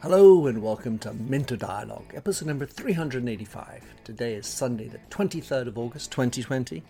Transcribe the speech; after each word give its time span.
Hello 0.00 0.46
and 0.46 0.62
welcome 0.62 0.98
to 1.00 1.12
Minter 1.12 1.56
Dialogue, 1.56 2.12
episode 2.14 2.46
number 2.46 2.64
385. 2.64 3.84
Today 4.04 4.34
is 4.34 4.46
Sunday, 4.46 4.88
the 4.88 4.98
23rd 5.10 5.66
of 5.66 5.76
August 5.78 6.10
2020. 6.12 6.82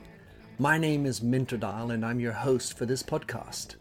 My 0.58 0.78
name 0.78 1.06
is 1.06 1.22
Minter 1.22 1.56
Dial 1.56 1.90
and 1.90 2.06
I'm 2.06 2.20
your 2.20 2.32
host 2.32 2.78
for 2.78 2.86
this 2.86 3.02
podcast. 3.02 3.74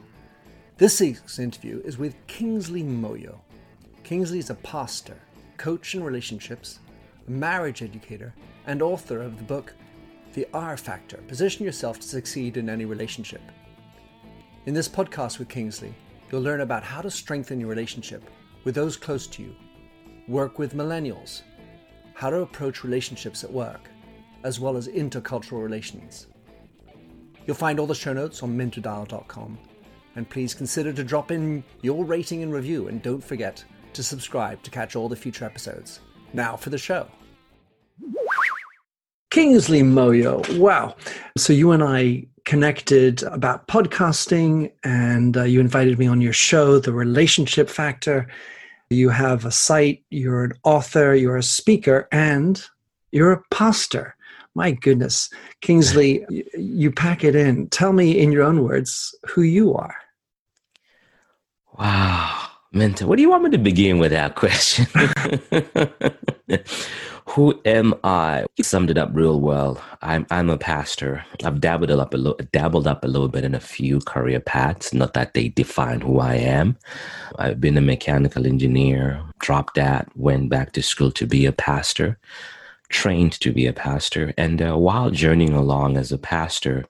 This 0.77 0.99
week's 0.99 1.37
interview 1.37 1.81
is 1.85 1.99
with 1.99 2.15
Kingsley 2.27 2.81
Moyo. 2.81 3.39
Kingsley 4.03 4.39
is 4.39 4.49
a 4.49 4.55
pastor, 4.55 5.17
coach 5.57 5.93
in 5.93 6.03
relationships, 6.03 6.79
marriage 7.27 7.83
educator, 7.83 8.33
and 8.65 8.81
author 8.81 9.21
of 9.21 9.37
the 9.37 9.43
book 9.43 9.73
The 10.33 10.47
R 10.53 10.75
Factor 10.75 11.17
Position 11.27 11.65
Yourself 11.65 11.99
to 11.99 12.07
Succeed 12.07 12.57
in 12.57 12.69
Any 12.69 12.85
Relationship. 12.85 13.41
In 14.65 14.73
this 14.73 14.89
podcast 14.89 15.37
with 15.37 15.47
Kingsley, 15.47 15.93
you'll 16.31 16.41
learn 16.41 16.61
about 16.61 16.83
how 16.83 16.99
to 16.99 17.11
strengthen 17.11 17.59
your 17.59 17.69
relationship 17.69 18.27
with 18.63 18.73
those 18.73 18.97
close 18.97 19.27
to 19.27 19.43
you, 19.43 19.55
work 20.27 20.57
with 20.57 20.73
millennials, 20.73 21.43
how 22.15 22.31
to 22.31 22.39
approach 22.39 22.83
relationships 22.83 23.43
at 23.43 23.53
work, 23.53 23.91
as 24.43 24.59
well 24.59 24.75
as 24.75 24.87
intercultural 24.87 25.61
relations. 25.61 26.25
You'll 27.45 27.55
find 27.55 27.79
all 27.79 27.85
the 27.85 27.93
show 27.93 28.11
notes 28.11 28.41
on 28.41 28.57
minterdial.com, 28.57 29.59
and 30.15 30.27
please 30.27 30.55
consider 30.55 30.91
to 30.93 31.03
drop 31.03 31.29
in 31.29 31.63
your 31.83 32.03
rating 32.03 32.41
and 32.41 32.51
review, 32.51 32.87
and 32.87 33.03
don't 33.03 33.23
forget 33.23 33.63
to 33.93 34.01
subscribe 34.01 34.63
to 34.63 34.71
catch 34.71 34.95
all 34.95 35.07
the 35.07 35.15
future 35.15 35.45
episodes. 35.45 35.99
Now 36.33 36.55
for 36.55 36.71
the 36.71 36.79
show. 36.79 37.07
Kingsley 39.29 39.83
Moyo. 39.83 40.57
Wow. 40.57 40.95
So 41.37 41.53
you 41.53 41.71
and 41.71 41.83
I 41.83 42.25
connected 42.45 43.23
about 43.23 43.67
podcasting, 43.67 44.71
and 44.83 45.35
uh, 45.35 45.43
you 45.43 45.59
invited 45.59 45.99
me 45.99 46.07
on 46.07 46.21
your 46.21 46.33
show, 46.33 46.79
The 46.79 46.93
Relationship 46.93 47.69
Factor. 47.69 48.27
You 48.89 49.09
have 49.09 49.45
a 49.45 49.51
site, 49.51 50.03
you're 50.11 50.45
an 50.45 50.53
author, 50.63 51.15
you're 51.15 51.37
a 51.37 51.43
speaker, 51.43 52.07
and 52.11 52.63
you're 53.11 53.31
a 53.31 53.43
pastor. 53.51 54.15
My 54.53 54.71
goodness. 54.71 55.29
Kingsley, 55.61 56.25
you 56.57 56.91
pack 56.91 57.23
it 57.23 57.35
in. 57.35 57.67
Tell 57.69 57.93
me 57.93 58.17
in 58.17 58.31
your 58.31 58.43
own 58.43 58.63
words 58.63 59.13
who 59.27 59.41
you 59.41 59.73
are. 59.73 59.95
Wow. 61.77 62.49
Minter, 62.71 63.07
what 63.07 63.15
do 63.15 63.21
you 63.21 63.29
want 63.29 63.43
me 63.43 63.49
to 63.51 63.57
begin 63.57 63.99
with 63.99 64.11
that 64.11 64.35
question? 64.35 64.85
Who 67.29 67.59
am 67.65 67.95
I? 68.03 68.45
You 68.55 68.63
summed 68.63 68.91
it 68.91 68.97
up 68.97 69.09
real 69.13 69.41
well. 69.41 69.83
I'm 70.01 70.27
I'm 70.29 70.49
a 70.49 70.57
pastor. 70.57 71.25
I've 71.43 71.59
dabbled 71.59 71.89
up 71.91 72.13
a 72.13 72.17
little, 72.17 72.39
dabbled 72.51 72.87
up 72.87 73.03
a 73.03 73.07
little 73.07 73.27
bit 73.27 73.43
in 73.43 73.55
a 73.55 73.59
few 73.59 73.99
career 74.01 74.39
paths. 74.39 74.93
Not 74.93 75.13
that 75.15 75.33
they 75.33 75.49
define 75.49 76.01
who 76.01 76.19
I 76.19 76.35
am. 76.35 76.77
I've 77.39 77.59
been 77.59 77.77
a 77.77 77.81
mechanical 77.81 78.45
engineer. 78.45 79.23
Dropped 79.39 79.73
that. 79.75 80.07
Went 80.15 80.49
back 80.49 80.71
to 80.73 80.83
school 80.83 81.11
to 81.13 81.25
be 81.25 81.45
a 81.45 81.51
pastor. 81.51 82.19
Trained 82.89 83.33
to 83.39 83.51
be 83.51 83.65
a 83.65 83.73
pastor. 83.73 84.33
And 84.37 84.61
uh, 84.61 84.77
while 84.77 85.09
journeying 85.09 85.53
along 85.53 85.97
as 85.97 86.11
a 86.11 86.19
pastor, 86.19 86.85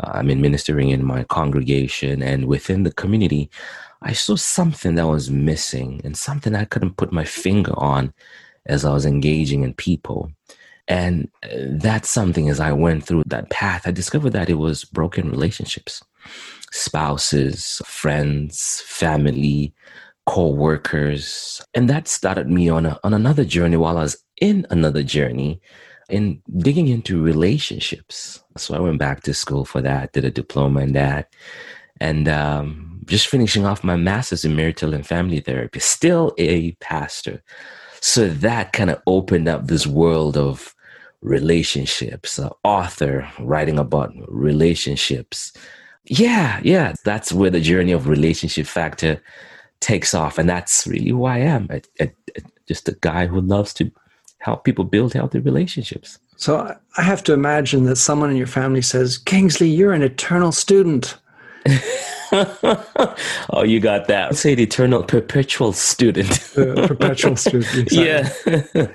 uh, 0.00 0.10
I'm 0.14 0.30
in 0.30 0.40
ministering 0.40 0.90
in 0.90 1.04
my 1.04 1.22
congregation 1.24 2.22
and 2.22 2.46
within 2.46 2.82
the 2.82 2.92
community. 2.92 3.50
I 4.02 4.12
saw 4.12 4.36
something 4.36 4.96
that 4.96 5.06
was 5.06 5.30
missing 5.30 6.00
and 6.04 6.16
something 6.16 6.54
I 6.54 6.64
couldn't 6.66 6.96
put 6.96 7.12
my 7.12 7.24
finger 7.24 7.72
on 7.78 8.12
as 8.66 8.84
I 8.84 8.92
was 8.92 9.06
engaging 9.06 9.62
in 9.62 9.74
people. 9.74 10.30
And 10.86 11.30
uh, 11.42 11.48
that's 11.70 12.10
something 12.10 12.48
as 12.48 12.60
I 12.60 12.72
went 12.72 13.04
through 13.04 13.24
that 13.26 13.50
path, 13.50 13.86
I 13.86 13.90
discovered 13.90 14.30
that 14.30 14.50
it 14.50 14.58
was 14.58 14.84
broken 14.84 15.30
relationships, 15.30 16.02
spouses, 16.72 17.80
friends, 17.86 18.82
family, 18.86 19.72
co-workers. 20.26 21.62
And 21.74 21.88
that 21.88 22.08
started 22.08 22.50
me 22.50 22.68
on 22.68 22.86
a, 22.86 22.98
on 23.02 23.14
another 23.14 23.44
journey 23.44 23.76
while 23.76 23.96
I 23.98 24.02
was 24.02 24.22
in 24.40 24.66
another 24.70 25.02
journey 25.02 25.60
in 26.10 26.42
digging 26.58 26.88
into 26.88 27.22
relationships. 27.22 28.42
So 28.56 28.74
I 28.74 28.80
went 28.80 28.98
back 28.98 29.22
to 29.22 29.34
school 29.34 29.64
for 29.64 29.80
that, 29.80 30.12
did 30.12 30.24
a 30.24 30.30
diploma 30.30 30.80
in 30.80 30.92
that. 30.92 31.32
And 32.00 32.28
um, 32.28 33.00
just 33.06 33.28
finishing 33.28 33.64
off 33.64 33.84
my 33.84 33.96
master's 33.96 34.44
in 34.44 34.56
marital 34.56 34.94
and 34.94 35.06
family 35.06 35.40
therapy, 35.40 35.80
still 35.80 36.34
a 36.38 36.72
pastor. 36.72 37.42
So 38.04 38.28
that 38.28 38.74
kind 38.74 38.90
of 38.90 39.00
opened 39.06 39.48
up 39.48 39.66
this 39.66 39.86
world 39.86 40.36
of 40.36 40.74
relationships, 41.22 42.38
uh, 42.38 42.50
author 42.62 43.26
writing 43.38 43.78
about 43.78 44.12
relationships. 44.28 45.54
Yeah, 46.04 46.60
yeah, 46.62 46.92
that's 47.06 47.32
where 47.32 47.48
the 47.48 47.62
journey 47.62 47.92
of 47.92 48.06
relationship 48.06 48.66
factor 48.66 49.22
takes 49.80 50.12
off. 50.12 50.36
And 50.36 50.46
that's 50.46 50.86
really 50.86 51.08
who 51.08 51.24
I 51.24 51.38
am. 51.38 51.66
I, 51.70 51.80
I, 51.98 52.12
just 52.68 52.90
a 52.90 52.98
guy 53.00 53.26
who 53.26 53.40
loves 53.40 53.72
to 53.74 53.90
help 54.36 54.64
people 54.64 54.84
build 54.84 55.14
healthy 55.14 55.38
relationships. 55.38 56.18
So 56.36 56.76
I 56.98 57.02
have 57.02 57.24
to 57.24 57.32
imagine 57.32 57.84
that 57.84 57.96
someone 57.96 58.30
in 58.30 58.36
your 58.36 58.46
family 58.46 58.82
says, 58.82 59.16
Kingsley, 59.16 59.70
you're 59.70 59.94
an 59.94 60.02
eternal 60.02 60.52
student. 60.52 61.16
oh, 63.50 63.62
you 63.64 63.80
got 63.80 64.08
that. 64.08 64.30
I'd 64.30 64.36
say 64.36 64.54
the 64.54 64.64
eternal 64.64 65.02
perpetual 65.02 65.72
student. 65.72 66.30
uh, 66.56 66.86
perpetual 66.86 67.36
student. 67.36 67.64
Exactly. 67.94 68.04
Yeah. 68.04 68.88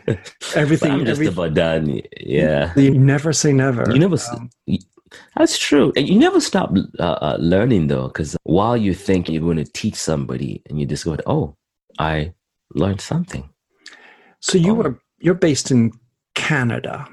everything. 0.55 0.89
But 0.89 0.99
I'm 0.99 1.05
just 1.05 1.11
everything, 1.11 1.27
about 1.27 1.53
done. 1.53 2.01
Yeah. 2.19 2.73
You 2.75 2.91
never 2.91 3.31
say 3.33 3.53
never. 3.53 3.89
You 3.91 3.99
never. 3.99 4.17
Um, 4.31 4.49
that's 5.35 5.57
true. 5.57 5.93
And 5.95 6.07
you 6.07 6.19
never 6.19 6.41
stop 6.41 6.73
uh, 6.99 7.03
uh, 7.03 7.37
learning 7.39 7.87
though, 7.87 8.07
because 8.07 8.35
while 8.43 8.75
you 8.75 8.93
think 8.93 9.29
you're 9.29 9.41
going 9.41 9.57
to 9.57 9.71
teach 9.71 9.95
somebody, 9.95 10.61
and 10.69 10.79
you 10.79 10.85
discover, 10.85 11.17
oh, 11.25 11.55
I 11.97 12.33
learned 12.75 13.01
something. 13.01 13.49
So 14.41 14.57
you 14.57 14.75
oh. 14.75 14.81
are 14.81 14.99
you're 15.19 15.33
based 15.35 15.71
in 15.71 15.91
Canada. 16.35 17.07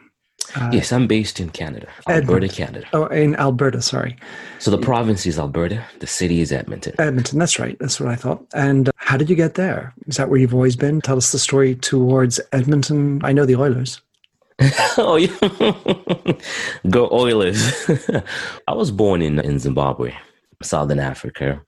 Uh, 0.55 0.71
yes, 0.73 0.93
I'm 0.93 1.07
based 1.07 1.41
in 1.41 1.51
Canada, 1.51 1.89
Alberta, 2.09 2.49
Canada. 2.49 2.87
Oh, 2.93 3.07
in 3.07 3.35
Alberta, 3.37 3.83
sorry. 3.83 4.17
So 4.59 4.71
the 4.71 4.79
province 4.79 5.27
is 5.27 5.39
Alberta, 5.39 5.85
the 6.01 6.07
city 6.07 6.41
is 6.41 6.53
Edmonton. 6.53 6.95
Edmonton, 6.99 7.39
that's 7.39 7.59
right. 7.59 7.77
That's 7.79 8.01
what 8.01 8.09
I 8.09 8.17
thought. 8.17 8.47
And 8.55 8.91
how 8.97 9.17
did 9.17 9.29
you 9.29 9.37
get 9.37 9.55
there? 9.55 9.95
Is 10.07 10.17
that 10.17 10.29
where 10.29 10.39
you've 10.39 10.55
always 10.55 10.77
been? 10.77 11.01
Tell 11.01 11.17
us 11.17 11.33
the 11.33 11.39
story 11.39 11.75
towards 11.75 12.41
Edmonton. 12.53 13.21
I 13.25 13.33
know 13.33 13.45
the 13.45 13.57
Oilers. 13.57 14.01
oh, 14.99 15.17
yeah. 15.17 16.35
Go 16.91 17.09
Oilers. 17.11 17.89
I 18.69 18.75
was 18.75 18.91
born 18.91 19.23
in, 19.23 19.39
in 19.41 19.59
Zimbabwe, 19.59 20.15
Southern 20.63 21.01
Africa, 21.01 21.63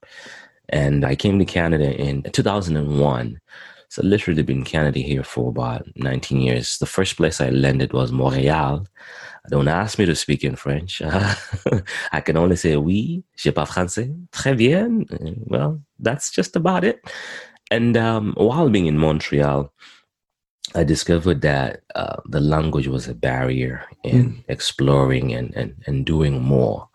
and 0.69 1.05
I 1.05 1.15
came 1.15 1.39
to 1.39 1.45
Canada 1.45 1.95
in 1.95 2.22
2001 2.22 3.41
so 3.88 4.03
literally 4.03 4.43
been 4.43 4.59
in 4.59 4.65
Canada 4.65 5.00
here 5.00 5.25
for 5.25 5.49
about 5.49 5.87
19 5.97 6.41
years. 6.41 6.78
The 6.78 6.87
first 6.87 7.16
place 7.16 7.41
I 7.41 7.50
landed 7.50 7.93
was 7.93 8.12
Montreal. 8.12 8.87
Don't 9.49 9.69
ask 9.69 9.99
me 9.99 10.04
to 10.04 10.15
speak 10.15 10.44
in 10.44 10.56
French. 10.56 11.00
I 12.12 12.21
can 12.21 12.37
only 12.37 12.56
say 12.56 12.77
oui, 12.77 13.22
je 13.37 13.50
parle 13.50 13.66
français, 13.66 14.15
très 14.31 14.56
bien. 14.56 15.06
Well, 15.47 15.81
that's 15.98 16.31
just 16.31 16.54
about 16.54 16.84
it. 16.84 17.00
And 17.71 17.97
um, 17.97 18.34
while 18.37 18.69
being 18.69 18.87
in 18.87 18.98
Montreal, 18.98 19.72
I 20.75 20.84
discovered 20.84 21.41
that 21.43 21.81
uh, 21.94 22.16
the 22.27 22.41
language 22.41 22.88
was 22.88 23.09
a 23.09 23.15
barrier 23.15 23.84
in 24.04 24.32
mm. 24.32 24.44
exploring 24.48 25.32
and, 25.32 25.54
and, 25.54 25.75
and 25.87 26.04
doing 26.04 26.43
more. 26.43 26.88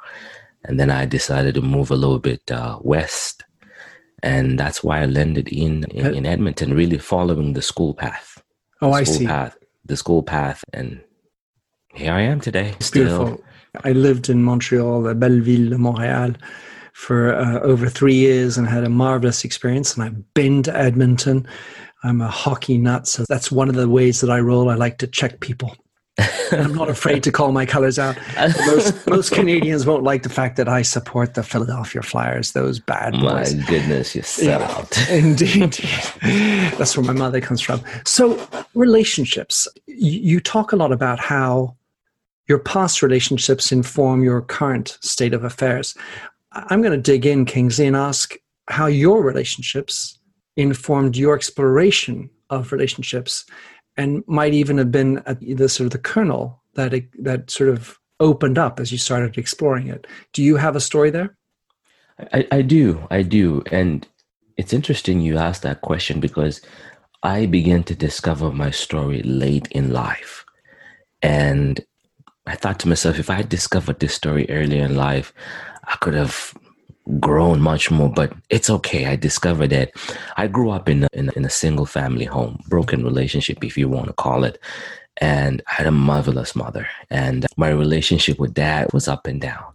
And 0.66 0.80
then 0.80 0.92
I 0.92 1.06
decided 1.06 1.56
to 1.56 1.62
move 1.62 1.90
a 1.90 1.96
little 1.96 2.20
bit 2.20 2.52
uh, 2.52 2.78
west 2.82 3.44
and 4.24 4.58
that's 4.58 4.84
why 4.84 5.02
I 5.02 5.06
landed 5.06 5.50
in 5.50 5.84
in, 5.92 6.16
in 6.16 6.26
Edmonton, 6.26 6.74
really 6.74 6.98
following 6.98 7.54
the 7.54 7.62
school 7.62 7.94
path. 7.94 8.42
Oh, 8.82 8.94
I 8.94 9.04
see. 9.04 9.28
Path, 9.28 9.58
the 9.86 9.98
school 9.98 10.24
path, 10.24 10.64
and 10.74 11.02
here 11.94 12.14
I 12.14 12.22
am 12.22 12.40
today. 12.40 12.74
Still. 12.80 13.26
Beautiful. 13.26 13.44
I 13.84 13.92
lived 13.92 14.30
in 14.30 14.44
Montreal, 14.44 15.14
Belleville, 15.16 15.78
Montreal, 15.78 16.34
for 16.94 17.34
uh, 17.36 17.60
over 17.62 17.90
three 17.90 18.14
years 18.14 18.58
and 18.58 18.68
had 18.68 18.84
a 18.84 18.90
marvelous 18.90 19.44
experience. 19.44 19.96
And 19.96 20.04
I've 20.04 20.34
been 20.36 20.62
to 20.64 20.78
Edmonton. 20.78 21.48
I'm 22.04 22.22
a 22.22 22.28
hockey 22.28 22.78
nut, 22.78 23.08
so 23.08 23.26
that's 23.28 23.52
one 23.52 23.70
of 23.70 23.76
the 23.76 23.90
ways 23.90 24.22
that 24.22 24.30
I 24.30 24.40
roll. 24.40 24.70
I 24.70 24.76
like 24.76 25.00
to 25.00 25.08
check 25.08 25.40
people. 25.40 25.76
I'm 26.20 26.76
not 26.76 26.90
afraid 26.90 27.24
to 27.24 27.32
call 27.32 27.52
my 27.52 27.66
colors 27.66 27.98
out. 27.98 28.18
Most, 28.68 29.08
most 29.08 29.32
Canadians 29.32 29.86
won't 29.86 30.04
like 30.04 30.24
the 30.24 30.30
fact 30.30 30.58
that 30.58 30.70
I 30.70 30.84
support 30.84 31.34
the 31.34 31.44
Philadelphia 31.44 32.02
Flyers, 32.04 32.52
those 32.52 32.80
bad 32.80 33.14
boys. 33.14 33.56
My 33.56 33.66
goodness, 33.66 34.16
you 34.16 34.22
sell 34.22 34.60
yeah, 34.60 34.72
out. 34.72 35.10
indeed. 35.10 35.74
That's 36.78 36.96
where 36.96 37.06
my 37.06 37.14
mother 37.14 37.42
comes 37.42 37.62
from. 37.62 37.82
So, 38.06 38.48
relationships. 38.76 39.68
You 39.88 40.40
talk 40.40 40.72
a 40.72 40.76
lot 40.76 40.92
about 40.92 41.20
how 41.20 41.76
your 42.48 42.60
past 42.60 43.02
relationships 43.02 43.72
inform 43.72 44.24
your 44.24 44.42
current 44.42 44.98
state 45.02 45.34
of 45.34 45.44
affairs. 45.44 45.96
I'm 46.52 46.82
going 46.82 46.94
to 46.96 47.02
dig 47.02 47.26
in, 47.26 47.46
Kingsley, 47.46 47.88
and 47.88 47.96
ask 47.96 48.36
how 48.68 48.86
your 48.86 49.24
relationships 49.24 50.20
informed 50.56 51.18
your 51.18 51.36
exploration 51.36 52.30
of 52.50 52.72
relationships 52.72 53.46
and 53.98 54.24
might 54.28 54.54
even 54.54 54.78
have 54.78 54.92
been 54.92 55.24
the 55.42 55.70
sort 55.70 55.86
of 55.86 55.92
the 55.92 55.98
kernel 55.98 56.62
that 56.76 56.94
it, 56.94 57.24
that 57.24 57.52
sort 57.52 57.70
of 57.70 58.00
opened 58.20 58.58
up 58.58 58.80
as 58.80 58.92
you 58.92 58.98
started 58.98 59.38
exploring 59.38 59.88
it. 59.88 60.08
Do 60.32 60.42
you 60.42 60.56
have 60.56 60.76
a 60.76 60.82
story 60.82 61.10
there? 61.10 61.36
I, 62.32 62.48
I 62.52 62.62
do. 62.62 63.06
I 63.10 63.22
do. 63.22 63.64
And 63.72 64.08
it's 64.58 64.74
interesting 64.74 65.20
you 65.20 65.38
asked 65.38 65.64
that 65.64 65.82
question 65.82 66.20
because 66.20 66.62
I 67.24 67.46
began 67.46 67.84
to 67.84 67.96
discover 67.96 68.52
my 68.52 68.72
story 68.72 69.22
late 69.24 69.68
in 69.72 69.92
life. 69.92 70.46
And 71.22 71.80
I 72.46 72.56
thought 72.56 72.80
to 72.80 72.88
myself, 72.88 73.20
if 73.20 73.30
I 73.30 73.36
had 73.36 73.50
discovered 73.50 74.00
this 74.00 74.14
story 74.14 74.50
earlier 74.50 74.84
in 74.84 74.96
life, 74.96 75.34
I 75.86 75.96
could 75.98 76.14
have 76.14 76.54
grown 77.20 77.62
much 77.62 77.92
more, 77.92 78.10
but 78.10 78.34
it's 78.50 78.70
okay. 78.70 79.06
I 79.06 79.16
discovered 79.16 79.70
that 79.72 79.92
I 80.38 80.48
grew 80.48 80.72
up 80.72 80.88
in 80.88 81.04
a, 81.04 81.08
in, 81.14 81.30
a, 81.30 81.32
in 81.34 81.46
a 81.46 81.50
single 81.50 81.86
family 81.86 82.26
home, 82.26 82.62
broken 82.68 83.04
relationship, 83.04 83.64
if 83.64 83.78
you 83.78 83.90
want 83.90 84.08
to 84.08 84.14
call 84.14 84.44
it. 84.44 84.60
And 85.18 85.62
I 85.70 85.76
had 85.76 85.88
a 85.88 85.92
marvelous 85.92 86.56
mother. 86.56 86.88
And 87.10 87.46
my 87.58 87.70
relationship 87.70 88.40
with 88.40 88.54
dad 88.54 88.92
was 88.94 89.08
up 89.08 89.28
and 89.28 89.40
down. 89.40 89.66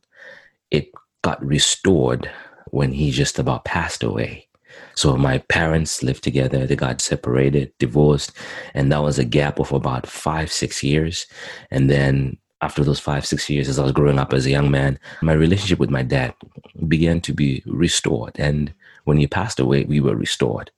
It 0.71 0.91
got 1.23 1.45
restored 1.45 2.31
when 2.71 2.93
he 2.93 3.11
just 3.11 3.39
about 3.39 3.65
passed 3.65 4.03
away. 4.03 4.49
So 4.95 5.17
my 5.17 5.39
parents 5.39 6.03
lived 6.03 6.25
together, 6.25 6.67
they 6.67 6.77
got 6.77 7.01
separated, 7.01 7.73
divorced, 7.79 8.33
and 8.75 8.91
that 8.91 9.03
was 9.03 9.19
a 9.19 9.25
gap 9.25 9.59
of 9.59 9.73
about 9.73 10.07
five, 10.07 10.51
six 10.51 10.83
years. 10.83 11.27
And 11.71 11.89
then 11.89 12.37
after 12.61 12.83
those 12.83 12.99
five, 12.99 13.25
six 13.25 13.49
years, 13.49 13.69
as 13.69 13.79
I 13.79 13.85
was 13.85 13.93
growing 13.93 14.19
up 14.19 14.33
as 14.33 14.47
a 14.47 14.51
young 14.51 14.71
man, 14.71 14.99
my 15.23 15.33
relationship 15.33 15.79
with 15.79 15.91
my 15.91 16.03
dad 16.03 16.35
began 16.89 17.21
to 17.23 17.33
be 17.33 17.63
restored. 17.67 18.33
And 18.37 18.73
when 19.05 19.17
he 19.17 19.27
passed 19.27 19.61
away, 19.61 19.85
we 19.85 20.01
were 20.01 20.17
restored. 20.17 20.71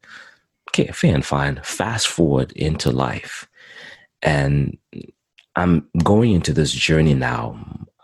Okay, 0.70 0.88
fair 0.92 1.14
and 1.14 1.24
fine. 1.24 1.60
Fast 1.64 2.08
forward 2.08 2.52
into 2.52 2.90
life. 2.90 3.48
And 4.22 4.76
I'm 5.56 5.88
going 6.04 6.32
into 6.32 6.52
this 6.52 6.72
journey 6.72 7.14
now. 7.14 7.58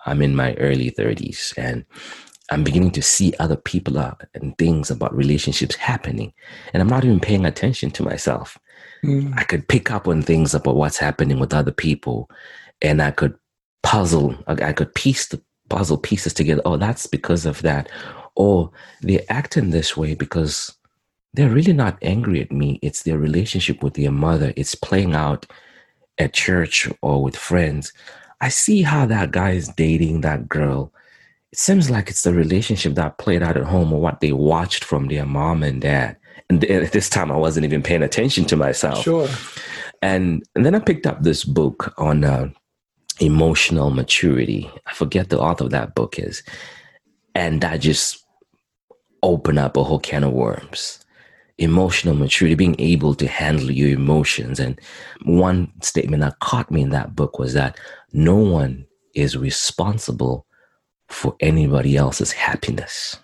I'm 0.07 0.23
in 0.23 0.35
my 0.35 0.55
early 0.55 0.91
30s 0.91 1.53
and 1.59 1.85
I'm 2.51 2.65
beginning 2.65 2.93
to 2.93 3.03
see 3.03 3.35
other 3.39 3.57
people 3.57 3.99
and 4.35 4.57
things 4.57 4.91
about 4.91 5.15
relationships 5.15 5.75
happening. 5.75 6.33
And 6.73 6.81
I'm 6.81 6.89
not 6.89 7.05
even 7.05 7.21
paying 7.21 7.45
attention 7.45 7.91
to 7.93 8.03
myself. 8.03 8.57
Mm. 9.05 9.37
I 9.37 9.45
could 9.45 9.69
pick 9.69 9.91
up 9.91 10.09
on 10.09 10.23
things 10.23 10.55
about 10.55 10.77
what's 10.77 10.99
happening 10.99 11.39
with 11.39 11.53
other 11.53 11.73
people 11.73 12.31
and 12.83 13.03
I 13.03 13.11
could 13.11 13.37
puzzle, 13.87 14.35
I 14.49 14.73
could 14.73 14.93
piece 14.97 15.29
the 15.29 15.41
puzzle 15.69 15.97
pieces 15.97 16.35
together. 16.35 16.61
Oh, 16.65 16.77
that's 16.77 17.07
because 17.07 17.47
of 17.47 17.63
that. 17.63 17.89
Or 18.35 18.73
they're 19.01 19.21
acting 19.29 19.71
this 19.71 19.97
way 19.97 20.17
because 20.17 20.75
they're 21.35 21.49
really 21.51 21.73
not 21.73 21.97
angry 22.03 22.41
at 22.41 22.51
me. 22.51 22.81
It's 22.83 23.05
their 23.05 23.17
relationship 23.17 23.85
with 23.85 23.95
their 23.95 24.11
mother. 24.11 24.53
It's 24.57 24.75
playing 24.75 25.15
out 25.15 25.47
at 26.19 26.35
church 26.35 26.89
or 27.01 27.23
with 27.23 27.37
friends. 27.37 27.93
I 28.41 28.49
see 28.49 28.83
how 28.83 29.07
that 29.07 29.31
guy 29.31 29.53
is 29.53 29.69
dating 29.69 30.23
that 30.23 30.49
girl. 30.49 30.93
It 31.53 31.59
seems 31.61 31.89
like 31.89 32.11
it's 32.11 32.23
the 32.23 32.35
relationship 32.35 32.95
that 32.97 33.19
played 33.19 33.45
out 33.45 33.57
at 33.57 33.63
home 33.63 33.93
or 33.93 34.01
what 34.01 34.21
they 34.21 34.33
watched 34.33 34.83
from 34.83 35.07
their 35.07 35.25
mom 35.25 35.63
and 35.63 35.81
dad. 35.81 36.17
And 36.51 36.65
at 36.65 36.91
this 36.91 37.09
time, 37.09 37.31
I 37.31 37.37
wasn't 37.37 37.65
even 37.65 37.85
paying 37.85 38.03
attention 38.03 38.47
to 38.47 38.57
myself. 38.57 39.05
Sure. 39.05 39.29
And, 40.03 40.43
and 40.57 40.67
then 40.67 40.75
I 40.75 40.81
picked 40.81 41.07
up 41.07 41.23
this 41.23 41.45
book 41.45 41.95
on 41.99 42.25
uh, 42.25 42.51
emotional 43.21 43.91
maturity. 43.91 44.71
I 44.87 44.93
forget 44.93 45.29
the 45.29 45.41
author 45.41 45.65
of 45.65 45.71
that 45.71 45.95
book 45.95 46.19
is. 46.19 46.43
And 47.35 47.61
that 47.61 47.81
just 47.81 48.25
opened 49.23 49.59
up 49.59 49.77
a 49.77 49.85
whole 49.85 50.01
can 50.01 50.25
of 50.25 50.33
worms. 50.33 51.05
Emotional 51.59 52.15
maturity, 52.15 52.55
being 52.55 52.77
able 52.79 53.15
to 53.15 53.27
handle 53.27 53.71
your 53.71 53.91
emotions. 53.91 54.61
And 54.61 54.79
one 55.23 55.73
statement 55.83 56.23
that 56.23 56.39
caught 56.41 56.71
me 56.71 56.83
in 56.83 56.91
that 56.91 57.17
book 57.17 57.39
was 57.39 57.55
that 57.55 57.79
no 58.13 58.37
one 58.37 58.87
is 59.15 59.37
responsible 59.37 60.47
for 61.09 61.35
anybody 61.41 61.97
else's 61.97 62.33
happiness. 62.33 63.19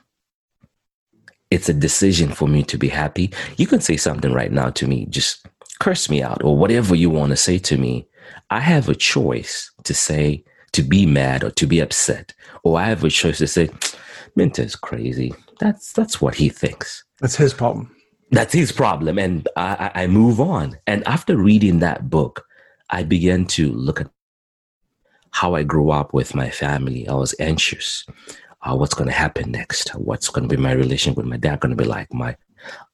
It's 1.51 1.69
a 1.69 1.75
decision 1.75 2.31
for 2.31 2.49
me 2.49 2.63
to 2.65 2.79
be 2.79 2.89
happy. 2.89 3.31
You 3.59 3.67
can 3.67 3.81
say 3.83 3.99
something 3.99 4.33
right 4.33 4.51
now 4.51 4.71
to 4.71 4.87
me, 4.87 5.07
just 5.07 5.47
curse 5.81 6.09
me 6.09 6.23
out 6.23 6.43
or 6.43 6.57
whatever 6.57 6.95
you 6.95 7.11
want 7.11 7.31
to 7.31 7.37
say 7.37 7.59
to 7.59 7.77
me. 7.77 8.07
I 8.51 8.61
have 8.61 8.89
a 8.89 8.95
choice 8.95 9.71
to 9.85 9.95
say, 9.95 10.45
to 10.73 10.83
be 10.83 11.07
mad 11.07 11.45
or 11.45 11.51
to 11.51 11.67
be 11.67 11.81
upset. 11.81 12.35
Or 12.63 12.79
I 12.79 12.85
have 12.85 13.05
a 13.05 13.11
choice 13.11 13.39
to 13.39 13.47
say, 13.47 13.71
Minter's 14.37 14.77
crazy. 14.77 15.35
That's 15.61 15.93
that's 15.93 16.21
what 16.21 16.35
he 16.35 16.49
thinks. 16.49 17.05
That's 17.21 17.37
his 17.37 17.55
problem. 17.55 17.95
That's 18.31 18.53
his 18.53 18.73
problem. 18.73 19.19
And 19.19 19.47
I, 19.57 19.91
I 19.95 20.07
move 20.07 20.41
on. 20.41 20.79
And 20.87 21.07
after 21.07 21.37
reading 21.37 21.81
that 21.81 22.09
book, 22.09 22.45
I 22.89 23.03
began 23.03 23.45
to 23.47 23.71
look 23.73 24.01
at 24.01 24.11
how 25.31 25.55
I 25.55 25.63
grew 25.63 25.91
up 25.91 26.15
with 26.15 26.35
my 26.35 26.51
family. 26.51 27.07
I 27.09 27.15
was 27.15 27.35
anxious. 27.39 28.07
Uh, 28.63 28.77
what's 28.77 28.95
going 28.95 29.09
to 29.09 29.15
happen 29.15 29.51
next? 29.51 29.91
What's 29.91 30.29
going 30.29 30.49
to 30.49 30.57
be 30.57 30.61
my 30.61 30.73
relationship 30.73 31.17
with 31.17 31.27
my 31.27 31.37
dad 31.37 31.61
going 31.61 31.77
to 31.77 31.83
be 31.83 31.89
like? 31.89 32.13
My 32.13 32.37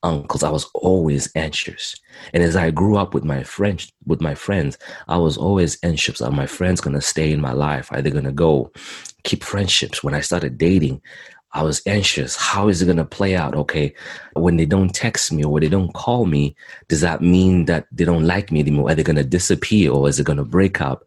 Um, 0.02 0.18
uncles. 0.18 0.42
I 0.42 0.50
was 0.50 0.64
always 0.74 1.30
anxious. 1.34 1.96
And 2.32 2.42
as 2.42 2.56
I 2.56 2.70
grew 2.70 2.96
up 2.96 3.14
with 3.14 3.24
my 3.24 3.42
friends, 3.42 3.92
with 4.06 4.20
my 4.20 4.34
friends, 4.34 4.78
I 5.08 5.18
was 5.18 5.36
always 5.36 5.78
anxious. 5.82 6.20
Are 6.20 6.30
my 6.30 6.46
friends 6.46 6.80
gonna 6.80 7.00
stay 7.00 7.32
in 7.32 7.40
my 7.40 7.52
life? 7.52 7.90
Are 7.92 8.02
they 8.02 8.10
gonna 8.10 8.32
go? 8.32 8.70
Keep 9.24 9.44
friendships. 9.44 10.02
When 10.02 10.14
I 10.14 10.20
started 10.20 10.58
dating, 10.58 11.02
I 11.52 11.62
was 11.62 11.82
anxious. 11.86 12.36
How 12.36 12.68
is 12.68 12.82
it 12.82 12.86
gonna 12.86 13.04
play 13.04 13.34
out? 13.34 13.54
Okay, 13.54 13.94
when 14.34 14.56
they 14.56 14.66
don't 14.66 14.94
text 14.94 15.32
me 15.32 15.44
or 15.44 15.52
when 15.52 15.62
they 15.62 15.68
don't 15.68 15.94
call 15.94 16.26
me, 16.26 16.54
does 16.88 17.00
that 17.00 17.22
mean 17.22 17.64
that 17.66 17.86
they 17.90 18.04
don't 18.04 18.26
like 18.26 18.52
me 18.52 18.60
anymore? 18.60 18.90
Are 18.90 18.94
they 18.94 19.02
gonna 19.02 19.24
disappear 19.24 19.90
or 19.90 20.08
is 20.08 20.20
it 20.20 20.26
gonna 20.26 20.44
break 20.44 20.80
up? 20.80 21.04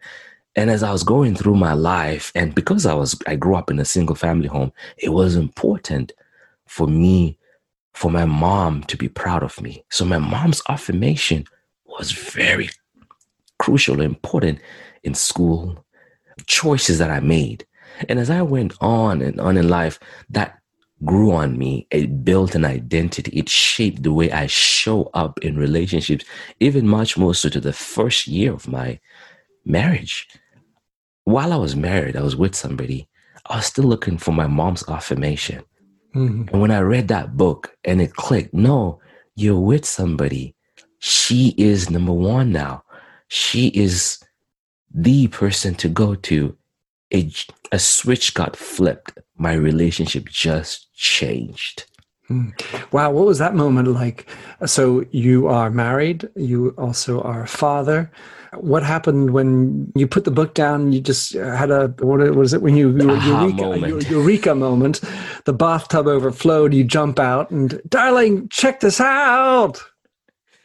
And 0.56 0.69
as 0.69 0.84
I 0.84 0.92
was 0.92 1.04
going 1.04 1.36
through 1.36 1.56
my 1.56 1.74
life, 1.74 2.31
and 2.36 2.54
because 2.54 2.86
I 2.86 2.94
was 2.94 3.19
I 3.28 3.36
grew 3.36 3.56
up 3.56 3.72
in 3.72 3.80
a 3.80 3.86
single 3.86 4.16
family 4.16 4.48
home, 4.48 4.74
it 4.98 5.10
was 5.10 5.36
important 5.36 6.12
for 6.68 6.88
me 6.88 7.38
for 7.93 8.09
my 8.11 8.25
mom 8.25 8.83
to 8.83 8.97
be 8.97 9.09
proud 9.09 9.43
of 9.43 9.61
me. 9.61 9.83
So 9.89 10.05
my 10.05 10.17
mom's 10.17 10.61
affirmation 10.69 11.45
was 11.85 12.11
very 12.11 12.69
crucial 13.59 13.95
and 13.95 14.03
important 14.03 14.59
in 15.03 15.13
school, 15.13 15.85
choices 16.45 16.97
that 16.99 17.11
I 17.11 17.19
made. 17.19 17.65
And 18.09 18.19
as 18.19 18.29
I 18.29 18.41
went 18.41 18.73
on 18.81 19.21
and 19.21 19.39
on 19.39 19.57
in 19.57 19.69
life, 19.69 19.99
that 20.29 20.57
grew 21.03 21.31
on 21.31 21.57
me. 21.57 21.88
It 21.91 22.23
built 22.23 22.55
an 22.55 22.65
identity. 22.65 23.31
It 23.31 23.49
shaped 23.49 24.03
the 24.03 24.13
way 24.13 24.31
I 24.31 24.47
show 24.47 25.09
up 25.13 25.39
in 25.39 25.55
relationships, 25.57 26.25
even 26.59 26.88
much 26.88 27.17
more 27.17 27.33
so 27.33 27.49
to 27.49 27.59
the 27.59 27.73
first 27.73 28.27
year 28.27 28.53
of 28.53 28.67
my 28.67 28.99
marriage. 29.65 30.27
While 31.23 31.53
I 31.53 31.57
was 31.57 31.75
married, 31.75 32.15
I 32.15 32.21
was 32.21 32.35
with 32.35 32.55
somebody. 32.55 33.07
I 33.47 33.57
was 33.57 33.65
still 33.65 33.85
looking 33.85 34.17
for 34.17 34.31
my 34.31 34.47
mom's 34.47 34.88
affirmation. 34.88 35.63
Mm-hmm. 36.16 36.50
And 36.50 36.62
when 36.62 36.72
I 36.72 36.80
read 36.80 37.08
that 37.08 37.38
book 37.38 37.75
and 37.84 38.01
it 38.01 38.15
clicked, 38.15 38.53
no, 38.53 39.00
you're 39.36 39.60
with 39.60 39.86
somebody. 39.86 40.56
She 41.00 41.56
is 41.58 41.89
number 41.89 42.13
one 42.13 42.51
now. 42.51 42.84
She 43.27 43.68
is 43.70 44.22
the 44.94 45.27
person 45.27 45.75
to 45.75 45.89
go 45.89 46.15
to. 46.15 46.56
A, 47.13 47.30
a 47.72 47.80
switch 47.80 48.34
got 48.34 48.56
flipped. 48.56 49.20
My 49.38 49.53
relationship 49.53 50.30
just 50.30 50.94
changed. 50.94 51.86
Hmm. 52.27 52.50
Wow, 52.91 53.12
what 53.12 53.25
was 53.25 53.39
that 53.39 53.56
moment 53.56 53.89
like? 53.89 54.27
So 54.65 55.03
you 55.12 55.48
are 55.48 55.70
married, 55.70 56.30
you 56.36 56.70
also 56.77 57.22
are 57.22 57.44
a 57.44 57.48
father. 57.48 58.10
What 58.55 58.84
happened 58.84 59.31
when 59.31 59.91
you 59.96 60.08
put 60.08 60.25
the 60.25 60.31
book 60.31 60.53
down? 60.53 60.91
You 60.91 61.00
just 61.00 61.34
had 61.34 61.72
a 61.72 61.88
what 62.00 62.36
was 62.36 62.53
it 62.53 62.62
when 62.62 62.75
you, 62.75 62.89
you 62.89 63.15
eureka 63.22 63.63
moment. 63.63 64.10
eureka 64.10 64.55
moment? 64.55 65.01
The 65.46 65.53
bathtub 65.53 66.08
overflowed. 66.08 66.74
You 66.74 66.84
jump 66.84 67.17
out 67.17 67.50
and, 67.50 67.81
darling, 67.88 68.50
check 68.50 68.81
this 68.81 69.00
out. 69.00 69.81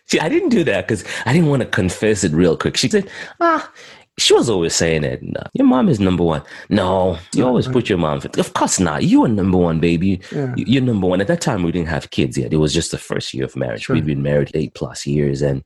See, 0.07 0.19
I 0.19 0.29
didn't 0.29 0.49
do 0.51 0.65
that 0.65 0.87
because 0.87 1.05
I 1.27 1.33
didn't 1.33 1.49
want 1.49 1.63
to 1.63 1.69
confess 1.69 2.25
it 2.25 2.33
real 2.33 2.57
quick. 2.57 2.77
She 2.77 2.89
said, 2.89 3.09
"Ah, 3.41 3.71
she 4.19 4.35
was 4.35 4.49
always 4.49 4.75
saying 4.75 5.05
it. 5.05 5.23
No, 5.23 5.43
your 5.53 5.67
mom 5.67 5.89
is 5.89 6.01
number 6.01 6.25
one. 6.25 6.43
No, 6.69 7.19
you 7.35 7.45
always 7.45 7.69
put 7.69 7.89
your 7.89 7.99
mom. 7.99 8.21
first. 8.21 8.39
Of 8.39 8.55
course 8.55 8.81
not. 8.81 9.05
You 9.05 9.25
are 9.25 9.29
number 9.29 9.59
one, 9.59 9.79
baby. 9.79 10.21
Yeah. 10.33 10.55
You're 10.57 10.83
number 10.83 11.07
one. 11.07 11.21
At 11.21 11.27
that 11.27 11.41
time, 11.41 11.63
we 11.63 11.73
didn't 11.73 11.89
have 11.89 12.11
kids 12.11 12.39
yet. 12.39 12.53
It 12.53 12.57
was 12.57 12.73
just 12.73 12.93
the 12.93 12.99
first 12.99 13.35
year 13.35 13.45
of 13.45 13.57
marriage. 13.57 13.85
Sure. 13.85 13.95
We'd 13.95 14.07
been 14.07 14.23
married 14.23 14.51
eight 14.55 14.75
plus 14.75 15.07
years, 15.07 15.43
and 15.43 15.63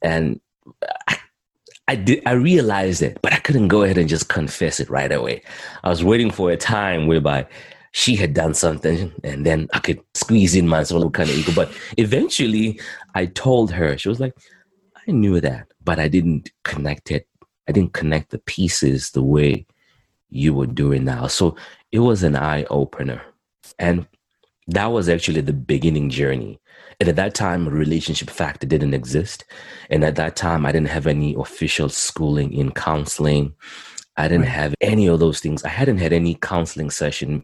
and 0.00 0.40
I, 1.08 1.18
I 1.88 1.96
did 1.96 2.22
I 2.26 2.32
realized 2.32 3.02
it, 3.02 3.18
but 3.22 3.32
I 3.32 3.38
couldn't 3.38 3.68
go 3.68 3.82
ahead 3.82 3.98
and 3.98 4.08
just 4.08 4.28
confess 4.28 4.80
it 4.80 4.88
right 4.88 5.10
away. 5.10 5.42
I 5.82 5.88
was 5.88 6.04
waiting 6.04 6.30
for 6.30 6.50
a 6.50 6.56
time 6.56 7.06
whereby 7.06 7.46
she 7.92 8.16
had 8.16 8.34
done 8.34 8.54
something 8.54 9.12
and 9.22 9.44
then 9.44 9.68
I 9.74 9.78
could 9.78 10.00
squeeze 10.14 10.54
in 10.54 10.68
my 10.68 10.80
little 10.80 11.10
kind 11.10 11.28
of 11.28 11.36
ego. 11.36 11.52
But 11.54 11.70
eventually 11.98 12.80
I 13.14 13.26
told 13.26 13.70
her, 13.72 13.98
she 13.98 14.08
was 14.08 14.20
like, 14.20 14.34
I 15.06 15.10
knew 15.10 15.40
that, 15.40 15.66
but 15.84 15.98
I 15.98 16.08
didn't 16.08 16.50
connect 16.64 17.10
it. 17.10 17.28
I 17.68 17.72
didn't 17.72 17.92
connect 17.92 18.30
the 18.30 18.38
pieces 18.38 19.10
the 19.10 19.22
way 19.22 19.66
you 20.30 20.54
were 20.54 20.66
doing 20.66 21.04
now. 21.04 21.26
So 21.26 21.56
it 21.90 21.98
was 21.98 22.22
an 22.22 22.36
eye 22.36 22.64
opener. 22.70 23.22
And 23.78 24.06
that 24.68 24.86
was 24.86 25.08
actually 25.08 25.40
the 25.40 25.52
beginning 25.52 26.10
journey 26.10 26.60
and 27.02 27.08
at 27.08 27.16
that 27.16 27.34
time, 27.34 27.68
relationship 27.68 28.30
factor 28.30 28.64
didn't 28.64 28.94
exist. 28.94 29.44
And 29.90 30.04
at 30.04 30.14
that 30.14 30.36
time, 30.36 30.64
I 30.64 30.70
didn't 30.70 30.90
have 30.90 31.08
any 31.08 31.34
official 31.34 31.88
schooling 31.88 32.52
in 32.52 32.70
counseling. 32.70 33.54
I 34.16 34.28
didn't 34.28 34.46
have 34.46 34.72
any 34.80 35.08
of 35.08 35.18
those 35.18 35.40
things. 35.40 35.64
I 35.64 35.68
hadn't 35.68 35.98
had 35.98 36.12
any 36.12 36.36
counseling 36.36 36.90
session 36.90 37.42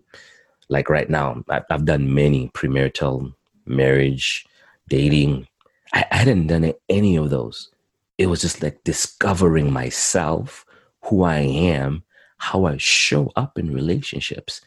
like 0.69 0.89
right 0.89 1.11
now. 1.11 1.43
I've 1.49 1.85
done 1.87 2.15
many 2.15 2.51
premarital, 2.51 3.35
marriage, 3.67 4.47
dating. 4.89 5.49
I 5.93 6.05
hadn't 6.13 6.47
done 6.47 6.73
any 6.89 7.17
of 7.17 7.31
those. 7.31 7.71
It 8.17 8.27
was 8.27 8.41
just 8.41 8.63
like 8.63 8.85
discovering 8.85 9.73
myself, 9.73 10.65
who 11.07 11.25
I 11.25 11.39
am, 11.39 12.05
how 12.37 12.67
I 12.67 12.77
show 12.77 13.33
up 13.35 13.59
in 13.59 13.75
relationships. 13.75 14.61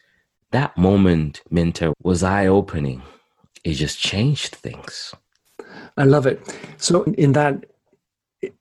That 0.52 0.76
moment, 0.76 1.42
Minter, 1.50 1.92
was 2.02 2.22
eye 2.22 2.46
opening. 2.46 3.02
It 3.64 3.74
just 3.74 3.98
changed 3.98 4.54
things. 4.54 5.14
I 5.96 6.04
love 6.04 6.26
it. 6.26 6.40
So, 6.78 7.04
in 7.04 7.32
that, 7.32 7.66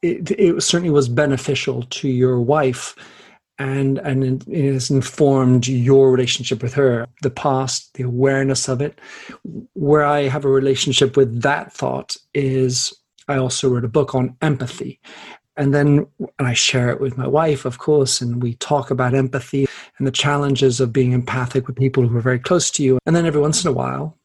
it, 0.01 0.31
it 0.31 0.61
certainly 0.63 0.91
was 0.91 1.09
beneficial 1.09 1.83
to 1.83 2.07
your 2.07 2.39
wife 2.39 2.95
and 3.61 3.99
and 3.99 4.43
it 4.47 4.73
has 4.73 4.89
informed 4.89 5.67
your 5.67 6.11
relationship 6.11 6.63
with 6.63 6.73
her 6.73 7.07
the 7.21 7.29
past 7.29 7.93
the 7.93 8.03
awareness 8.03 8.67
of 8.67 8.81
it 8.81 8.99
where 9.73 10.03
i 10.03 10.21
have 10.21 10.45
a 10.45 10.49
relationship 10.49 11.15
with 11.15 11.41
that 11.41 11.71
thought 11.71 12.15
is 12.33 12.93
i 13.27 13.37
also 13.37 13.69
wrote 13.69 13.85
a 13.85 13.89
book 13.89 14.15
on 14.15 14.35
empathy 14.41 14.99
and 15.57 15.73
then 15.73 16.07
and 16.19 16.47
i 16.47 16.53
share 16.53 16.89
it 16.89 16.99
with 16.99 17.17
my 17.17 17.27
wife 17.27 17.65
of 17.65 17.77
course 17.77 18.21
and 18.21 18.41
we 18.41 18.55
talk 18.55 18.91
about 18.91 19.13
empathy 19.13 19.67
and 19.97 20.07
the 20.07 20.11
challenges 20.11 20.79
of 20.79 20.93
being 20.93 21.11
empathic 21.11 21.67
with 21.67 21.75
people 21.75 22.07
who 22.07 22.17
are 22.17 22.21
very 22.21 22.39
close 22.39 22.69
to 22.71 22.83
you 22.83 22.99
and 23.05 23.15
then 23.15 23.25
every 23.25 23.41
once 23.41 23.63
in 23.63 23.69
a 23.69 23.73
while 23.73 24.17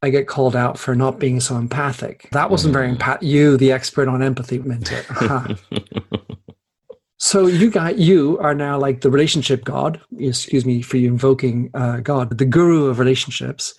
I 0.00 0.10
get 0.10 0.28
called 0.28 0.54
out 0.54 0.78
for 0.78 0.94
not 0.94 1.18
being 1.18 1.40
so 1.40 1.56
empathic. 1.56 2.28
That 2.30 2.52
wasn't 2.52 2.72
very 2.72 2.88
mm. 2.88 2.98
empath. 2.98 3.20
You, 3.20 3.56
the 3.56 3.72
expert 3.72 4.06
on 4.06 4.22
empathy, 4.22 4.60
meant 4.60 4.92
it. 4.92 5.04
So 7.18 7.46
you 7.46 7.70
got 7.70 7.98
you 7.98 8.38
are 8.38 8.54
now 8.54 8.78
like 8.78 9.00
the 9.00 9.10
relationship 9.10 9.64
god. 9.64 10.00
Excuse 10.18 10.64
me 10.64 10.82
for 10.82 10.96
you 10.96 11.08
invoking 11.08 11.70
uh, 11.74 11.98
God, 11.98 12.38
the 12.38 12.44
guru 12.44 12.86
of 12.86 13.00
relationships. 13.00 13.74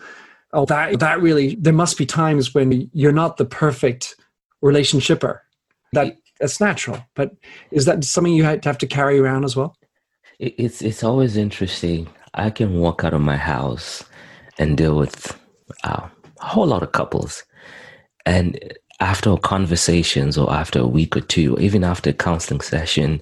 Oh, 0.51 0.65
that 0.65 0.99
that 0.99 1.21
really 1.21 1.55
there 1.55 1.73
must 1.73 1.97
be 1.97 2.05
times 2.05 2.53
when 2.53 2.89
you're 2.93 3.13
not 3.13 3.37
the 3.37 3.45
perfect 3.45 4.15
relationshiper. 4.61 5.41
That 5.93 6.17
that's 6.39 6.59
natural, 6.59 7.05
but 7.15 7.35
is 7.71 7.85
that 7.85 8.03
something 8.03 8.33
you 8.33 8.43
have 8.43 8.77
to 8.77 8.87
carry 8.87 9.19
around 9.19 9.43
as 9.43 9.55
well? 9.55 9.75
It's 10.39 10.81
it's 10.81 11.03
always 11.03 11.35
interesting. 11.35 12.07
I 12.33 12.49
can 12.49 12.79
walk 12.79 13.03
out 13.03 13.13
of 13.13 13.21
my 13.21 13.35
house 13.35 14.03
and 14.57 14.77
deal 14.77 14.97
with 14.97 15.37
uh, 15.83 16.07
a 16.41 16.45
whole 16.45 16.67
lot 16.67 16.83
of 16.83 16.93
couples, 16.93 17.43
and 18.25 18.57
after 19.01 19.35
conversations 19.37 20.37
or 20.37 20.51
after 20.51 20.79
a 20.79 20.87
week 20.87 21.17
or 21.17 21.21
two, 21.21 21.57
even 21.59 21.83
after 21.83 22.09
a 22.11 22.13
counseling 22.13 22.61
session, 22.61 23.21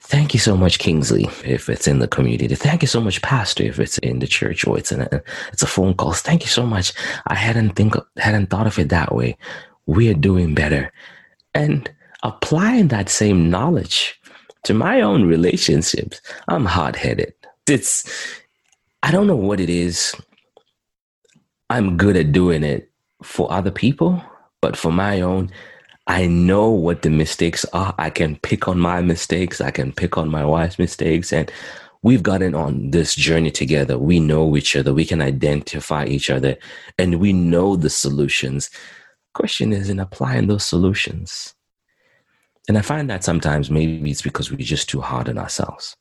thank 0.00 0.34
you 0.34 0.40
so 0.40 0.56
much, 0.56 0.78
Kingsley, 0.78 1.24
if 1.44 1.68
it's 1.68 1.86
in 1.86 1.98
the 2.00 2.08
community. 2.08 2.54
Thank 2.54 2.82
you 2.82 2.88
so 2.88 3.00
much, 3.00 3.22
Pastor, 3.22 3.64
if 3.64 3.78
it's 3.78 3.98
in 3.98 4.18
the 4.18 4.26
church 4.26 4.66
or 4.66 4.78
it's 4.78 4.92
in 4.92 5.02
a, 5.02 5.22
it's 5.52 5.62
a 5.62 5.66
phone 5.66 5.94
call. 5.94 6.12
Thank 6.12 6.42
you 6.42 6.48
so 6.48 6.66
much. 6.66 6.92
I 7.26 7.34
hadn't 7.34 7.70
think 7.76 7.94
hadn't 8.18 8.50
thought 8.50 8.66
of 8.66 8.78
it 8.78 8.90
that 8.90 9.14
way. 9.14 9.36
We're 9.86 10.14
doing 10.14 10.54
better, 10.54 10.92
and 11.54 11.90
applying 12.22 12.88
that 12.88 13.08
same 13.08 13.50
knowledge 13.50 14.20
to 14.64 14.74
my 14.74 15.00
own 15.00 15.24
relationships. 15.24 16.20
I'm 16.48 16.64
hard 16.64 16.96
headed. 16.96 17.34
It's 17.68 18.10
I 19.02 19.10
don't 19.10 19.26
know 19.26 19.36
what 19.36 19.60
it 19.60 19.70
is. 19.70 20.14
I'm 21.70 21.96
good 21.96 22.16
at 22.16 22.32
doing 22.32 22.64
it 22.64 22.90
for 23.22 23.50
other 23.52 23.70
people 23.70 24.22
but 24.60 24.76
for 24.76 24.92
my 24.92 25.20
own, 25.20 25.50
I 26.06 26.26
know 26.26 26.70
what 26.70 27.02
the 27.02 27.10
mistakes 27.10 27.64
are. 27.72 27.94
I 27.98 28.10
can 28.10 28.36
pick 28.36 28.68
on 28.68 28.78
my 28.78 29.00
mistakes. 29.00 29.60
I 29.60 29.70
can 29.70 29.92
pick 29.92 30.16
on 30.16 30.28
my 30.28 30.44
wife's 30.44 30.78
mistakes. 30.78 31.32
And 31.32 31.50
we've 32.02 32.22
gotten 32.22 32.54
on 32.54 32.90
this 32.90 33.14
journey 33.14 33.50
together. 33.50 33.98
We 33.98 34.20
know 34.20 34.56
each 34.56 34.76
other. 34.76 34.94
We 34.94 35.04
can 35.04 35.20
identify 35.20 36.04
each 36.06 36.30
other 36.30 36.56
and 36.98 37.20
we 37.20 37.32
know 37.32 37.76
the 37.76 37.90
solutions. 37.90 38.70
Question 39.34 39.72
is 39.72 39.90
in 39.90 39.98
applying 39.98 40.46
those 40.46 40.64
solutions. 40.64 41.54
And 42.68 42.76
I 42.76 42.82
find 42.82 43.08
that 43.10 43.24
sometimes 43.24 43.70
maybe 43.70 44.10
it's 44.10 44.22
because 44.22 44.50
we're 44.50 44.58
just 44.58 44.88
too 44.88 45.00
hard 45.00 45.28
on 45.28 45.38
ourselves. 45.38 45.96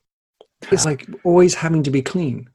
It's 0.71 0.85
like 0.85 1.07
always 1.23 1.53
having 1.53 1.83
to 1.83 1.91
be 1.91 2.01
clean. 2.01 2.49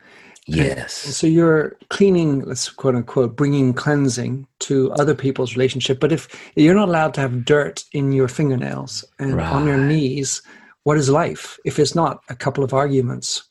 Yes. 0.46 1.04
And 1.04 1.14
so 1.14 1.26
you're 1.26 1.76
cleaning, 1.90 2.40
let's 2.40 2.68
quote 2.68 2.96
unquote, 2.96 3.36
bringing 3.36 3.72
cleansing 3.72 4.46
to 4.60 4.92
other 4.92 5.14
people's 5.14 5.54
relationship. 5.54 6.00
But 6.00 6.12
if 6.12 6.28
you're 6.56 6.74
not 6.74 6.88
allowed 6.88 7.14
to 7.14 7.20
have 7.20 7.44
dirt 7.44 7.84
in 7.92 8.12
your 8.12 8.26
fingernails 8.26 9.04
and 9.18 9.36
right. 9.36 9.52
on 9.52 9.66
your 9.66 9.78
knees, 9.78 10.42
what 10.82 10.96
is 10.96 11.08
life 11.08 11.58
if 11.64 11.78
it's 11.78 11.94
not 11.94 12.20
a 12.28 12.34
couple 12.34 12.64
of 12.64 12.74
arguments? 12.74 13.44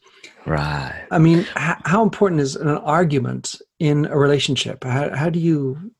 Right. 0.46 1.06
I 1.12 1.20
mean, 1.20 1.40
h- 1.40 1.78
how 1.86 2.04
important 2.04 2.42
is 2.42 2.56
an 2.56 2.68
argument 2.68 3.62
in 3.80 4.06
a 4.06 4.18
relationship? 4.18 4.84
How, 4.84 5.16
how 5.16 5.30
do 5.30 5.40
you 5.40 5.92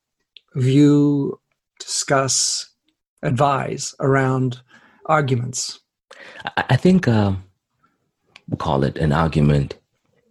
view, 0.54 1.40
discuss, 1.78 2.69
advise 3.22 3.94
around 4.00 4.60
arguments? 5.06 5.80
I 6.56 6.76
think 6.76 7.08
um, 7.08 7.44
we'll 8.48 8.58
call 8.58 8.84
it 8.84 8.96
an 8.98 9.12
argument 9.12 9.76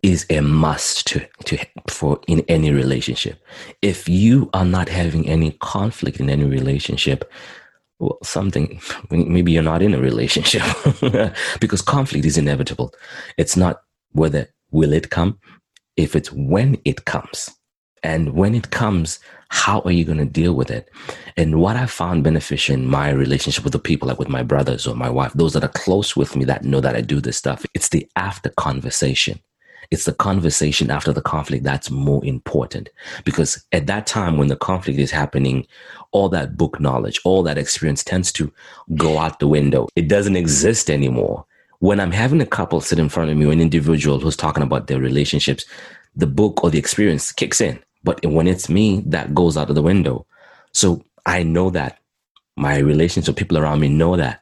is 0.01 0.25
a 0.29 0.41
must 0.41 1.07
to, 1.07 1.27
to 1.45 1.57
for 1.89 2.19
in 2.27 2.43
any 2.47 2.71
relationship. 2.71 3.43
If 3.81 4.07
you 4.07 4.49
are 4.53 4.65
not 4.65 4.87
having 4.87 5.27
any 5.27 5.51
conflict 5.59 6.19
in 6.19 6.29
any 6.29 6.45
relationship, 6.45 7.29
well, 7.99 8.17
something 8.23 8.81
maybe 9.09 9.51
you're 9.51 9.63
not 9.63 9.81
in 9.81 9.93
a 9.93 9.99
relationship 9.99 10.63
because 11.59 11.81
conflict 11.81 12.25
is 12.25 12.37
inevitable. 12.37 12.93
It's 13.37 13.57
not 13.57 13.81
whether 14.11 14.47
will 14.71 14.93
it 14.93 15.09
come, 15.09 15.39
if 15.97 16.15
it's 16.15 16.31
when 16.31 16.77
it 16.85 17.05
comes. 17.05 17.49
And 18.03 18.33
when 18.33 18.55
it 18.55 18.71
comes, 18.71 19.19
how 19.49 19.81
are 19.81 19.91
you 19.91 20.05
going 20.05 20.19
to 20.19 20.25
deal 20.25 20.53
with 20.53 20.69
it? 20.69 20.89
And 21.37 21.59
what 21.59 21.75
I 21.75 21.85
found 21.85 22.23
beneficial 22.23 22.75
in 22.75 22.87
my 22.87 23.09
relationship 23.09 23.63
with 23.63 23.73
the 23.73 23.79
people, 23.79 24.07
like 24.07 24.19
with 24.19 24.29
my 24.29 24.43
brothers 24.43 24.85
or 24.87 24.95
my 24.95 25.09
wife, 25.09 25.33
those 25.33 25.53
that 25.53 25.63
are 25.63 25.69
close 25.69 26.15
with 26.15 26.35
me 26.35 26.45
that 26.45 26.63
know 26.63 26.81
that 26.81 26.95
I 26.95 27.01
do 27.01 27.19
this 27.19 27.37
stuff, 27.37 27.65
it's 27.73 27.89
the 27.89 28.07
after 28.15 28.49
conversation 28.49 29.39
it's 29.91 30.05
the 30.05 30.13
conversation 30.13 30.91
after 30.91 31.11
the 31.11 31.21
conflict 31.21 31.63
that's 31.63 31.89
more 31.89 32.23
important 32.23 32.89
because 33.25 33.65
at 33.71 33.87
that 33.87 34.05
time 34.05 34.37
when 34.37 34.47
the 34.47 34.55
conflict 34.55 34.99
is 34.99 35.09
happening, 35.09 35.65
all 36.11 36.29
that 36.29 36.57
book 36.57 36.79
knowledge, 36.79 37.19
all 37.25 37.41
that 37.43 37.57
experience 37.57 38.03
tends 38.03 38.31
to 38.33 38.51
go 38.95 39.17
out 39.17 39.39
the 39.39 39.47
window. 39.47 39.87
It 39.95 40.07
doesn't 40.07 40.35
exist 40.35 40.91
anymore. 40.91 41.45
When 41.79 41.99
I'm 41.99 42.11
having 42.11 42.41
a 42.41 42.45
couple 42.45 42.81
sit 42.81 42.99
in 42.99 43.09
front 43.09 43.31
of 43.31 43.37
me, 43.37 43.51
an 43.51 43.61
individual 43.61 44.19
who's 44.19 44.35
talking 44.35 44.63
about 44.63 44.87
their 44.87 44.99
relationships, 44.99 45.65
the 46.15 46.27
book 46.27 46.63
or 46.63 46.69
the 46.69 46.79
experience 46.79 47.31
kicks 47.31 47.61
in. 47.61 47.79
But 48.03 48.25
when 48.25 48.47
it's 48.47 48.69
me, 48.69 49.03
that 49.07 49.35
goes 49.35 49.57
out 49.57 49.69
of 49.69 49.75
the 49.75 49.81
window. 49.81 50.25
So 50.71 51.03
I 51.25 51.43
know 51.43 51.69
that 51.71 51.99
my 52.59 52.77
relations 52.77 53.27
with 53.27 53.37
people 53.37 53.57
around 53.57 53.79
me 53.79 53.87
know 53.87 54.17
that 54.17 54.41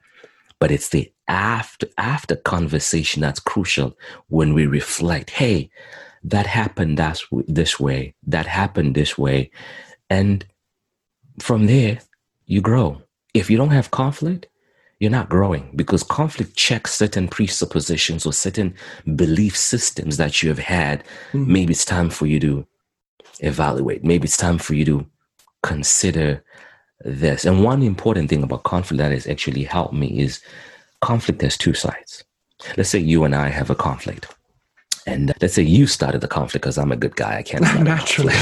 but 0.59 0.71
it's 0.71 0.89
the 0.89 1.11
after 1.27 1.87
after 1.97 2.35
conversation 2.35 3.21
that's 3.21 3.39
crucial 3.39 3.95
when 4.27 4.53
we 4.53 4.65
reflect 4.65 5.29
hey 5.29 5.69
that 6.23 6.47
happened 6.47 6.97
that's 6.97 7.25
this 7.47 7.79
way 7.79 8.13
that 8.25 8.47
happened 8.47 8.95
this 8.95 9.17
way 9.17 9.51
and 10.09 10.45
from 11.39 11.67
there 11.67 11.99
you 12.45 12.59
grow 12.59 13.01
if 13.33 13.49
you 13.49 13.57
don't 13.57 13.71
have 13.71 13.91
conflict 13.91 14.47
you're 14.99 15.11
not 15.11 15.29
growing 15.29 15.71
because 15.75 16.01
conflict 16.01 16.55
checks 16.55 16.95
certain 16.95 17.27
presuppositions 17.27 18.25
or 18.25 18.33
certain 18.33 18.73
belief 19.15 19.55
systems 19.55 20.17
that 20.17 20.41
you 20.41 20.49
have 20.49 20.59
had 20.59 21.03
mm-hmm. 21.33 21.51
maybe 21.51 21.71
it's 21.71 21.85
time 21.85 22.09
for 22.09 22.25
you 22.25 22.39
to 22.39 22.65
evaluate 23.39 24.03
maybe 24.03 24.25
it's 24.25 24.37
time 24.37 24.57
for 24.57 24.73
you 24.73 24.85
to 24.85 25.05
consider 25.63 26.43
this. 27.01 27.45
And 27.45 27.63
one 27.63 27.83
important 27.83 28.29
thing 28.29 28.43
about 28.43 28.63
conflict 28.63 28.99
that 28.99 29.11
has 29.11 29.27
actually 29.27 29.63
helped 29.63 29.93
me 29.93 30.19
is 30.19 30.41
conflict 31.01 31.41
has 31.41 31.57
two 31.57 31.73
sides. 31.73 32.23
Let's 32.75 32.89
say 32.89 32.99
you 32.99 33.23
and 33.23 33.35
I 33.35 33.49
have 33.49 33.69
a 33.69 33.75
conflict. 33.75 34.27
And 35.05 35.31
let's 35.41 35.53
say 35.53 35.61
you 35.61 35.87
started 35.87 36.19
the 36.19 36.27
conflict 36.27 36.63
because 36.63 36.77
I'm 36.77 36.91
a 36.91 36.97
good 36.97 37.15
guy. 37.15 37.37
I 37.37 37.43
can't. 37.43 37.61
Naturally. 37.83 38.33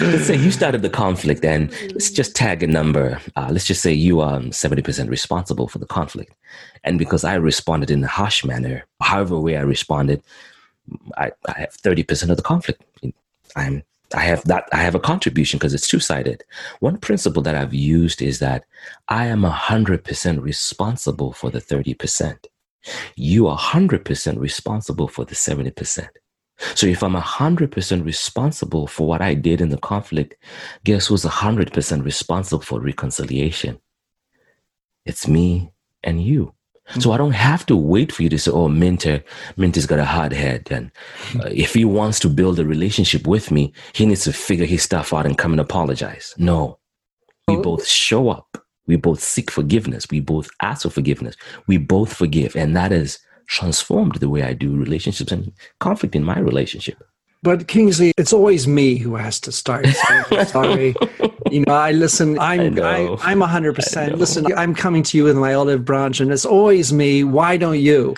let's 0.00 0.26
say 0.26 0.36
you 0.36 0.50
started 0.50 0.82
the 0.82 0.90
conflict 0.92 1.42
and 1.46 1.72
let's 1.92 2.10
just 2.10 2.36
tag 2.36 2.62
a 2.62 2.66
number. 2.66 3.18
Uh, 3.36 3.48
let's 3.50 3.64
just 3.64 3.80
say 3.80 3.90
you 3.92 4.20
are 4.20 4.38
70% 4.40 5.08
responsible 5.08 5.66
for 5.66 5.78
the 5.78 5.86
conflict. 5.86 6.34
And 6.84 6.98
because 6.98 7.24
I 7.24 7.36
responded 7.36 7.90
in 7.90 8.04
a 8.04 8.06
harsh 8.06 8.44
manner, 8.44 8.84
however 9.00 9.40
way 9.40 9.56
I 9.56 9.62
responded, 9.62 10.22
I, 11.16 11.32
I 11.46 11.60
have 11.60 11.76
30% 11.76 12.30
of 12.30 12.36
the 12.36 12.42
conflict. 12.42 12.82
I'm 13.56 13.82
I 14.14 14.20
have 14.20 14.42
that 14.44 14.68
I 14.72 14.78
have 14.78 14.94
a 14.94 15.00
contribution 15.00 15.58
because 15.58 15.74
it's 15.74 15.88
two-sided. 15.88 16.42
One 16.80 16.96
principle 16.96 17.42
that 17.42 17.54
I've 17.54 17.74
used 17.74 18.22
is 18.22 18.38
that 18.38 18.64
I 19.08 19.26
am 19.26 19.42
100% 19.42 20.42
responsible 20.42 21.32
for 21.32 21.50
the 21.50 21.60
30%. 21.60 22.46
You 23.16 23.46
are 23.48 23.58
100% 23.58 24.40
responsible 24.40 25.08
for 25.08 25.24
the 25.26 25.34
70%. 25.34 26.08
So 26.74 26.86
if 26.86 27.02
I'm 27.02 27.14
100% 27.14 28.04
responsible 28.04 28.86
for 28.86 29.06
what 29.06 29.20
I 29.20 29.34
did 29.34 29.60
in 29.60 29.68
the 29.68 29.78
conflict, 29.78 30.36
guess 30.84 31.06
who's 31.06 31.24
100% 31.24 32.04
responsible 32.04 32.62
for 32.62 32.80
reconciliation? 32.80 33.78
It's 35.04 35.28
me 35.28 35.70
and 36.02 36.22
you. 36.22 36.54
So 36.98 37.12
I 37.12 37.16
don't 37.16 37.32
have 37.32 37.66
to 37.66 37.76
wait 37.76 38.12
for 38.12 38.22
you 38.22 38.28
to 38.30 38.38
say, 38.38 38.50
"Oh, 38.50 38.68
Minter, 38.68 39.22
Minter's 39.56 39.86
got 39.86 39.98
a 39.98 40.04
hard 40.04 40.32
head," 40.32 40.68
and 40.70 40.90
uh, 41.36 41.48
if 41.50 41.74
he 41.74 41.84
wants 41.84 42.18
to 42.20 42.28
build 42.28 42.58
a 42.58 42.64
relationship 42.64 43.26
with 43.26 43.50
me, 43.50 43.72
he 43.92 44.06
needs 44.06 44.24
to 44.24 44.32
figure 44.32 44.66
his 44.66 44.82
stuff 44.82 45.12
out 45.12 45.26
and 45.26 45.36
come 45.36 45.52
and 45.52 45.60
apologize. 45.60 46.34
No, 46.38 46.78
we 47.46 47.56
both 47.56 47.86
show 47.86 48.30
up. 48.30 48.64
We 48.86 48.96
both 48.96 49.22
seek 49.22 49.50
forgiveness. 49.50 50.06
We 50.10 50.20
both 50.20 50.48
ask 50.62 50.82
for 50.82 50.90
forgiveness. 50.90 51.36
We 51.66 51.76
both 51.76 52.12
forgive, 52.14 52.56
and 52.56 52.74
that 52.76 52.90
has 52.90 53.18
transformed 53.48 54.16
the 54.16 54.28
way 54.28 54.42
I 54.42 54.52
do 54.52 54.76
relationships 54.76 55.32
and 55.32 55.52
conflict 55.80 56.14
in 56.14 56.24
my 56.24 56.38
relationship. 56.38 57.02
But 57.42 57.68
Kingsley, 57.68 58.12
it's 58.16 58.32
always 58.32 58.66
me 58.66 58.96
who 58.96 59.14
has 59.14 59.40
to 59.40 59.52
start. 59.52 59.86
sorry. 60.46 60.94
you 61.50 61.64
know, 61.66 61.74
I 61.74 61.92
listen, 61.92 62.38
I'm, 62.40 62.78
I 62.80 63.06
I, 63.22 63.32
am 63.32 63.40
100%. 63.40 64.16
Listen, 64.16 64.46
I'm 64.56 64.74
coming 64.74 65.02
to 65.04 65.16
you 65.16 65.24
with 65.24 65.36
my 65.36 65.54
olive 65.54 65.84
branch 65.84 66.20
and 66.20 66.30
it's 66.32 66.44
always 66.44 66.92
me. 66.92 67.24
Why 67.24 67.56
don't 67.56 67.80
you? 67.80 68.14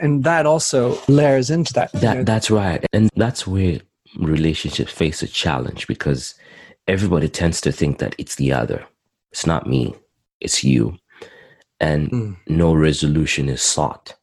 And 0.00 0.24
that 0.24 0.46
also 0.46 0.98
layers 1.08 1.50
into 1.50 1.72
that. 1.74 1.92
that 1.92 2.24
that's 2.24 2.50
right. 2.50 2.84
And 2.92 3.10
that's 3.16 3.46
where 3.46 3.80
relationships 4.18 4.92
face 4.92 5.22
a 5.22 5.28
challenge 5.28 5.86
because 5.86 6.34
everybody 6.88 7.28
tends 7.28 7.60
to 7.62 7.72
think 7.72 7.98
that 7.98 8.14
it's 8.18 8.36
the 8.36 8.52
other. 8.52 8.84
It's 9.30 9.46
not 9.46 9.66
me, 9.66 9.94
it's 10.40 10.64
you. 10.64 10.96
And 11.80 12.10
mm. 12.10 12.36
no 12.48 12.74
resolution 12.74 13.48
is 13.48 13.62
sought 13.62 14.14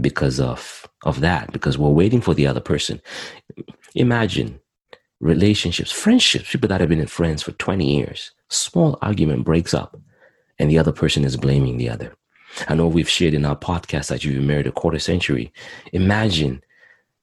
because 0.00 0.40
of 0.40 0.86
of 1.04 1.20
that 1.20 1.52
because 1.52 1.78
we're 1.78 1.88
waiting 1.88 2.20
for 2.20 2.34
the 2.34 2.46
other 2.46 2.60
person 2.60 3.00
imagine 3.94 4.60
relationships 5.20 5.90
friendships 5.90 6.52
people 6.52 6.68
that 6.68 6.80
have 6.80 6.88
been 6.88 7.00
in 7.00 7.06
friends 7.06 7.42
for 7.42 7.52
20 7.52 7.96
years. 7.96 8.32
Small 8.48 8.98
argument 9.02 9.44
breaks 9.44 9.74
up 9.74 9.96
and 10.58 10.70
the 10.70 10.78
other 10.78 10.92
person 10.92 11.24
is 11.24 11.36
blaming 11.36 11.76
the 11.76 11.88
other. 11.88 12.14
I 12.68 12.74
know 12.74 12.88
we've 12.88 13.08
shared 13.08 13.34
in 13.34 13.44
our 13.44 13.56
podcast 13.56 14.08
that 14.08 14.24
you've 14.24 14.34
been 14.34 14.46
married 14.46 14.66
a 14.66 14.72
quarter 14.72 14.98
century. 14.98 15.52
Imagine 15.92 16.62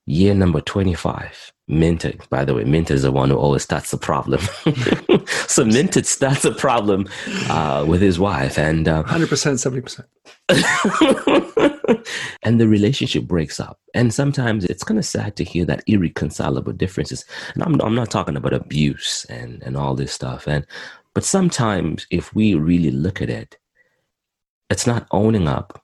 year 0.05 0.33
number 0.33 0.61
25 0.61 1.53
Minter, 1.67 2.13
by 2.29 2.45
the 2.45 2.53
way, 2.53 2.63
Minter 2.63 2.93
is 2.93 3.01
the 3.01 3.11
one 3.11 3.31
who 3.31 3.37
always 3.37 3.63
starts 3.63 3.89
the 3.89 3.97
problem. 3.97 4.39
so 5.47 5.65
Minter 5.65 6.03
starts 6.03 6.45
a 6.45 6.51
problem 6.51 7.07
uh, 7.49 7.83
with 7.87 8.01
his 8.01 8.19
wife, 8.19 8.59
and 8.59 8.87
uh, 8.87 9.01
100%, 9.03 10.05
70%. 10.47 12.05
and 12.43 12.61
the 12.61 12.67
relationship 12.67 13.23
breaks 13.23 13.59
up. 13.59 13.79
And 13.95 14.13
sometimes 14.13 14.63
it's 14.65 14.83
kind 14.83 14.99
of 14.99 15.05
sad 15.05 15.35
to 15.37 15.43
hear 15.43 15.65
that 15.65 15.83
irreconcilable 15.87 16.73
differences. 16.73 17.25
And 17.55 17.63
I'm, 17.63 17.81
I'm 17.81 17.95
not 17.95 18.11
talking 18.11 18.37
about 18.37 18.53
abuse 18.53 19.25
and, 19.25 19.63
and 19.63 19.75
all 19.75 19.95
this 19.95 20.13
stuff. 20.13 20.47
And 20.47 20.67
But 21.15 21.23
sometimes 21.23 22.05
if 22.11 22.35
we 22.35 22.53
really 22.53 22.91
look 22.91 23.23
at 23.23 23.31
it, 23.31 23.57
it's 24.69 24.85
not 24.85 25.07
owning 25.09 25.47
up 25.47 25.83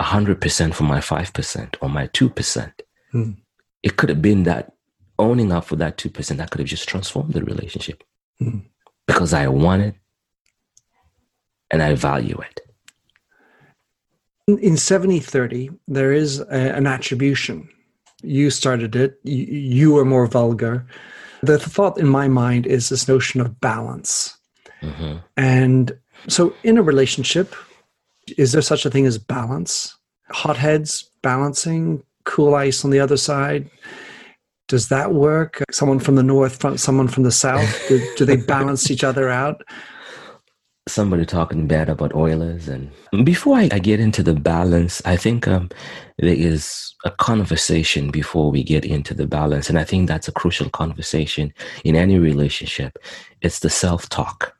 100% 0.00 0.74
for 0.74 0.84
my 0.84 0.98
5% 0.98 1.76
or 1.80 1.88
my 1.88 2.06
2%. 2.08 2.72
Hmm 3.12 3.30
it 3.82 3.96
could 3.96 4.08
have 4.08 4.22
been 4.22 4.44
that 4.44 4.72
owning 5.18 5.52
up 5.52 5.64
for 5.64 5.76
that 5.76 5.96
2% 5.96 6.36
that 6.36 6.50
could 6.50 6.60
have 6.60 6.68
just 6.68 6.88
transformed 6.88 7.32
the 7.32 7.44
relationship 7.44 8.04
mm-hmm. 8.40 8.60
because 9.06 9.32
I 9.32 9.48
want 9.48 9.82
it 9.82 9.94
and 11.70 11.82
I 11.82 11.94
value 11.94 12.38
it. 12.40 12.60
In 14.46 14.76
7030, 14.76 15.70
there 15.88 16.12
is 16.12 16.40
a, 16.40 16.74
an 16.74 16.86
attribution. 16.86 17.68
You 18.22 18.50
started 18.50 18.96
it, 18.96 19.18
you, 19.22 19.44
you 19.44 19.92
were 19.92 20.04
more 20.04 20.26
vulgar. 20.26 20.86
The 21.42 21.58
thought 21.58 21.98
in 21.98 22.08
my 22.08 22.28
mind 22.28 22.66
is 22.66 22.88
this 22.88 23.06
notion 23.06 23.40
of 23.40 23.60
balance. 23.60 24.36
Mm-hmm. 24.80 25.18
And 25.36 25.92
so, 26.28 26.54
in 26.64 26.78
a 26.78 26.82
relationship, 26.82 27.54
is 28.36 28.52
there 28.52 28.62
such 28.62 28.84
a 28.84 28.90
thing 28.90 29.06
as 29.06 29.18
balance? 29.18 29.96
Hotheads 30.30 31.10
balancing, 31.22 32.02
cool 32.24 32.54
ice 32.54 32.84
on 32.84 32.90
the 32.90 33.00
other 33.00 33.16
side? 33.16 33.70
Does 34.68 34.88
that 34.88 35.14
work? 35.14 35.62
Someone 35.70 35.98
from 35.98 36.16
the 36.16 36.22
north, 36.22 36.60
front, 36.60 36.78
someone 36.78 37.08
from 37.08 37.22
the 37.22 37.32
south, 37.32 37.88
do, 37.88 38.00
do 38.16 38.24
they 38.24 38.36
balance 38.54 38.90
each 38.90 39.02
other 39.02 39.30
out? 39.30 39.62
Somebody 40.86 41.24
talking 41.24 41.66
bad 41.66 41.88
about 41.88 42.14
Oilers, 42.14 42.66
and 42.66 42.90
before 43.24 43.56
I, 43.56 43.68
I 43.72 43.78
get 43.78 44.00
into 44.00 44.22
the 44.22 44.32
balance, 44.32 45.02
I 45.04 45.16
think 45.16 45.46
um, 45.46 45.68
there 46.18 46.34
is 46.34 46.94
a 47.04 47.10
conversation 47.10 48.10
before 48.10 48.50
we 48.50 48.62
get 48.62 48.86
into 48.86 49.12
the 49.12 49.26
balance, 49.26 49.68
and 49.68 49.78
I 49.78 49.84
think 49.84 50.08
that's 50.08 50.28
a 50.28 50.32
crucial 50.32 50.70
conversation 50.70 51.52
in 51.84 51.94
any 51.94 52.18
relationship. 52.18 52.96
It's 53.42 53.60
the 53.60 53.68
self-talk. 53.68 54.56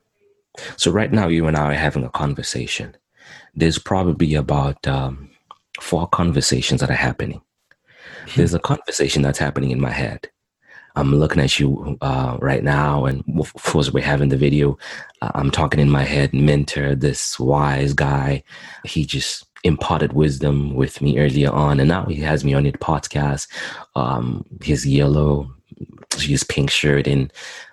So 0.77 0.91
right 0.91 1.11
now, 1.11 1.27
you 1.27 1.47
and 1.47 1.57
I 1.57 1.71
are 1.71 1.73
having 1.73 2.03
a 2.03 2.09
conversation. 2.09 2.95
There's 3.59 3.77
probably 3.77 4.35
about 4.35 4.87
um, 4.87 5.29
four 5.79 6.07
conversations 6.07 6.81
that 6.81 6.89
are 6.89 6.93
happening 6.93 7.41
there's 8.35 8.53
a 8.53 8.59
conversation 8.59 9.21
that's 9.21 9.39
happening 9.39 9.71
in 9.71 9.81
my 9.81 9.91
head. 9.91 10.29
I'm 10.95 11.15
looking 11.15 11.41
at 11.41 11.59
you 11.59 11.97
uh, 12.01 12.37
right 12.41 12.63
now, 12.63 13.05
and 13.05 13.23
of 13.39 13.53
course, 13.53 13.91
we're 13.91 14.03
having 14.03 14.29
the 14.29 14.37
video. 14.37 14.77
Uh, 15.21 15.31
I'm 15.35 15.51
talking 15.51 15.79
in 15.79 15.89
my 15.89 16.03
head, 16.03 16.33
Minter, 16.33 16.95
this 16.95 17.39
wise 17.39 17.93
guy. 17.93 18.43
He 18.83 19.05
just 19.05 19.47
imparted 19.63 20.13
wisdom 20.13 20.75
with 20.75 21.01
me 21.01 21.19
earlier 21.19 21.51
on, 21.51 21.79
and 21.79 21.89
now 21.89 22.05
he 22.05 22.15
has 22.21 22.43
me 22.43 22.53
on 22.53 22.65
his 22.65 22.73
podcast. 22.73 23.47
Um, 23.95 24.45
his 24.61 24.85
yellow, 24.85 25.49
his 26.17 26.43
pink 26.43 26.69
shirt, 26.69 27.07
and 27.07 27.31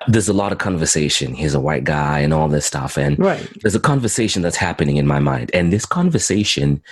there's 0.09 0.29
a 0.29 0.33
lot 0.33 0.53
of 0.53 0.59
conversation. 0.59 1.35
He's 1.35 1.55
a 1.55 1.61
white 1.61 1.85
guy, 1.85 2.21
and 2.21 2.33
all 2.33 2.49
this 2.49 2.67
stuff. 2.67 2.97
And 2.97 3.19
right. 3.19 3.49
there's 3.63 3.75
a 3.75 3.81
conversation 3.81 4.43
that's 4.43 4.57
happening 4.57 4.97
in 4.97 5.07
my 5.07 5.19
mind, 5.19 5.51
and 5.55 5.73
this 5.73 5.87
conversation 5.87 6.83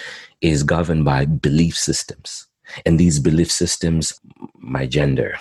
is 0.40 0.62
governed 0.62 1.04
by 1.04 1.24
belief 1.24 1.76
systems. 1.76 2.46
And 2.86 2.98
these 2.98 3.18
belief 3.18 3.52
systems, 3.52 4.18
my 4.58 4.86
gender, 4.86 5.36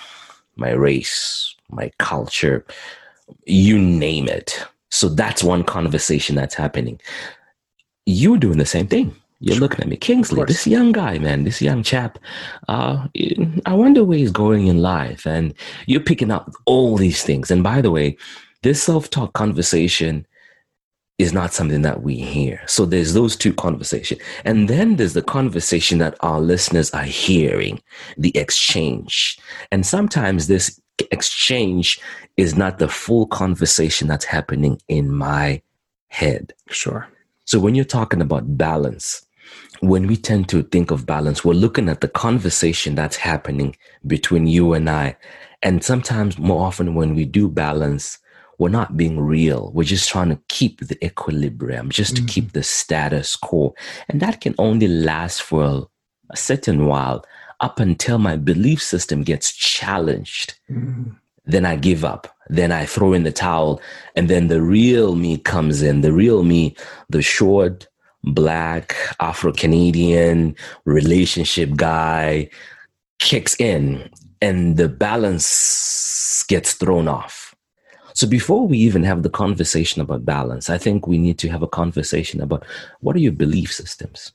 my 0.56 0.72
race, 0.72 1.56
my 1.70 1.92
culture, 1.98 2.66
you 3.46 3.80
name 3.80 4.28
it. 4.28 4.66
So 4.90 5.10
that's 5.10 5.44
one 5.44 5.64
conversation 5.64 6.36
that's 6.36 6.56
happening. 6.56 7.00
You're 8.06 8.38
doing 8.38 8.58
the 8.58 8.66
same 8.66 8.88
thing. 8.88 9.16
You're 9.44 9.58
looking 9.58 9.82
at 9.82 9.90
me, 9.90 9.98
Kingsley, 9.98 10.42
this 10.46 10.66
young 10.66 10.94
guy, 10.94 11.18
man, 11.18 11.44
this 11.44 11.62
young 11.62 11.84
chap. 11.84 12.18
Uh, 12.70 13.08
I 13.66 13.74
wonder 13.74 14.06
where 14.06 14.18
he's 14.18 14.32
going 14.32 14.68
in 14.68 14.82
life. 14.82 15.28
And 15.28 15.54
you're 15.86 16.00
picking 16.00 16.32
up 16.32 16.50
all 16.66 16.96
these 16.96 17.24
things. 17.24 17.52
And 17.52 17.62
by 17.62 17.82
the 17.82 17.92
way, 17.92 18.16
this 18.62 18.82
self 18.82 19.10
talk 19.10 19.34
conversation 19.34 20.26
is 21.18 21.34
not 21.34 21.54
something 21.54 21.82
that 21.82 22.04
we 22.04 22.16
hear. 22.16 22.62
So 22.68 22.86
there's 22.86 23.14
those 23.14 23.36
two 23.36 23.54
conversations. 23.54 24.22
And 24.46 24.70
then 24.70 24.96
there's 24.96 25.12
the 25.12 25.22
conversation 25.22 25.98
that 25.98 26.16
our 26.22 26.40
listeners 26.40 26.90
are 26.92 27.04
hearing, 27.04 27.82
the 28.18 28.36
exchange. 28.38 29.38
And 29.74 29.86
sometimes 29.86 30.48
this 30.48 30.80
exchange 31.12 32.00
is 32.38 32.56
not 32.56 32.80
the 32.80 32.88
full 32.88 33.28
conversation 33.28 34.08
that's 34.08 34.24
happening 34.24 34.82
in 34.88 35.12
my 35.14 35.62
head. 36.08 36.54
Sure. 36.70 37.10
So 37.44 37.60
when 37.60 37.76
you're 37.76 37.84
talking 37.84 38.22
about 38.22 38.58
balance, 38.58 39.26
when 39.84 40.08
we 40.08 40.16
tend 40.16 40.48
to 40.48 40.64
think 40.64 40.92
of 40.92 41.06
balance, 41.06 41.44
we're 41.44 41.54
looking 41.54 41.90
at 41.90 42.00
the 42.00 42.08
conversation 42.08 42.96
that's 42.96 43.18
happening 43.18 43.76
between 44.08 44.48
you 44.48 44.74
and 44.74 44.90
I. 44.90 45.18
And 45.62 45.84
sometimes 45.84 46.40
more 46.40 46.66
often 46.66 46.96
when 46.96 47.16
we 47.16 47.26
do 47.26 47.50
balance, 47.50 48.18
we're 48.58 48.70
not 48.70 48.96
being 48.96 49.20
real. 49.20 49.72
We're 49.74 49.84
just 49.84 50.08
trying 50.08 50.30
to 50.30 50.40
keep 50.48 50.80
the 50.80 51.04
equilibrium, 51.06 51.90
just 51.90 52.16
mm-hmm. 52.16 52.26
to 52.26 52.32
keep 52.32 52.54
the 52.54 52.64
status 52.64 53.36
quo. 53.36 53.76
And 54.08 54.22
that 54.22 54.40
can 54.40 54.56
only 54.58 54.88
last 54.88 55.42
for 55.42 55.90
a, 56.30 56.38
certain 56.38 56.86
while 56.86 57.26
up 57.60 57.82
until 57.82 58.18
my 58.18 58.38
belief 58.38 58.82
system 58.82 59.22
gets 59.22 59.52
challenged. 59.52 60.56
Mm-hmm. 60.72 61.12
Then 61.46 61.66
I 61.66 61.76
give 61.76 62.06
up. 62.06 62.34
Then 62.48 62.72
I 62.72 62.86
throw 62.86 63.12
in 63.12 63.24
the 63.24 63.34
towel. 63.34 63.82
And 64.16 64.30
then 64.30 64.48
the 64.48 64.62
real 64.62 65.16
me 65.16 65.38
comes 65.40 65.82
in. 65.82 66.02
The 66.02 66.14
real 66.14 66.44
me, 66.44 66.76
the 67.10 67.22
short, 67.22 67.88
black, 68.24 68.96
Afro 69.20 69.52
Canadian 69.52 70.56
relationship 70.86 71.76
guy 71.76 72.50
kicks 73.20 73.56
in 73.60 74.10
and 74.42 74.78
the 74.78 74.90
balance 74.90 76.44
gets 76.48 76.74
thrown 76.74 77.08
off 77.08 77.54
so 78.14 78.28
before 78.28 78.68
we 78.68 78.78
even 78.78 79.04
have 79.04 79.24
the 79.24 79.30
conversation 79.30 80.02
about 80.02 80.26
balance, 80.26 80.70
I 80.70 80.78
think 80.78 81.08
we 81.08 81.18
need 81.18 81.40
to 81.40 81.50
have 81.50 81.64
a 81.64 81.68
conversation 81.68 82.42
about 82.42 82.64
what 83.00 83.16
are 83.16 83.20
your 83.20 83.32
belief 83.32 83.74
systems? 83.74 84.32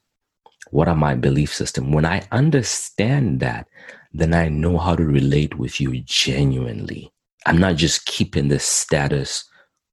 What 0.70 0.88
are 0.88 0.96
my 0.96 1.14
belief 1.14 1.54
system? 1.54 1.92
When 1.92 2.04
I 2.04 2.26
understand 2.32 3.40
that, 3.40 3.68
then 4.12 4.34
I 4.34 4.48
know 4.48 4.78
how 4.78 4.96
to 4.96 5.04
relate 5.04 5.58
with 5.58 5.80
you 5.80 6.00
genuinely. 6.00 7.12
I'm 7.46 7.58
not 7.58 7.76
just 7.76 8.04
keeping 8.04 8.48
the 8.48 8.58
status 8.58 9.44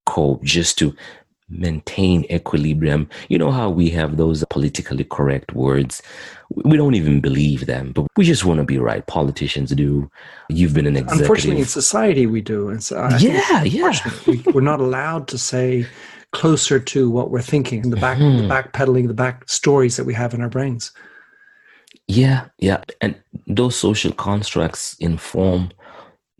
quo 0.06 0.40
just 0.44 0.78
to 0.80 0.96
maintain 1.50 2.26
equilibrium. 2.32 3.08
You 3.30 3.38
know 3.38 3.52
how 3.52 3.70
we 3.70 3.90
have 3.92 4.18
those 4.18 4.44
politically 4.50 5.04
correct 5.04 5.54
words 5.54 6.02
we 6.50 6.78
don't 6.78 6.96
even 6.96 7.22
believe 7.22 7.66
them, 7.66 7.92
but 7.92 8.08
we 8.18 8.26
just 8.26 8.46
want 8.46 8.60
to 8.60 8.64
be 8.64 8.78
right. 8.78 9.06
Politicians 9.08 9.72
do. 9.72 10.10
You've 10.50 10.74
been 10.74 10.86
an 10.86 10.96
executive. 10.96 11.22
Unfortunately, 11.22 11.62
in 11.62 11.68
society, 11.68 12.28
we 12.28 12.42
do. 12.42 12.70
And 12.70 12.84
so 12.84 13.10
yeah, 13.20 13.64
yeah. 13.64 13.94
We, 14.28 14.38
we're 14.54 14.62
not 14.62 14.80
allowed 14.80 15.28
to 15.30 15.38
say 15.38 15.86
closer 16.32 16.80
to 16.80 17.10
what 17.10 17.32
we're 17.32 17.42
thinking, 17.42 17.90
the 17.90 17.98
back, 17.98 18.18
mm-hmm. 18.18 18.48
the 18.48 18.54
backpedaling, 18.54 19.08
the 19.08 19.14
back 19.14 19.50
stories 19.50 19.98
that 19.98 20.06
we 20.06 20.14
have 20.14 20.34
in 20.34 20.42
our 20.42 20.50
brains. 20.50 20.92
Yeah, 22.08 22.46
yeah. 22.60 22.84
And 23.02 23.16
those 23.48 23.76
social 23.76 24.12
constructs 24.12 24.96
inform 25.00 25.72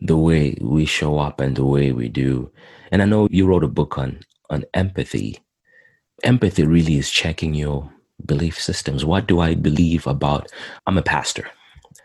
the 0.00 0.16
way 0.16 0.56
we 0.60 0.84
show 0.84 1.18
up 1.18 1.40
and 1.40 1.56
the 1.56 1.64
way 1.64 1.92
we 1.92 2.08
do. 2.08 2.50
And 2.92 3.02
I 3.02 3.06
know 3.06 3.26
you 3.30 3.46
wrote 3.46 3.64
a 3.64 3.68
book 3.68 3.98
on 3.98 4.20
on 4.50 4.64
empathy. 4.74 5.38
Empathy 6.22 6.64
really 6.64 6.96
is 6.96 7.10
checking 7.10 7.54
your 7.54 7.92
belief 8.24 8.60
systems. 8.60 9.04
What 9.04 9.26
do 9.26 9.40
I 9.40 9.54
believe 9.54 10.06
about 10.06 10.50
I'm 10.86 10.98
a 10.98 11.02
pastor. 11.02 11.48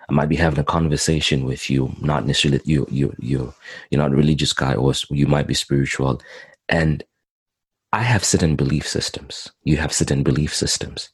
I 0.09 0.13
might 0.13 0.29
be 0.29 0.35
having 0.35 0.59
a 0.59 0.63
conversation 0.63 1.45
with 1.45 1.69
you, 1.69 1.95
not 2.01 2.25
necessarily 2.25 2.61
you 2.65 2.85
you 2.89 3.15
you 3.19 3.53
you're 3.89 4.01
not 4.01 4.11
a 4.11 4.15
religious 4.15 4.51
guy 4.53 4.73
or 4.73 4.93
you 5.09 5.27
might 5.27 5.47
be 5.47 5.53
spiritual. 5.53 6.21
And 6.67 7.03
I 7.93 8.03
have 8.03 8.23
certain 8.23 8.55
belief 8.55 8.87
systems. 8.87 9.51
You 9.63 9.77
have 9.77 9.93
certain 9.93 10.23
belief 10.23 10.53
systems. 10.53 11.09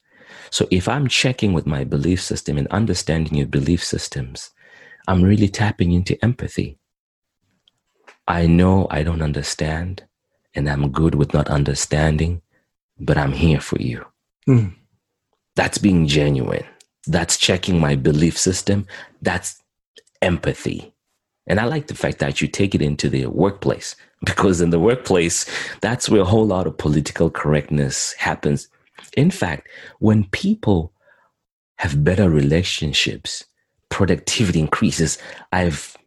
So 0.50 0.68
if 0.72 0.88
I'm 0.88 1.08
checking 1.08 1.54
with 1.54 1.68
my 1.68 1.84
belief 1.84 2.22
system 2.22 2.58
and 2.58 2.68
understanding 2.70 3.36
your 3.36 3.48
belief 3.48 3.84
systems, 3.84 4.52
I'm 5.08 5.24
really 5.24 5.50
tapping 5.50 5.92
into 5.92 6.24
empathy. 6.24 6.80
I 8.28 8.48
know 8.48 8.88
I 8.90 9.04
don't 9.04 9.22
understand 9.22 10.07
and 10.58 10.70
I'm 10.70 10.92
good 10.92 11.16
with 11.16 11.34
not 11.34 11.48
understanding, 11.48 12.42
but 13.00 13.18
I'm 13.18 13.32
here 13.32 13.62
for 13.62 13.80
you. 13.82 14.06
Mm. 14.48 14.74
That's 15.56 15.78
being 15.78 16.08
genuine. 16.08 16.66
That's 17.06 17.38
checking 17.38 17.80
my 17.80 17.96
belief 17.96 18.38
system. 18.38 18.86
That's 19.22 19.64
empathy. 20.22 20.94
And 21.48 21.62
I 21.62 21.66
like 21.66 21.88
the 21.88 21.96
fact 21.96 22.20
that 22.20 22.42
you 22.42 22.50
take 22.50 22.76
it 22.76 22.82
into 22.82 23.10
the 23.10 23.28
workplace 23.28 23.96
because 24.26 24.60
in 24.60 24.72
the 24.72 24.80
workplace, 24.80 25.46
that's 25.80 26.10
where 26.10 26.22
a 26.22 26.26
whole 26.26 26.46
lot 26.46 26.68
of 26.68 26.78
political 26.78 27.30
correctness 27.30 28.14
happens. 28.14 28.68
In 29.16 29.32
fact, 29.32 29.70
when 30.00 30.26
people 30.26 30.92
have 31.78 32.04
better 32.04 32.30
relationships, 32.30 33.46
productivity 33.90 34.60
increases. 34.60 35.18
I've 35.52 35.98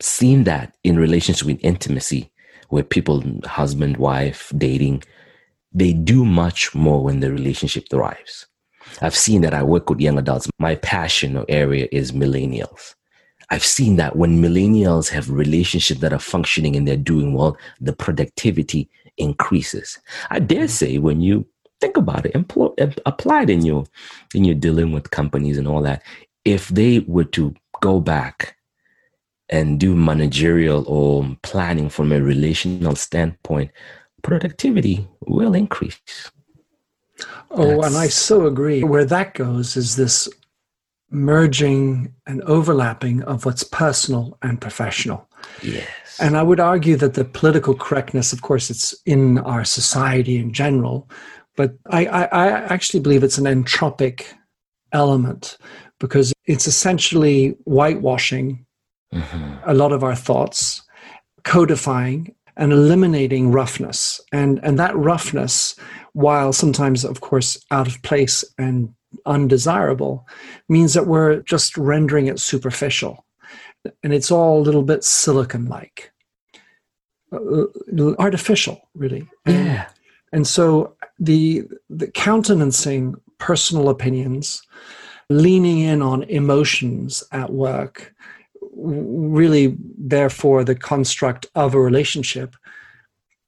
seen 0.00 0.44
that 0.44 0.76
in 0.84 0.98
relations 0.98 1.44
with 1.44 1.58
intimacy, 1.62 2.30
where 2.68 2.82
people, 2.82 3.22
husband, 3.44 3.96
wife, 3.96 4.52
dating, 4.56 5.02
they 5.72 5.92
do 5.92 6.24
much 6.24 6.74
more 6.74 7.02
when 7.02 7.20
the 7.20 7.30
relationship 7.30 7.88
thrives. 7.90 8.46
I've 9.02 9.16
seen 9.16 9.42
that 9.42 9.54
I 9.54 9.62
work 9.62 9.90
with 9.90 10.00
young 10.00 10.18
adults. 10.18 10.48
My 10.58 10.76
passion 10.76 11.36
or 11.36 11.44
area 11.48 11.88
is 11.92 12.12
millennials. 12.12 12.94
I've 13.50 13.64
seen 13.64 13.96
that 13.96 14.16
when 14.16 14.42
millennials 14.42 15.08
have 15.08 15.30
relationships 15.30 16.00
that 16.00 16.12
are 16.12 16.18
functioning 16.18 16.76
and 16.76 16.86
they're 16.86 16.96
doing 16.96 17.32
well, 17.32 17.56
the 17.80 17.94
productivity 17.94 18.90
increases. 19.16 19.98
I 20.30 20.38
dare 20.38 20.68
say 20.68 20.98
when 20.98 21.20
you 21.20 21.46
think 21.80 21.96
about 21.96 22.26
it, 22.26 22.34
employ, 22.34 22.68
apply 23.06 23.42
it 23.42 23.50
in 23.50 23.64
your 23.64 23.84
in 24.34 24.44
your 24.44 24.54
dealing 24.54 24.92
with 24.92 25.10
companies 25.10 25.56
and 25.56 25.66
all 25.66 25.82
that. 25.82 26.02
If 26.44 26.68
they 26.68 27.00
were 27.00 27.24
to 27.24 27.54
go 27.80 28.00
back 28.00 28.56
and 29.50 29.80
do 29.80 29.94
managerial 29.94 30.84
or 30.86 31.36
planning 31.42 31.88
from 31.88 32.12
a 32.12 32.20
relational 32.20 32.94
standpoint, 32.96 33.70
productivity 34.22 35.08
will 35.26 35.54
increase. 35.54 36.00
Oh, 37.50 37.80
That's, 37.80 37.86
and 37.86 37.96
I 37.96 38.08
so 38.08 38.46
agree. 38.46 38.84
Where 38.84 39.04
that 39.04 39.34
goes 39.34 39.76
is 39.76 39.96
this 39.96 40.28
merging 41.10 42.12
and 42.26 42.42
overlapping 42.42 43.22
of 43.22 43.46
what's 43.46 43.64
personal 43.64 44.36
and 44.42 44.60
professional. 44.60 45.28
Yes. 45.62 45.88
And 46.20 46.36
I 46.36 46.42
would 46.42 46.60
argue 46.60 46.96
that 46.96 47.14
the 47.14 47.24
political 47.24 47.74
correctness, 47.74 48.32
of 48.32 48.42
course, 48.42 48.70
it's 48.70 48.94
in 49.06 49.38
our 49.38 49.64
society 49.64 50.36
in 50.36 50.52
general, 50.52 51.08
but 51.56 51.74
I, 51.86 52.06
I, 52.06 52.24
I 52.24 52.48
actually 52.48 53.00
believe 53.00 53.24
it's 53.24 53.38
an 53.38 53.44
entropic 53.44 54.26
element 54.92 55.58
because 56.00 56.32
it's 56.46 56.66
essentially 56.66 57.56
whitewashing 57.64 58.66
mm-hmm. 59.12 59.54
a 59.64 59.74
lot 59.74 59.92
of 59.92 60.02
our 60.02 60.16
thoughts, 60.16 60.82
codifying 61.44 62.34
and 62.56 62.72
eliminating 62.72 63.52
roughness. 63.52 64.20
And, 64.32 64.60
and 64.62 64.78
that 64.78 64.96
roughness, 64.96 65.76
while 66.12 66.52
sometimes, 66.52 67.04
of 67.04 67.20
course, 67.20 67.64
out 67.70 67.86
of 67.86 68.02
place 68.02 68.44
and 68.58 68.92
undesirable 69.24 70.26
means 70.68 70.94
that 70.94 71.06
we're 71.06 71.42
just 71.42 71.76
rendering 71.78 72.26
it 72.26 72.40
superficial. 72.40 73.24
And 74.02 74.12
it's 74.12 74.30
all 74.30 74.58
a 74.58 74.64
little 74.64 74.82
bit 74.82 75.04
silicon 75.04 75.66
like, 75.66 76.12
uh, 77.32 77.64
artificial, 78.18 78.88
really. 78.94 79.28
Yeah. 79.46 79.54
And, 79.54 79.86
and 80.32 80.46
so 80.46 80.96
the, 81.18 81.62
the 81.88 82.08
countenancing 82.08 83.14
personal 83.38 83.88
opinions, 83.88 84.62
leaning 85.30 85.78
in 85.78 86.02
on 86.02 86.24
emotions 86.24 87.22
at 87.30 87.52
work, 87.52 88.14
really, 88.78 89.76
therefore, 89.98 90.64
the 90.64 90.74
construct 90.74 91.46
of 91.54 91.74
a 91.74 91.80
relationship 91.80 92.54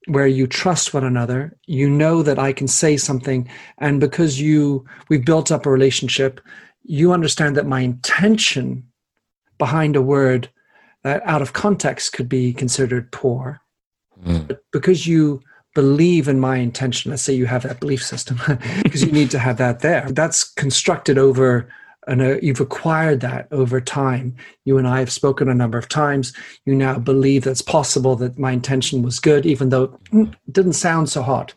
where 0.06 0.26
you 0.26 0.46
trust 0.46 0.94
one 0.94 1.04
another 1.04 1.56
you 1.66 1.88
know 1.88 2.22
that 2.22 2.38
i 2.38 2.52
can 2.52 2.66
say 2.66 2.96
something 2.96 3.48
and 3.78 4.00
because 4.00 4.40
you 4.40 4.84
we've 5.08 5.24
built 5.24 5.52
up 5.52 5.66
a 5.66 5.70
relationship 5.70 6.40
you 6.84 7.12
understand 7.12 7.56
that 7.56 7.66
my 7.66 7.80
intention 7.80 8.82
behind 9.58 9.96
a 9.96 10.02
word 10.02 10.48
that 11.02 11.22
out 11.26 11.42
of 11.42 11.52
context 11.52 12.12
could 12.12 12.28
be 12.28 12.52
considered 12.52 13.12
poor 13.12 13.60
mm. 14.24 14.48
but 14.48 14.64
because 14.72 15.06
you 15.06 15.40
believe 15.74 16.28
in 16.28 16.40
my 16.40 16.56
intention 16.56 17.10
let's 17.10 17.22
say 17.22 17.34
you 17.34 17.46
have 17.46 17.62
that 17.62 17.78
belief 17.78 18.02
system 18.02 18.40
because 18.82 19.02
you 19.02 19.12
need 19.12 19.30
to 19.30 19.38
have 19.38 19.58
that 19.58 19.80
there 19.80 20.08
that's 20.12 20.44
constructed 20.54 21.18
over 21.18 21.68
and 22.06 22.22
uh, 22.22 22.36
you've 22.40 22.60
acquired 22.60 23.20
that 23.20 23.48
over 23.50 23.80
time. 23.80 24.34
You 24.64 24.78
and 24.78 24.88
I 24.88 24.98
have 25.00 25.12
spoken 25.12 25.48
a 25.48 25.54
number 25.54 25.78
of 25.78 25.88
times. 25.88 26.32
You 26.64 26.74
now 26.74 26.98
believe 26.98 27.44
that's 27.44 27.62
possible 27.62 28.16
that 28.16 28.38
my 28.38 28.52
intention 28.52 29.02
was 29.02 29.20
good, 29.20 29.44
even 29.46 29.68
though 29.68 29.98
it 30.12 30.28
didn't 30.50 30.72
sound 30.74 31.08
so 31.08 31.22
hot. 31.22 31.52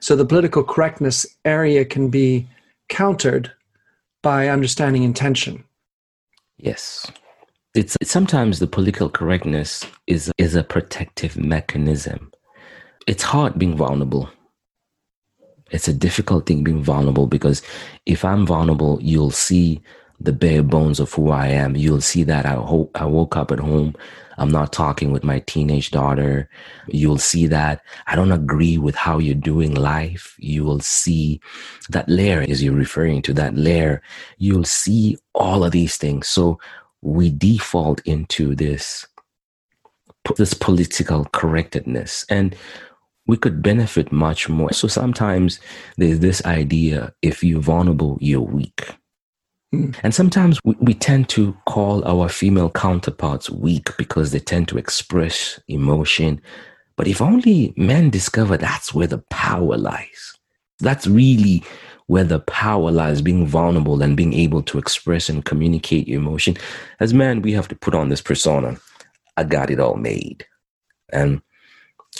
So 0.00 0.14
the 0.14 0.26
political 0.26 0.62
correctness 0.62 1.26
area 1.44 1.84
can 1.84 2.10
be 2.10 2.46
countered 2.88 3.52
by 4.22 4.48
understanding 4.48 5.02
intention. 5.02 5.64
Yes. 6.58 7.10
It's, 7.74 7.96
sometimes 8.02 8.58
the 8.58 8.66
political 8.66 9.08
correctness 9.08 9.86
is 10.06 10.32
is 10.38 10.54
a 10.54 10.64
protective 10.64 11.36
mechanism. 11.36 12.32
It's 13.06 13.22
hard 13.22 13.58
being 13.58 13.76
vulnerable 13.76 14.28
it's 15.70 15.88
a 15.88 15.94
difficult 15.94 16.46
thing 16.46 16.64
being 16.64 16.82
vulnerable 16.82 17.26
because 17.28 17.62
if 18.06 18.24
I'm 18.24 18.46
vulnerable, 18.46 18.98
you'll 19.02 19.32
see 19.32 19.82
the 20.20 20.32
bare 20.32 20.62
bones 20.64 21.00
of 21.00 21.12
who 21.12 21.30
I 21.30 21.48
am. 21.48 21.76
You'll 21.76 22.00
see 22.02 22.24
that 22.24 22.46
I, 22.46 22.54
ho- 22.54 22.90
I 22.94 23.06
woke 23.06 23.36
up 23.36 23.52
at 23.52 23.60
home. 23.60 23.96
I'm 24.38 24.50
not 24.50 24.72
talking 24.72 25.12
with 25.12 25.24
my 25.24 25.40
teenage 25.40 25.90
daughter. 25.92 26.48
You'll 26.88 27.18
see 27.18 27.46
that 27.48 27.82
I 28.06 28.16
don't 28.16 28.32
agree 28.32 28.78
with 28.78 28.94
how 28.96 29.18
you're 29.18 29.34
doing 29.34 29.74
life. 29.74 30.36
You 30.38 30.64
will 30.64 30.80
see 30.80 31.40
that 31.90 32.08
layer 32.08 32.42
as 32.48 32.62
you're 32.64 32.74
referring 32.74 33.22
to 33.22 33.34
that 33.34 33.56
layer. 33.56 34.02
You'll 34.38 34.64
see 34.64 35.18
all 35.34 35.64
of 35.64 35.72
these 35.72 35.96
things. 35.96 36.28
So 36.28 36.60
we 37.02 37.30
default 37.30 38.00
into 38.06 38.54
this, 38.56 39.06
this 40.36 40.54
political 40.54 41.26
correctness. 41.26 42.26
And 42.30 42.56
we 43.28 43.36
could 43.36 43.62
benefit 43.62 44.10
much 44.10 44.48
more. 44.48 44.72
So 44.72 44.88
sometimes 44.88 45.60
there's 45.98 46.18
this 46.18 46.44
idea 46.44 47.12
if 47.22 47.44
you're 47.44 47.60
vulnerable, 47.60 48.18
you're 48.20 48.40
weak. 48.40 48.96
Mm. 49.72 49.96
And 50.02 50.14
sometimes 50.14 50.58
we, 50.64 50.74
we 50.80 50.94
tend 50.94 51.28
to 51.30 51.56
call 51.66 52.02
our 52.08 52.28
female 52.28 52.70
counterparts 52.70 53.50
weak 53.50 53.96
because 53.98 54.32
they 54.32 54.40
tend 54.40 54.66
to 54.68 54.78
express 54.78 55.60
emotion. 55.68 56.40
But 56.96 57.06
if 57.06 57.20
only 57.20 57.74
men 57.76 58.10
discover 58.10 58.56
that's 58.56 58.94
where 58.94 59.06
the 59.06 59.22
power 59.30 59.76
lies. 59.76 60.34
That's 60.80 61.06
really 61.06 61.62
where 62.06 62.24
the 62.24 62.40
power 62.40 62.90
lies 62.90 63.20
being 63.20 63.46
vulnerable 63.46 64.00
and 64.02 64.16
being 64.16 64.32
able 64.32 64.62
to 64.62 64.78
express 64.78 65.28
and 65.28 65.44
communicate 65.44 66.08
your 66.08 66.20
emotion. 66.20 66.56
As 67.00 67.12
men, 67.12 67.42
we 67.42 67.52
have 67.52 67.68
to 67.68 67.76
put 67.76 67.94
on 67.94 68.08
this 68.08 68.22
persona. 68.22 68.78
I 69.36 69.44
got 69.44 69.70
it 69.70 69.80
all 69.80 69.96
made. 69.96 70.46
And 71.12 71.42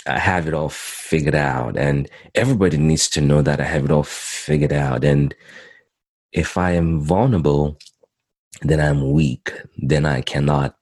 I 0.07 0.19
have 0.19 0.47
it 0.47 0.55
all 0.55 0.69
figured 0.69 1.35
out. 1.35 1.77
And 1.77 2.09
everybody 2.35 2.77
needs 2.77 3.09
to 3.11 3.21
know 3.21 3.43
that 3.43 3.61
I 3.61 3.65
have 3.65 3.85
it 3.85 3.91
all 3.91 4.05
figured 4.05 4.73
out. 4.73 5.05
And 5.05 5.35
if 6.33 6.57
I 6.57 6.73
am 6.73 7.01
vulnerable, 7.01 7.79
then 8.63 8.81
I'm 8.81 9.13
weak. 9.13 9.53
Then 9.77 10.05
I 10.07 10.23
cannot 10.23 10.77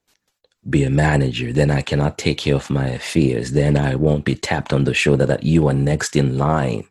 be 0.68 0.82
a 0.82 0.90
manager. 0.90 1.52
Then 1.52 1.70
I 1.70 1.82
cannot 1.82 2.18
take 2.18 2.38
care 2.38 2.54
of 2.54 2.70
my 2.70 2.88
affairs. 2.88 3.52
Then 3.52 3.76
I 3.76 3.94
won't 3.94 4.24
be 4.24 4.34
tapped 4.34 4.72
on 4.72 4.84
the 4.84 4.94
shoulder 4.94 5.26
that 5.26 5.44
you 5.44 5.68
are 5.68 5.74
next 5.74 6.16
in 6.16 6.38
line. 6.38 6.84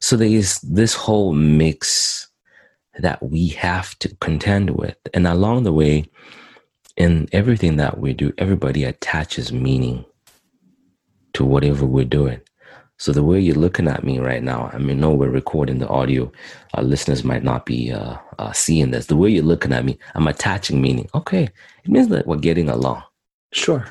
So 0.00 0.16
there 0.16 0.28
is 0.28 0.60
this 0.60 0.94
whole 0.94 1.32
mix 1.32 2.28
that 2.98 3.22
we 3.22 3.48
have 3.48 3.98
to 4.00 4.14
contend 4.16 4.70
with. 4.70 4.96
And 5.14 5.26
along 5.26 5.62
the 5.62 5.72
way, 5.72 6.06
in 6.96 7.28
everything 7.32 7.76
that 7.76 7.98
we 7.98 8.12
do, 8.12 8.32
everybody 8.36 8.84
attaches 8.84 9.52
meaning 9.52 10.04
to 11.34 11.44
whatever 11.44 11.86
we're 11.86 12.04
doing. 12.04 12.40
So 13.02 13.10
the 13.10 13.24
way 13.24 13.40
you're 13.40 13.56
looking 13.56 13.88
at 13.88 14.04
me 14.04 14.20
right 14.20 14.44
now, 14.44 14.70
I 14.72 14.78
mean, 14.78 15.00
no, 15.00 15.10
we're 15.10 15.28
recording 15.28 15.78
the 15.78 15.88
audio. 15.88 16.30
Our 16.74 16.84
listeners 16.84 17.24
might 17.24 17.42
not 17.42 17.66
be 17.66 17.90
uh, 17.90 18.16
uh, 18.38 18.52
seeing 18.52 18.92
this. 18.92 19.06
The 19.06 19.16
way 19.16 19.28
you're 19.28 19.42
looking 19.42 19.72
at 19.72 19.84
me, 19.84 19.98
I'm 20.14 20.28
attaching 20.28 20.80
meaning. 20.80 21.08
Okay, 21.12 21.44
it 21.44 21.90
means 21.90 22.06
that 22.08 22.28
we're 22.28 22.36
getting 22.36 22.68
along. 22.68 23.02
Sure. 23.52 23.86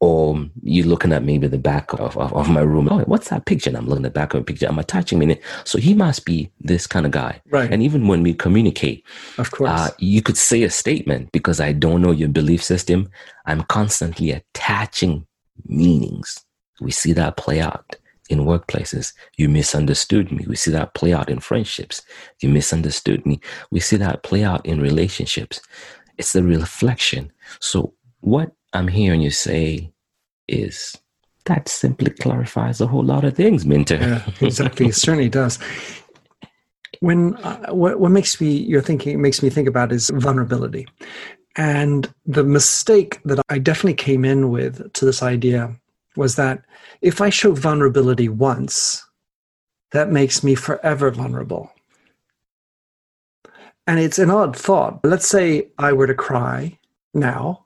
Or 0.00 0.48
you're 0.62 0.86
looking 0.86 1.12
at 1.12 1.24
maybe 1.24 1.46
the 1.46 1.58
back 1.58 1.92
of, 1.92 2.16
of, 2.16 2.32
of, 2.32 2.48
my 2.48 2.60
room. 2.60 2.88
Oh, 2.90 3.00
what's 3.00 3.28
that 3.28 3.44
picture? 3.44 3.68
And 3.68 3.76
I'm 3.76 3.86
looking 3.86 4.06
at 4.06 4.14
the 4.14 4.18
back 4.18 4.32
of 4.32 4.40
a 4.40 4.44
picture. 4.44 4.66
I'm 4.66 4.78
attaching 4.78 5.18
meaning. 5.18 5.40
So 5.64 5.76
he 5.76 5.92
must 5.92 6.24
be 6.24 6.50
this 6.60 6.86
kind 6.86 7.04
of 7.04 7.12
guy. 7.12 7.42
Right. 7.50 7.70
And 7.70 7.82
even 7.82 8.08
when 8.08 8.22
we 8.22 8.32
communicate, 8.32 9.04
of 9.36 9.50
course, 9.50 9.70
uh, 9.70 9.90
you 9.98 10.22
could 10.22 10.38
say 10.38 10.62
a 10.62 10.70
statement 10.70 11.32
because 11.32 11.60
I 11.60 11.72
don't 11.72 12.00
know 12.00 12.12
your 12.12 12.30
belief 12.30 12.62
system. 12.62 13.10
I'm 13.44 13.62
constantly 13.64 14.30
attaching 14.30 15.26
meanings. 15.66 16.44
We 16.80 16.90
see 16.90 17.12
that 17.12 17.36
play 17.36 17.60
out 17.60 17.96
in 18.28 18.40
workplaces. 18.40 19.12
You 19.36 19.48
misunderstood 19.48 20.30
me. 20.30 20.44
We 20.46 20.56
see 20.56 20.70
that 20.72 20.94
play 20.94 21.12
out 21.12 21.30
in 21.30 21.40
friendships. 21.40 22.02
You 22.40 22.48
misunderstood 22.48 23.24
me. 23.26 23.40
We 23.70 23.80
see 23.80 23.96
that 23.96 24.22
play 24.22 24.44
out 24.44 24.64
in 24.66 24.80
relationships. 24.80 25.60
It's 26.18 26.32
the 26.32 26.42
reflection. 26.42 27.32
So, 27.60 27.94
what 28.20 28.52
I'm 28.72 28.88
hearing 28.88 29.20
you 29.20 29.30
say 29.30 29.92
is 30.48 30.96
that 31.44 31.68
simply 31.68 32.10
clarifies 32.10 32.80
a 32.80 32.86
whole 32.86 33.04
lot 33.04 33.24
of 33.24 33.34
things, 33.34 33.64
Minter. 33.64 33.96
Yeah, 33.96 34.30
exactly. 34.40 34.86
it 34.86 34.94
certainly 34.94 35.28
does. 35.28 35.58
When 37.00 37.36
uh, 37.36 37.72
what, 37.72 38.00
what 38.00 38.10
makes 38.10 38.40
me 38.40 38.50
you're 38.50 38.82
thinking 38.82 39.20
makes 39.22 39.42
me 39.42 39.50
think 39.50 39.68
about 39.68 39.92
is 39.92 40.10
vulnerability, 40.10 40.86
and 41.56 42.12
the 42.26 42.44
mistake 42.44 43.20
that 43.24 43.40
I 43.48 43.58
definitely 43.58 43.94
came 43.94 44.24
in 44.24 44.50
with 44.50 44.92
to 44.94 45.04
this 45.04 45.22
idea 45.22 45.74
was 46.18 46.36
that 46.36 46.62
if 47.00 47.22
I 47.22 47.30
show 47.30 47.52
vulnerability 47.52 48.28
once, 48.28 49.06
that 49.92 50.10
makes 50.10 50.44
me 50.44 50.54
forever 50.54 51.10
vulnerable. 51.10 51.72
And 53.86 53.98
it's 53.98 54.18
an 54.18 54.28
odd 54.28 54.54
thought. 54.54 55.00
Let's 55.02 55.26
say 55.26 55.68
I 55.78 55.94
were 55.94 56.06
to 56.06 56.14
cry 56.14 56.78
now. 57.14 57.64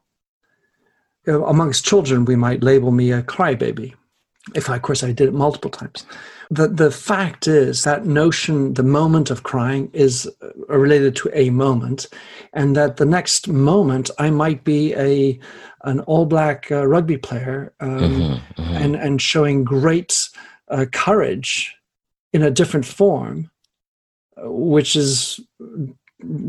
Amongst 1.27 1.85
children, 1.85 2.25
we 2.25 2.37
might 2.37 2.63
label 2.63 2.93
me 2.93 3.11
a 3.11 3.23
crybaby. 3.23 3.95
If 4.55 4.69
I, 4.69 4.77
of 4.77 4.83
course, 4.83 5.05
I 5.05 5.13
did 5.13 5.29
it 5.29 5.35
multiple 5.35 5.71
times. 5.71 6.05
The, 6.51 6.69
the 6.69 6.91
fact 6.91 7.47
is 7.47 7.85
that 7.85 8.05
notion, 8.05 8.75
the 8.75 8.83
moment 8.83 9.31
of 9.31 9.43
crying, 9.45 9.89
is 9.93 10.29
uh, 10.43 10.51
related 10.69 11.17
to 11.17 11.31
a 11.33 11.51
moment, 11.51 12.09
and 12.53 12.77
that 12.77 12.97
the 12.97 13.07
next 13.07 13.49
moment 13.49 14.11
I 14.19 14.31
might 14.31 14.65
be 14.65 14.95
a 14.95 15.39
an 15.85 16.01
all 16.01 16.27
black 16.27 16.71
uh, 16.71 16.87
rugby 16.87 17.17
player 17.17 17.73
um, 17.81 18.01
mm-hmm, 18.01 18.63
mm-hmm. 18.63 18.75
and 18.75 18.97
and 18.97 19.23
showing 19.23 19.65
great 19.65 20.29
uh, 20.69 20.87
courage 20.93 21.75
in 22.33 22.43
a 22.43 22.51
different 22.51 22.85
form, 22.85 23.51
which 24.39 24.97
is 24.97 25.41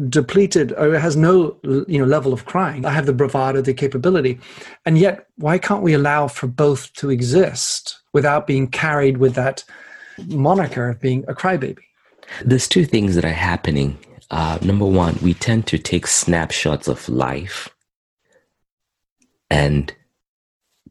depleted 0.10 0.72
or 0.74 0.98
has 0.98 1.16
no 1.16 1.58
you 1.88 2.00
know 2.00 2.06
level 2.06 2.34
of 2.34 2.46
crying. 2.46 2.86
I 2.86 2.92
have 2.92 3.06
the 3.06 3.14
bravado, 3.14 3.62
the 3.62 3.74
capability, 3.74 4.40
and 4.86 4.98
yet 4.98 5.28
why 5.38 5.58
can't 5.58 5.84
we 5.84 5.94
allow 5.94 6.28
for 6.28 6.48
both 6.48 6.94
to 6.94 7.10
exist 7.10 8.00
without 8.14 8.48
being 8.48 8.68
carried 8.68 9.18
with 9.18 9.36
that 9.36 9.64
moniker 10.28 10.90
of 10.90 11.02
being 11.02 11.24
a 11.28 11.34
crybaby? 11.34 11.84
There's 12.44 12.68
two 12.68 12.86
things 12.86 13.16
that 13.16 13.26
are 13.26 13.30
happening. 13.30 13.98
Uh, 14.32 14.58
number 14.62 14.86
one, 14.86 15.18
we 15.22 15.34
tend 15.34 15.68
to 15.68 15.78
take 15.78 16.08
snapshots 16.08 16.88
of 16.88 17.08
life 17.10 17.70
and 19.50 19.94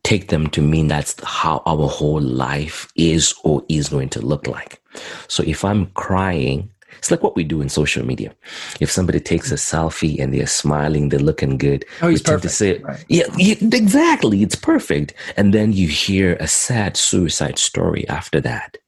take 0.03 0.29
them 0.29 0.49
to 0.49 0.61
mean 0.61 0.89
that's 0.89 1.17
how 1.25 1.63
our 1.67 1.89
whole 1.89 2.21
life 2.21 2.91
is 2.97 3.35
or 3.45 3.65
is 3.69 3.89
going 3.89 4.09
to 4.11 4.21
look 4.21 4.47
like. 4.47 4.81
So 5.29 5.43
if 5.45 5.65
I'm 5.65 5.87
crying, 5.87 6.71
it's 7.03 7.11
like 7.11 7.25
what 7.25 7.35
we 7.35 7.43
do 7.43 7.61
in 7.61 7.69
social 7.69 8.07
media. 8.07 8.33
If 8.79 8.89
somebody 8.89 9.19
takes 9.19 9.51
a 9.51 9.57
selfie 9.57 10.21
and 10.23 10.33
they're 10.33 10.47
smiling, 10.47 11.09
they're 11.09 11.19
looking 11.19 11.59
good, 11.59 11.85
oh, 12.01 12.07
he's 12.07 12.21
we 12.21 12.23
tend 12.23 12.43
perfect. 12.43 12.43
to 12.43 12.49
say, 12.49 12.79
right. 12.79 13.05
yeah, 13.09 13.25
yeah, 13.37 13.57
exactly, 13.61 14.45
it's 14.45 14.55
perfect. 14.55 15.13
And 15.37 15.53
then 15.53 15.73
you 15.73 15.89
hear 15.89 16.37
a 16.39 16.47
sad 16.47 16.97
suicide 16.97 17.59
story 17.59 18.09
after 18.09 18.41
that. 18.43 18.79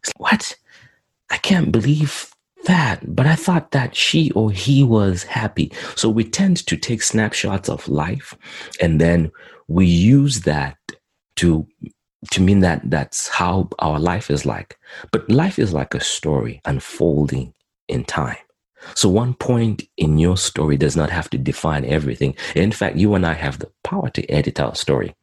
It's 0.00 0.12
like, 0.18 0.32
what? 0.32 0.56
I 1.30 1.38
can't 1.38 1.72
believe 1.72 2.30
that, 2.66 3.00
but 3.16 3.26
I 3.26 3.34
thought 3.34 3.70
that 3.70 3.96
she 3.96 4.30
or 4.32 4.50
he 4.50 4.84
was 4.84 5.22
happy. 5.22 5.72
So 5.96 6.10
we 6.10 6.24
tend 6.24 6.66
to 6.66 6.76
take 6.76 7.00
snapshots 7.00 7.70
of 7.70 7.88
life 7.88 8.36
and 8.78 9.00
then 9.00 9.32
we 9.68 9.86
use 9.86 10.42
that 10.42 10.76
to 11.36 11.66
to 12.30 12.40
mean 12.40 12.60
that 12.60 12.82
that's 12.90 13.28
how 13.28 13.68
our 13.78 13.98
life 13.98 14.30
is 14.30 14.46
like. 14.46 14.78
But 15.12 15.28
life 15.30 15.58
is 15.58 15.72
like 15.72 15.94
a 15.94 16.00
story 16.00 16.60
unfolding 16.64 17.54
in 17.88 18.04
time. 18.04 18.36
So 18.94 19.08
one 19.08 19.34
point 19.34 19.82
in 19.96 20.18
your 20.18 20.36
story 20.36 20.76
does 20.76 20.96
not 20.96 21.10
have 21.10 21.30
to 21.30 21.38
define 21.38 21.84
everything. 21.84 22.36
In 22.54 22.72
fact, 22.72 22.96
you 22.96 23.14
and 23.14 23.26
I 23.26 23.32
have 23.32 23.58
the 23.58 23.70
power 23.82 24.10
to 24.10 24.30
edit 24.30 24.60
our 24.60 24.74
story. 24.74 25.14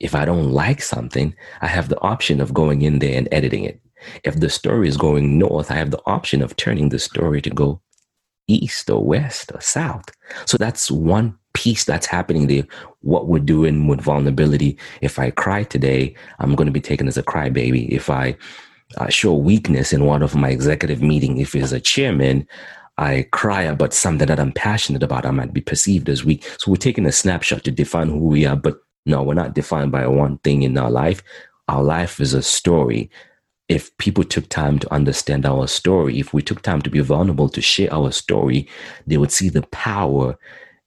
If 0.00 0.14
I 0.14 0.24
don't 0.24 0.52
like 0.52 0.80
something, 0.80 1.34
I 1.60 1.66
have 1.66 1.88
the 1.88 2.00
option 2.00 2.40
of 2.40 2.54
going 2.54 2.82
in 2.82 2.98
there 3.00 3.18
and 3.18 3.28
editing 3.32 3.64
it. 3.64 3.80
If 4.24 4.38
the 4.38 4.48
story 4.48 4.88
is 4.88 4.96
going 4.96 5.38
north, 5.38 5.70
I 5.70 5.74
have 5.74 5.90
the 5.90 6.02
option 6.06 6.40
of 6.40 6.56
turning 6.56 6.88
the 6.88 6.98
story 6.98 7.42
to 7.42 7.50
go 7.50 7.80
east 8.46 8.88
or 8.88 9.04
west 9.04 9.52
or 9.52 9.60
south. 9.60 10.06
So 10.46 10.56
that's 10.56 10.90
one 10.90 11.36
piece 11.58 11.82
that's 11.82 12.06
happening 12.06 12.46
there. 12.46 12.64
What 13.00 13.26
we're 13.26 13.40
doing 13.40 13.88
with 13.88 14.00
vulnerability. 14.00 14.78
If 15.00 15.18
I 15.18 15.32
cry 15.32 15.64
today, 15.64 16.14
I'm 16.38 16.54
going 16.54 16.66
to 16.66 16.72
be 16.72 16.80
taken 16.80 17.08
as 17.08 17.16
a 17.16 17.22
crybaby. 17.24 17.88
If 17.88 18.08
I 18.08 18.36
uh, 18.96 19.08
show 19.08 19.34
weakness 19.34 19.92
in 19.92 20.04
one 20.04 20.22
of 20.22 20.36
my 20.36 20.50
executive 20.50 21.02
meeting, 21.02 21.38
if 21.38 21.56
it's 21.56 21.72
a 21.72 21.80
chairman, 21.80 22.46
I 22.96 23.26
cry 23.32 23.62
about 23.62 23.92
something 23.92 24.28
that 24.28 24.38
I'm 24.38 24.52
passionate 24.52 25.02
about, 25.02 25.26
I 25.26 25.32
might 25.32 25.52
be 25.52 25.60
perceived 25.60 26.08
as 26.08 26.24
weak. 26.24 26.44
So 26.58 26.70
we're 26.70 26.76
taking 26.76 27.06
a 27.06 27.12
snapshot 27.12 27.64
to 27.64 27.72
define 27.72 28.08
who 28.08 28.18
we 28.18 28.46
are, 28.46 28.56
but 28.56 28.78
no, 29.04 29.24
we're 29.24 29.34
not 29.34 29.54
defined 29.54 29.90
by 29.90 30.06
one 30.06 30.38
thing 30.38 30.62
in 30.62 30.78
our 30.78 30.90
life. 30.92 31.24
Our 31.66 31.82
life 31.82 32.20
is 32.20 32.34
a 32.34 32.42
story 32.42 33.10
if 33.68 33.96
people 33.98 34.24
took 34.24 34.48
time 34.48 34.78
to 34.78 34.92
understand 34.92 35.44
our 35.44 35.66
story, 35.66 36.18
if 36.18 36.32
we 36.32 36.40
took 36.40 36.62
time 36.62 36.80
to 36.82 36.90
be 36.90 37.00
vulnerable 37.00 37.48
to 37.50 37.60
share 37.60 37.92
our 37.92 38.10
story, 38.10 38.66
they 39.06 39.18
would 39.18 39.32
see 39.32 39.50
the 39.50 39.62
power 39.62 40.38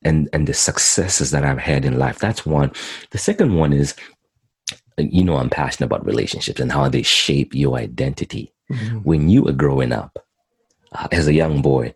and, 0.04 0.30
and 0.34 0.48
the 0.48 0.54
successes 0.54 1.32
that 1.32 1.46
I've 1.46 1.60
had 1.60 1.86
in 1.86 2.00
life. 2.00 2.20
That's 2.20 2.46
one. 2.46 2.72
The 3.12 3.18
second 3.18 3.56
one 3.56 3.74
is, 3.74 3.96
you 4.98 5.24
know, 5.24 5.38
I'm 5.38 5.50
passionate 5.50 5.88
about 5.88 6.06
relationships 6.06 6.60
and 6.60 6.72
how 6.72 6.90
they 6.90 7.04
shape 7.04 7.54
your 7.54 7.78
identity. 7.78 8.54
Mm-hmm. 8.72 8.98
When 9.00 9.30
you 9.30 9.44
were 9.44 9.52
growing 9.52 9.92
up 9.92 10.18
uh, 10.94 11.08
as 11.12 11.28
a 11.28 11.34
young 11.34 11.62
boy, 11.62 11.94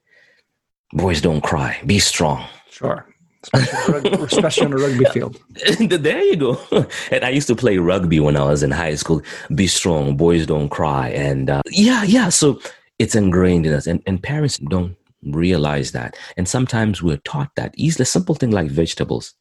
boys 0.94 1.22
don't 1.22 1.41
cry, 1.41 1.80
be 1.86 2.00
strong. 2.00 2.46
Sure 2.70 3.08
especially 3.54 4.65
on 4.65 4.74
a 4.74 4.78
rugby 4.78 5.06
field. 5.06 5.39
there 5.80 6.24
you 6.24 6.36
go. 6.36 6.60
And 7.12 7.24
I 7.24 7.30
used 7.30 7.48
to 7.48 7.56
play 7.56 7.78
rugby 7.78 8.20
when 8.20 8.38
I 8.38 8.44
was 8.44 8.63
in 8.63 8.72
high 8.72 8.96
school. 8.96 9.22
Be 9.54 9.68
strong, 9.68 10.18
boys 10.18 10.46
don't 10.46 10.70
cry, 10.70 11.10
and 11.10 11.50
uh, 11.50 11.62
yeah, 11.70 12.04
yeah. 12.04 12.30
So 12.30 12.60
it's 13.00 13.15
ingrained 13.15 13.65
in 13.65 13.74
us, 13.74 13.88
and, 13.88 14.02
and 14.06 14.22
parents 14.22 14.58
don't 14.58 14.96
realize 15.26 15.92
that. 15.92 16.18
And 16.38 16.48
sometimes 16.48 17.02
we're 17.02 17.18
taught 17.18 17.52
that. 17.56 17.74
Easily, 17.78 18.04
a 18.04 18.06
simple 18.06 18.36
thing 18.36 18.52
like 18.52 18.68
vegetables. 18.68 19.34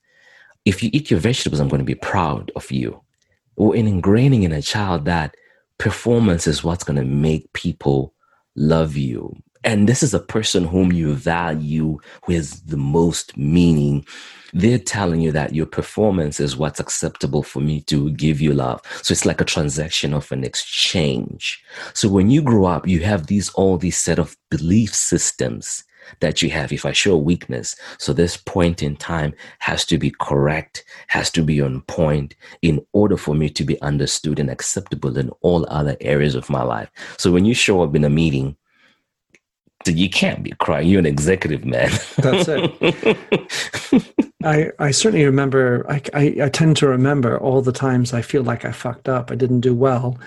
If 0.64 0.83
you 0.83 0.90
eat 0.92 1.11
your 1.11 1.20
vegetables, 1.20 1.61
I'm 1.61 1.68
going 1.68 1.81
to 1.81 1.85
be 1.85 1.94
proud 1.94 2.51
of 2.57 2.70
you. 2.70 3.01
Or 3.57 3.77
in 3.77 3.87
ingraining 3.87 4.42
in 4.42 4.53
a 4.53 4.62
child 4.62 5.05
that 5.05 5.35
performance 5.79 6.47
is 6.47 6.64
what's 6.64 6.85
going 6.85 6.97
to 6.97 7.05
make 7.05 7.53
people 7.53 8.14
love 8.57 8.97
you 8.97 9.37
and 9.64 9.88
this 9.88 10.03
is 10.03 10.12
a 10.14 10.20
person 10.20 10.66
whom 10.66 10.92
you 10.92 11.14
value, 11.14 11.99
who 12.25 12.33
has 12.35 12.61
the 12.62 12.77
most 12.77 13.37
meaning. 13.37 14.05
They're 14.54 14.78
telling 14.78 15.20
you 15.20 15.32
that 15.32 15.54
your 15.54 15.66
performance 15.66 16.38
is 16.38 16.56
what's 16.56 16.80
acceptable 16.80 17.42
for 17.42 17.60
me 17.60 17.80
to 17.82 18.12
give 18.12 18.40
you 18.40 18.54
love. 18.54 18.80
So 19.02 19.12
it's 19.12 19.26
like 19.26 19.40
a 19.40 19.44
transaction 19.44 20.14
of 20.14 20.30
an 20.30 20.44
exchange. 20.44 21.62
So 21.92 22.08
when 22.08 22.30
you 22.30 22.40
grow 22.40 22.64
up, 22.66 22.86
you 22.86 23.00
have 23.00 23.26
these 23.26 23.50
all 23.50 23.76
these 23.76 23.98
set 23.98 24.18
of 24.18 24.36
belief 24.50 24.94
systems 24.94 25.82
that 26.20 26.42
you 26.42 26.50
have 26.50 26.72
if 26.72 26.84
I 26.86 26.92
show 26.92 27.16
weakness. 27.16 27.74
So 27.98 28.12
this 28.12 28.36
point 28.36 28.82
in 28.82 28.96
time 28.96 29.34
has 29.58 29.84
to 29.86 29.98
be 29.98 30.14
correct, 30.20 30.84
has 31.08 31.30
to 31.32 31.42
be 31.42 31.60
on 31.60 31.82
point 31.82 32.34
in 32.62 32.84
order 32.92 33.16
for 33.16 33.34
me 33.34 33.48
to 33.50 33.64
be 33.64 33.80
understood 33.82 34.38
and 34.38 34.50
acceptable 34.50 35.18
in 35.18 35.30
all 35.40 35.66
other 35.68 35.96
areas 36.00 36.34
of 36.34 36.50
my 36.50 36.62
life. 36.62 36.90
So 37.16 37.32
when 37.32 37.44
you 37.44 37.54
show 37.54 37.82
up 37.82 37.96
in 37.96 38.04
a 38.04 38.10
meeting 38.10 38.56
you 39.87 40.08
can't 40.08 40.42
be 40.42 40.52
crying. 40.60 40.88
You're 40.88 41.00
an 41.00 41.06
executive 41.06 41.64
man. 41.64 41.90
That's 42.16 42.48
it. 42.48 44.24
I, 44.44 44.70
I 44.78 44.90
certainly 44.90 45.24
remember, 45.24 45.87
I, 45.90 46.02
I, 46.12 46.37
I, 46.44 46.48
tend 46.48 46.76
to 46.78 46.88
remember 46.88 47.38
all 47.38 47.62
the 47.62 47.72
times 47.72 48.12
I 48.12 48.20
feel 48.22 48.42
like 48.42 48.64
I 48.64 48.72
fucked 48.72 49.08
up, 49.08 49.30
I 49.30 49.34
didn't 49.34 49.60
do 49.60 49.74
well. 49.74 50.18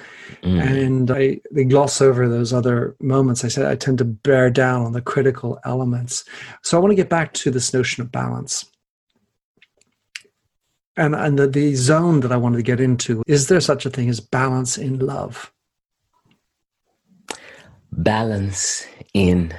Mm. 0.43 0.61
And 0.61 1.11
I 1.11 1.39
they 1.51 1.63
gloss 1.63 2.01
over 2.01 2.27
those 2.27 2.51
other 2.51 2.95
moments. 2.99 3.43
I 3.43 3.47
said 3.47 3.65
I 3.65 3.75
tend 3.75 3.99
to 3.99 4.05
bear 4.05 4.49
down 4.49 4.85
on 4.85 4.93
the 4.93 5.01
critical 5.01 5.59
elements. 5.65 6.25
So 6.63 6.77
I 6.77 6.81
want 6.81 6.91
to 6.91 6.95
get 6.95 7.09
back 7.09 7.33
to 7.33 7.51
this 7.51 7.73
notion 7.73 8.01
of 8.01 8.11
balance. 8.11 8.65
and 10.95 11.15
and 11.15 11.37
the, 11.37 11.47
the 11.47 11.75
zone 11.75 12.21
that 12.21 12.31
I 12.31 12.37
wanted 12.37 12.57
to 12.57 12.63
get 12.63 12.79
into 12.79 13.23
is 13.27 13.47
there 13.47 13.61
such 13.61 13.85
a 13.85 13.89
thing 13.89 14.09
as 14.09 14.19
balance 14.19 14.77
in 14.77 14.99
love? 14.99 15.51
Balance 17.91 18.85
in 19.13 19.53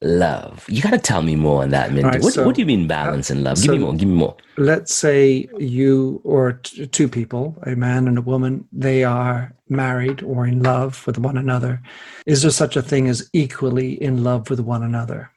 love. 0.00 0.64
You 0.68 0.82
got 0.82 0.90
to 0.90 0.98
tell 0.98 1.22
me 1.22 1.36
more 1.36 1.62
on 1.62 1.70
that, 1.70 1.92
Minty. 1.92 2.08
Right, 2.08 2.22
what, 2.22 2.34
so, 2.34 2.44
what, 2.44 2.54
do 2.54 2.60
you 2.60 2.66
mean 2.66 2.86
balance 2.86 3.30
uh, 3.30 3.34
in 3.34 3.44
love? 3.44 3.56
Give 3.56 3.66
so 3.66 3.72
me 3.72 3.78
more. 3.78 3.94
Give 3.94 4.08
me 4.08 4.14
more. 4.14 4.36
Let's 4.56 4.94
say 4.94 5.48
you 5.58 6.20
or 6.24 6.54
t- 6.54 6.86
two 6.86 7.08
people, 7.08 7.56
a 7.62 7.74
man 7.74 8.06
and 8.06 8.18
a 8.18 8.22
woman, 8.22 8.68
they 8.72 9.04
are 9.04 9.54
married 9.68 10.22
or 10.22 10.46
in 10.46 10.62
love 10.62 11.06
with 11.06 11.18
one 11.18 11.36
another. 11.36 11.82
Is 12.26 12.42
there 12.42 12.50
such 12.50 12.76
a 12.76 12.82
thing 12.82 13.08
as 13.08 13.28
equally 13.32 14.00
in 14.02 14.22
love 14.22 14.50
with 14.50 14.60
one 14.60 14.82
another? 14.82 15.30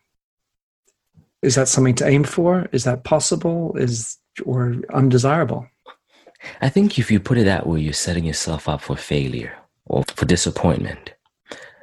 Is 1.41 1.55
that 1.55 1.67
something 1.67 1.95
to 1.95 2.07
aim 2.07 2.23
for? 2.23 2.67
Is 2.71 2.83
that 2.83 3.03
possible? 3.03 3.75
Is 3.77 4.17
or 4.45 4.75
undesirable? 4.93 5.67
I 6.61 6.69
think 6.69 6.99
if 6.99 7.09
you 7.09 7.19
put 7.19 7.37
it 7.37 7.45
that 7.45 7.65
way, 7.65 7.79
you're 7.79 7.93
setting 7.93 8.25
yourself 8.25 8.69
up 8.69 8.81
for 8.81 8.95
failure 8.95 9.55
or 9.85 10.03
for 10.15 10.25
disappointment. 10.25 11.13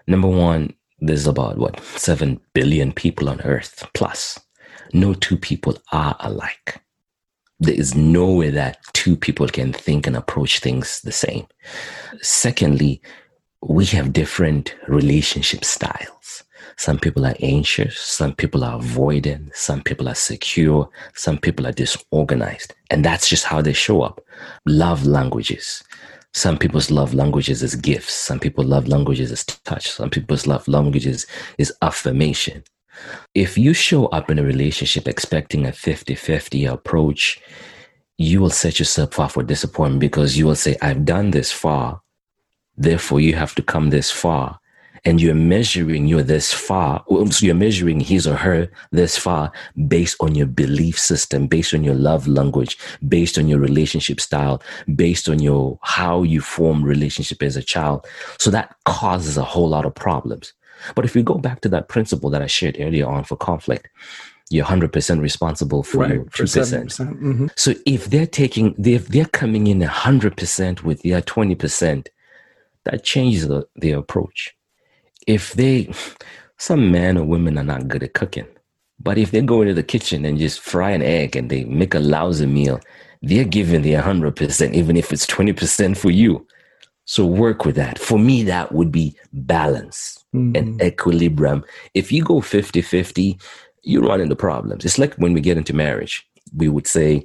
Number 0.06 0.28
one, 0.28 0.74
there's 0.98 1.26
about 1.26 1.58
what, 1.58 1.80
7 1.82 2.40
billion 2.52 2.92
people 2.92 3.28
on 3.28 3.40
earth 3.42 3.86
plus. 3.94 4.38
No 4.92 5.14
two 5.14 5.36
people 5.36 5.76
are 5.92 6.16
alike. 6.20 6.80
There 7.60 7.74
is 7.74 7.94
no 7.94 8.30
way 8.30 8.50
that 8.50 8.78
two 8.92 9.16
people 9.16 9.48
can 9.48 9.72
think 9.72 10.06
and 10.06 10.16
approach 10.16 10.60
things 10.60 11.00
the 11.00 11.12
same. 11.12 11.46
Secondly, 12.20 13.00
we 13.62 13.86
have 13.86 14.12
different 14.12 14.74
relationship 14.88 15.64
styles. 15.64 16.44
Some 16.76 16.98
people 16.98 17.24
are 17.24 17.36
anxious, 17.40 17.98
some 17.98 18.34
people 18.34 18.64
are 18.64 18.80
avoidant, 18.80 19.54
some 19.54 19.82
people 19.82 20.08
are 20.08 20.14
secure, 20.14 20.88
some 21.14 21.38
people 21.38 21.66
are 21.66 21.72
disorganized. 21.72 22.74
And 22.90 23.04
that's 23.04 23.28
just 23.28 23.44
how 23.44 23.62
they 23.62 23.72
show 23.72 24.02
up. 24.02 24.20
Love 24.66 25.06
languages. 25.06 25.84
Some 26.34 26.58
people's 26.58 26.90
love 26.90 27.14
languages 27.14 27.62
is 27.62 27.76
gifts. 27.76 28.12
Some 28.12 28.40
people 28.40 28.64
love 28.64 28.88
languages 28.88 29.30
as 29.30 29.44
touch. 29.44 29.90
Some 29.90 30.10
people's 30.10 30.46
love 30.46 30.66
languages 30.66 31.26
is 31.58 31.72
affirmation. 31.80 32.64
If 33.34 33.56
you 33.56 33.72
show 33.72 34.06
up 34.06 34.30
in 34.30 34.38
a 34.38 34.44
relationship 34.44 35.06
expecting 35.06 35.64
a 35.64 35.72
50 35.72 36.14
50 36.14 36.64
approach, 36.64 37.40
you 38.18 38.40
will 38.40 38.50
set 38.50 38.78
yourself 38.78 39.18
up 39.20 39.32
for 39.32 39.42
disappointment 39.42 40.00
because 40.00 40.36
you 40.36 40.46
will 40.46 40.54
say, 40.54 40.76
I've 40.82 41.04
done 41.04 41.30
this 41.30 41.52
far. 41.52 42.02
Therefore, 42.76 43.20
you 43.20 43.34
have 43.34 43.54
to 43.54 43.62
come 43.62 43.90
this 43.90 44.10
far 44.10 44.58
and 45.04 45.20
you're 45.20 45.34
measuring 45.34 46.06
you're 46.06 46.22
this 46.22 46.52
far 46.52 47.04
so 47.08 47.44
you're 47.44 47.54
measuring 47.54 48.00
his 48.00 48.26
or 48.26 48.36
her 48.36 48.68
this 48.90 49.16
far 49.16 49.52
based 49.86 50.16
on 50.20 50.34
your 50.34 50.46
belief 50.46 50.98
system 50.98 51.46
based 51.46 51.74
on 51.74 51.84
your 51.84 51.94
love 51.94 52.26
language 52.26 52.78
based 53.08 53.38
on 53.38 53.46
your 53.46 53.58
relationship 53.58 54.20
style 54.20 54.62
based 54.94 55.28
on 55.28 55.38
your 55.38 55.78
how 55.82 56.22
you 56.22 56.40
form 56.40 56.82
relationship 56.82 57.42
as 57.42 57.56
a 57.56 57.62
child 57.62 58.06
so 58.38 58.50
that 58.50 58.74
causes 58.84 59.36
a 59.36 59.44
whole 59.44 59.68
lot 59.68 59.84
of 59.84 59.94
problems 59.94 60.52
but 60.94 61.04
if 61.04 61.14
we 61.14 61.22
go 61.22 61.34
back 61.34 61.60
to 61.60 61.68
that 61.68 61.88
principle 61.88 62.30
that 62.30 62.42
i 62.42 62.46
shared 62.46 62.76
earlier 62.80 63.06
on 63.06 63.24
for 63.24 63.36
conflict 63.36 63.88
you're 64.50 64.66
100% 64.66 65.20
responsible 65.22 65.82
for 65.82 66.02
right, 66.02 66.12
your 66.12 66.24
2%. 66.26 66.38
percent 66.38 66.90
mm-hmm. 66.90 67.46
So 67.56 67.72
if 67.86 68.10
they're 68.10 68.26
taking, 68.26 68.74
if 68.84 69.08
they're 69.08 69.24
coming 69.24 69.68
in 69.68 69.80
100% 69.80 70.82
with 70.82 71.00
their 71.00 71.22
20%, 71.22 72.08
that 72.84 73.02
changes 73.02 73.48
the, 73.48 73.66
the 73.74 73.92
approach 73.92 74.54
if 75.26 75.52
they, 75.54 75.92
some 76.58 76.90
men 76.90 77.16
or 77.16 77.24
women 77.24 77.58
are 77.58 77.64
not 77.64 77.88
good 77.88 78.02
at 78.02 78.14
cooking, 78.14 78.46
but 79.00 79.18
if 79.18 79.30
they 79.30 79.40
go 79.40 79.62
into 79.62 79.74
the 79.74 79.82
kitchen 79.82 80.24
and 80.24 80.38
just 80.38 80.60
fry 80.60 80.90
an 80.90 81.02
egg 81.02 81.36
and 81.36 81.50
they 81.50 81.64
make 81.64 81.94
a 81.94 82.00
lousy 82.00 82.46
meal, 82.46 82.80
they're 83.22 83.44
giving 83.44 83.82
the 83.82 83.94
100%, 83.94 84.74
even 84.74 84.96
if 84.96 85.12
it's 85.12 85.26
20% 85.26 85.96
for 85.96 86.10
you. 86.10 86.46
So 87.06 87.26
work 87.26 87.64
with 87.64 87.76
that. 87.76 87.98
For 87.98 88.18
me, 88.18 88.42
that 88.44 88.72
would 88.72 88.90
be 88.90 89.16
balance 89.32 90.24
mm-hmm. 90.34 90.56
and 90.56 90.82
equilibrium. 90.82 91.64
If 91.92 92.10
you 92.10 92.24
go 92.24 92.40
50 92.40 92.80
50, 92.80 93.38
you 93.82 94.00
run 94.00 94.20
into 94.20 94.36
problems. 94.36 94.84
It's 94.84 94.98
like 94.98 95.14
when 95.16 95.34
we 95.34 95.40
get 95.40 95.58
into 95.58 95.74
marriage, 95.74 96.26
we 96.54 96.68
would 96.68 96.86
say, 96.86 97.24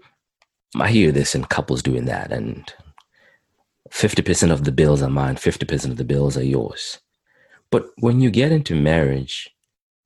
I 0.75 0.89
hear 0.89 1.11
this 1.11 1.33
in 1.33 1.45
couples 1.45 1.81
doing 1.81 2.05
that, 2.05 2.31
and 2.31 2.71
50% 3.91 4.51
of 4.51 4.65
the 4.65 4.71
bills 4.71 5.01
are 5.01 5.09
mine, 5.09 5.35
50% 5.35 5.85
of 5.85 5.97
the 5.97 6.03
bills 6.03 6.37
are 6.37 6.43
yours. 6.43 6.99
But 7.71 7.89
when 7.97 8.19
you 8.19 8.31
get 8.31 8.51
into 8.51 8.75
marriage, 8.75 9.55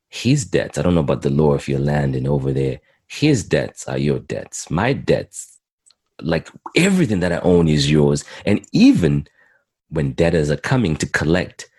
his 0.10 0.45
debts, 0.45 0.78
I 0.78 0.82
don't 0.82 0.95
know 0.95 1.02
about 1.02 1.21
the 1.21 1.30
law 1.30 1.56
if 1.56 1.67
you're 1.67 1.80
landing 1.80 2.28
over 2.28 2.52
there, 2.52 2.80
his 3.08 3.43
debts 3.43 3.88
are 3.88 3.97
your 3.97 4.19
debts. 4.19 4.69
My 4.69 4.93
debts, 4.93 5.60
like 6.21 6.49
everything 6.76 7.19
that 7.21 7.32
I 7.32 7.39
own 7.39 7.67
is 7.67 7.89
yours. 7.89 8.23
And 8.45 8.65
even 8.71 9.28
when 9.89 10.13
debtors 10.13 10.49
are 10.52 10.58
coming 10.58 10.95
to 10.97 11.08
collect, 11.08 11.69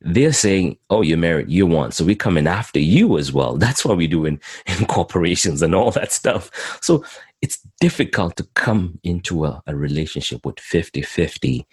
they're 0.00 0.32
saying, 0.32 0.76
Oh, 0.90 1.02
you're 1.02 1.18
married, 1.18 1.50
you 1.50 1.66
want. 1.66 1.94
So 1.94 2.04
we're 2.04 2.14
coming 2.14 2.46
after 2.46 2.78
you 2.78 3.18
as 3.18 3.32
well. 3.32 3.56
That's 3.58 3.84
what 3.84 3.96
we 3.96 4.06
do 4.06 4.26
in, 4.26 4.40
in 4.66 4.86
corporations 4.86 5.62
and 5.62 5.74
all 5.74 5.90
that 5.92 6.12
stuff. 6.12 6.50
So 6.82 7.04
it's 7.42 7.58
difficult 7.80 8.36
to 8.36 8.44
come 8.54 8.98
into 9.02 9.44
a, 9.44 9.62
a 9.66 9.74
relationship 9.76 10.46
with 10.46 10.60
50 10.60 11.02
50 11.02 11.66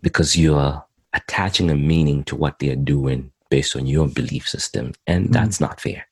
because 0.00 0.36
you're 0.36 0.84
attaching 1.18 1.70
a 1.70 1.74
meaning 1.74 2.24
to 2.24 2.36
what 2.36 2.58
they're 2.58 2.76
doing 2.76 3.32
based 3.50 3.76
on 3.76 3.86
your 3.86 4.08
belief 4.08 4.48
system. 4.48 4.92
And 5.06 5.24
mm-hmm. 5.24 5.32
that's 5.32 5.58
mm. 5.58 5.62
not 5.62 5.80
fair. 5.80 6.06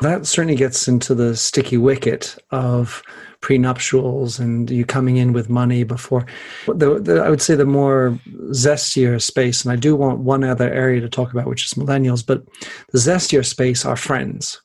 That 0.00 0.26
certainly 0.26 0.56
gets 0.56 0.88
into 0.88 1.14
the 1.14 1.36
sticky 1.36 1.76
wicket 1.76 2.36
of 2.50 3.02
prenuptials 3.40 4.40
and 4.40 4.68
you 4.68 4.84
coming 4.84 5.16
in 5.16 5.32
with 5.32 5.48
money 5.48 5.84
before. 5.84 6.26
The, 6.66 6.98
the, 6.98 7.22
I 7.22 7.30
would 7.30 7.42
say 7.42 7.54
the 7.54 7.64
more 7.64 8.18
zestier 8.50 9.22
space, 9.22 9.64
and 9.64 9.72
I 9.72 9.76
do 9.76 9.94
want 9.94 10.18
one 10.18 10.42
other 10.42 10.72
area 10.72 11.00
to 11.00 11.08
talk 11.08 11.32
about, 11.32 11.46
which 11.46 11.64
is 11.64 11.74
millennials, 11.74 12.26
but 12.26 12.44
the 12.90 12.98
zestier 12.98 13.46
space 13.46 13.84
are 13.84 13.94
friends 13.94 14.60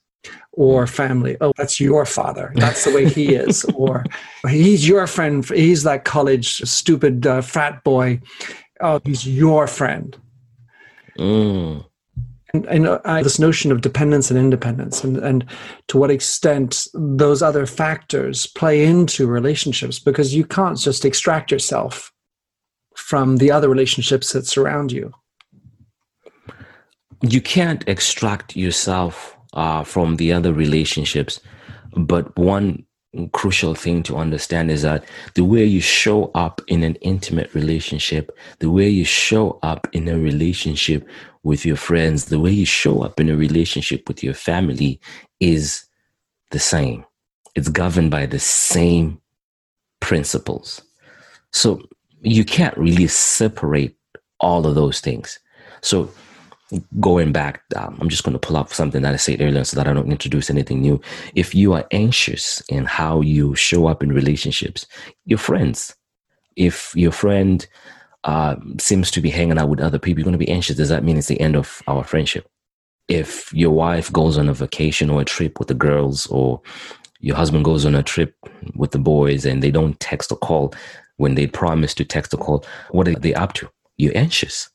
or 0.53 0.87
family. 0.87 1.37
Oh, 1.41 1.53
that's 1.57 1.79
your 1.79 2.05
father. 2.05 2.51
That's 2.55 2.85
the 2.85 2.93
way 2.93 3.09
he 3.09 3.35
is. 3.35 3.63
or 3.75 4.03
he's 4.47 4.87
your 4.87 5.05
friend. 5.07 5.45
He's 5.45 5.83
that 5.83 6.05
college 6.05 6.57
stupid 6.61 7.27
uh, 7.27 7.41
frat 7.41 7.83
boy 7.83 8.19
oh, 8.81 9.01
he's 9.03 9.27
your 9.27 9.67
friend. 9.67 10.17
Mm. 11.17 11.85
And, 12.53 12.65
and 12.67 12.87
uh, 12.87 13.23
this 13.23 13.39
notion 13.39 13.71
of 13.71 13.81
dependence 13.81 14.29
and 14.29 14.39
independence, 14.39 15.03
and, 15.03 15.17
and 15.17 15.45
to 15.87 15.97
what 15.97 16.11
extent 16.11 16.87
those 16.93 17.41
other 17.41 17.65
factors 17.65 18.45
play 18.45 18.85
into 18.85 19.25
relationships, 19.25 19.97
because 19.97 20.35
you 20.35 20.45
can't 20.45 20.77
just 20.77 21.03
extract 21.03 21.51
yourself 21.51 22.11
from 22.95 23.37
the 23.37 23.49
other 23.49 23.69
relationships 23.69 24.33
that 24.33 24.45
surround 24.45 24.91
you. 24.91 25.11
You 27.21 27.41
can't 27.41 27.83
extract 27.87 28.55
yourself 28.55 29.35
uh, 29.53 29.83
from 29.83 30.17
the 30.17 30.31
other 30.31 30.53
relationships, 30.53 31.39
but 31.95 32.37
one 32.37 32.85
crucial 33.31 33.75
thing 33.75 34.03
to 34.03 34.17
understand 34.17 34.71
is 34.71 34.81
that 34.81 35.05
the 35.35 35.43
way 35.43 35.63
you 35.63 35.81
show 35.81 36.31
up 36.35 36.61
in 36.67 36.83
an 36.83 36.95
intimate 36.95 37.53
relationship, 37.53 38.35
the 38.59 38.71
way 38.71 38.89
you 38.89 39.05
show 39.05 39.59
up 39.61 39.87
in 39.93 40.07
a 40.07 40.17
relationship 40.17 41.07
with 41.43 41.65
your 41.65 41.75
friends, 41.75 42.25
the 42.25 42.39
way 42.39 42.51
you 42.51 42.65
show 42.65 43.01
up 43.01 43.19
in 43.19 43.29
a 43.29 43.35
relationship 43.35 44.07
with 44.07 44.23
your 44.23 44.33
family 44.33 44.99
is 45.39 45.85
the 46.51 46.59
same. 46.59 47.05
It's 47.55 47.69
governed 47.69 48.09
by 48.11 48.25
the 48.25 48.39
same 48.39 49.21
principles. 49.99 50.81
So 51.51 51.81
you 52.21 52.43
can't 52.43 52.77
really 52.77 53.07
separate 53.07 53.95
all 54.39 54.65
of 54.65 54.75
those 54.75 55.01
things. 55.01 55.39
So 55.81 56.09
going 56.99 57.31
back, 57.31 57.63
um, 57.75 57.97
I'm 57.99 58.09
just 58.09 58.23
going 58.23 58.33
to 58.33 58.39
pull 58.39 58.57
up 58.57 58.73
something 58.73 59.01
that 59.01 59.13
I 59.13 59.17
said 59.17 59.41
earlier 59.41 59.63
so 59.63 59.75
that 59.75 59.87
I 59.87 59.93
don't 59.93 60.11
introduce 60.11 60.49
anything 60.49 60.81
new. 60.81 61.01
If 61.35 61.53
you 61.53 61.73
are 61.73 61.85
anxious 61.91 62.61
in 62.69 62.85
how 62.85 63.21
you 63.21 63.55
show 63.55 63.87
up 63.87 64.03
in 64.03 64.11
relationships, 64.11 64.85
your 65.25 65.39
friends, 65.39 65.95
if 66.55 66.93
your 66.95 67.11
friend 67.11 67.65
uh, 68.23 68.55
seems 68.79 69.11
to 69.11 69.21
be 69.21 69.29
hanging 69.29 69.57
out 69.57 69.69
with 69.69 69.81
other 69.81 69.99
people, 69.99 70.19
you're 70.19 70.25
going 70.25 70.39
to 70.39 70.45
be 70.45 70.51
anxious. 70.51 70.77
Does 70.77 70.89
that 70.89 71.03
mean 71.03 71.17
it's 71.17 71.27
the 71.27 71.41
end 71.41 71.55
of 71.55 71.81
our 71.87 72.03
friendship? 72.03 72.47
If 73.07 73.51
your 73.53 73.71
wife 73.71 74.11
goes 74.11 74.37
on 74.37 74.49
a 74.49 74.53
vacation 74.53 75.09
or 75.09 75.21
a 75.21 75.25
trip 75.25 75.59
with 75.59 75.67
the 75.67 75.73
girls, 75.73 76.25
or 76.27 76.61
your 77.19 77.35
husband 77.35 77.65
goes 77.65 77.85
on 77.85 77.95
a 77.95 78.03
trip 78.03 78.35
with 78.75 78.91
the 78.91 78.99
boys 78.99 79.45
and 79.45 79.61
they 79.61 79.71
don't 79.71 79.99
text 79.99 80.31
or 80.31 80.37
call 80.37 80.73
when 81.17 81.35
they 81.35 81.47
promise 81.47 81.93
to 81.95 82.05
text 82.05 82.33
or 82.33 82.37
call, 82.37 82.65
what 82.91 83.07
are 83.07 83.15
they 83.15 83.33
up 83.33 83.53
to? 83.53 83.69
You're 83.97 84.17
anxious 84.17 84.69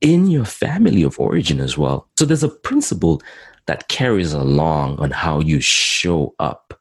in 0.00 0.28
your 0.28 0.44
family 0.44 1.02
of 1.02 1.18
origin 1.20 1.60
as 1.60 1.76
well. 1.76 2.08
So 2.18 2.24
there's 2.24 2.42
a 2.42 2.48
principle 2.48 3.20
that 3.66 3.88
carries 3.88 4.32
along 4.32 4.98
on 4.98 5.10
how 5.10 5.40
you 5.40 5.60
show 5.60 6.34
up 6.38 6.80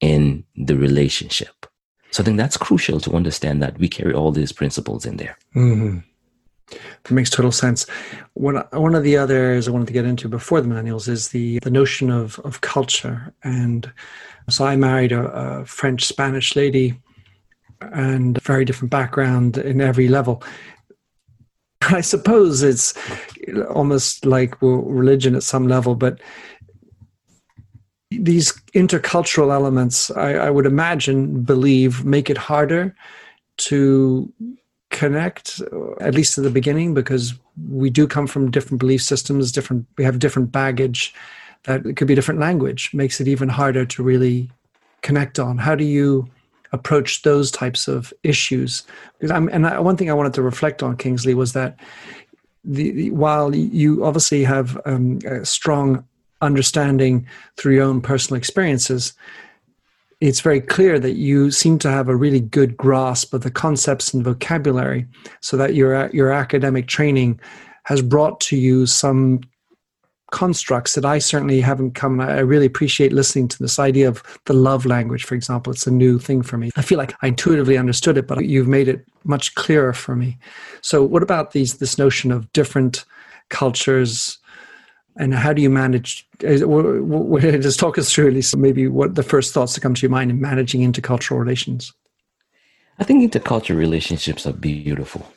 in 0.00 0.44
the 0.56 0.76
relationship. 0.76 1.66
So 2.10 2.22
I 2.22 2.24
think 2.24 2.36
that's 2.36 2.56
crucial 2.56 3.00
to 3.00 3.14
understand 3.14 3.62
that 3.62 3.78
we 3.78 3.88
carry 3.88 4.14
all 4.14 4.32
these 4.32 4.52
principles 4.52 5.04
in 5.04 5.16
there. 5.16 5.36
Mm-hmm. 5.54 5.98
That 7.04 7.10
makes 7.12 7.30
total 7.30 7.52
sense. 7.52 7.86
One, 8.34 8.56
one 8.72 8.94
of 8.94 9.02
the 9.02 9.16
others 9.16 9.68
I 9.68 9.70
wanted 9.70 9.88
to 9.88 9.92
get 9.92 10.06
into 10.06 10.28
before 10.28 10.60
the 10.60 10.68
millennials 10.68 11.08
is 11.08 11.28
the, 11.28 11.58
the 11.60 11.70
notion 11.70 12.10
of, 12.10 12.38
of 12.40 12.60
culture. 12.60 13.34
And 13.42 13.92
so 14.48 14.64
I 14.64 14.76
married 14.76 15.12
a, 15.12 15.24
a 15.26 15.66
French 15.66 16.04
Spanish 16.04 16.56
lady 16.56 17.00
and 17.80 18.40
very 18.42 18.64
different 18.64 18.90
background 18.90 19.58
in 19.58 19.80
every 19.80 20.08
level. 20.08 20.42
I 21.90 22.00
suppose 22.00 22.62
it's 22.62 22.94
almost 23.70 24.24
like 24.24 24.60
religion 24.60 25.34
at 25.34 25.42
some 25.42 25.68
level, 25.68 25.94
but 25.94 26.20
these 28.10 28.52
intercultural 28.74 29.52
elements, 29.52 30.10
I, 30.10 30.34
I, 30.34 30.50
would 30.50 30.66
imagine, 30.66 31.42
believe, 31.42 32.04
make 32.04 32.30
it 32.30 32.38
harder 32.38 32.94
to 33.56 34.32
connect, 34.90 35.60
at 36.00 36.14
least 36.14 36.38
at 36.38 36.44
the 36.44 36.50
beginning, 36.50 36.94
because 36.94 37.34
we 37.70 37.90
do 37.90 38.06
come 38.06 38.26
from 38.26 38.50
different 38.50 38.78
belief 38.78 39.02
systems, 39.02 39.52
different. 39.52 39.86
We 39.98 40.04
have 40.04 40.18
different 40.18 40.52
baggage. 40.52 41.12
That 41.64 41.96
could 41.96 42.06
be 42.06 42.14
different 42.14 42.40
language 42.40 42.90
makes 42.92 43.20
it 43.20 43.28
even 43.28 43.48
harder 43.48 43.84
to 43.86 44.02
really 44.02 44.50
connect 45.02 45.38
on. 45.38 45.58
How 45.58 45.74
do 45.74 45.84
you 45.84 46.28
approach 46.74 47.22
those 47.22 47.50
types 47.50 47.88
of 47.88 48.12
issues. 48.22 48.82
Because 49.18 49.30
I'm, 49.30 49.48
and 49.48 49.66
I, 49.66 49.80
one 49.80 49.96
thing 49.96 50.10
I 50.10 50.14
wanted 50.14 50.34
to 50.34 50.42
reflect 50.42 50.82
on, 50.82 50.96
Kingsley, 50.96 51.34
was 51.34 51.52
that 51.52 51.78
the, 52.64 52.90
the 52.92 53.10
while 53.10 53.54
you 53.54 54.04
obviously 54.04 54.44
have 54.44 54.68
um, 54.84 55.18
a 55.26 55.44
strong 55.44 56.04
understanding 56.40 57.26
through 57.56 57.74
your 57.76 57.84
own 57.84 58.00
personal 58.00 58.38
experiences, 58.38 59.14
it's 60.20 60.40
very 60.40 60.60
clear 60.60 60.98
that 60.98 61.16
you 61.16 61.50
seem 61.50 61.78
to 61.78 61.90
have 61.90 62.08
a 62.08 62.16
really 62.16 62.40
good 62.40 62.76
grasp 62.76 63.34
of 63.34 63.42
the 63.42 63.50
concepts 63.50 64.14
and 64.14 64.24
vocabulary, 64.24 65.06
so 65.40 65.56
that 65.56 65.74
your 65.74 66.10
your 66.10 66.32
academic 66.32 66.86
training 66.86 67.40
has 67.84 68.02
brought 68.02 68.40
to 68.40 68.56
you 68.56 68.86
some 68.86 69.40
constructs 70.34 70.96
that 70.96 71.04
I 71.04 71.20
certainly 71.20 71.60
haven't 71.60 71.92
come. 71.94 72.20
I 72.20 72.40
really 72.40 72.66
appreciate 72.66 73.12
listening 73.12 73.46
to 73.48 73.58
this 73.60 73.78
idea 73.78 74.08
of 74.08 74.20
the 74.46 74.52
love 74.52 74.84
language, 74.84 75.22
for 75.22 75.36
example. 75.36 75.72
It's 75.72 75.86
a 75.86 75.92
new 75.92 76.18
thing 76.18 76.42
for 76.42 76.58
me. 76.58 76.72
I 76.74 76.82
feel 76.82 76.98
like 76.98 77.14
I 77.22 77.28
intuitively 77.28 77.78
understood 77.78 78.18
it, 78.18 78.26
but 78.26 78.44
you've 78.44 78.66
made 78.66 78.88
it 78.88 79.06
much 79.22 79.54
clearer 79.54 79.92
for 79.92 80.16
me. 80.16 80.36
So, 80.80 81.04
what 81.04 81.22
about 81.22 81.52
these 81.52 81.78
this 81.78 81.98
notion 81.98 82.32
of 82.32 82.52
different 82.52 83.04
cultures? 83.48 84.38
And 85.16 85.32
how 85.32 85.52
do 85.52 85.62
you 85.62 85.70
manage? 85.70 86.28
Just 86.40 87.78
talk 87.78 87.96
us 87.96 88.12
through 88.12 88.26
at 88.26 88.34
least 88.34 88.56
maybe 88.56 88.88
what 88.88 89.14
the 89.14 89.22
first 89.22 89.54
thoughts 89.54 89.74
that 89.74 89.82
come 89.82 89.94
to 89.94 90.02
your 90.02 90.10
mind 90.10 90.32
in 90.32 90.40
managing 90.40 90.80
intercultural 90.80 91.38
relations. 91.38 91.92
I 92.98 93.04
think 93.04 93.32
intercultural 93.32 93.76
relationships 93.76 94.48
are 94.48 94.52
beautiful. 94.52 95.32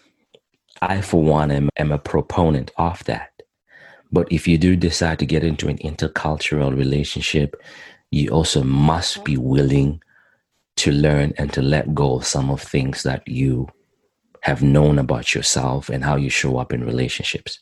I, 0.81 1.01
for 1.01 1.21
one, 1.21 1.51
am, 1.51 1.69
am 1.77 1.91
a 1.91 1.99
proponent 1.99 2.71
of 2.77 3.03
that. 3.03 3.37
But 4.11 4.31
if 4.31 4.47
you 4.47 4.57
do 4.57 4.75
decide 4.75 5.19
to 5.19 5.25
get 5.25 5.43
into 5.43 5.67
an 5.67 5.77
intercultural 5.79 6.75
relationship, 6.75 7.55
you 8.11 8.29
also 8.29 8.63
must 8.63 9.23
be 9.23 9.37
willing 9.37 10.01
to 10.77 10.91
learn 10.91 11.33
and 11.37 11.51
to 11.53 11.61
let 11.61 11.93
go 11.93 12.15
of 12.15 12.25
some 12.25 12.49
of 12.49 12.61
things 12.61 13.03
that 13.03 13.27
you 13.27 13.67
have 14.41 14.63
known 14.63 14.99
about 14.99 15.33
yourself 15.35 15.89
and 15.89 16.03
how 16.03 16.15
you 16.15 16.29
show 16.29 16.57
up 16.57 16.71
in 16.71 16.85
relationships. 16.85 17.59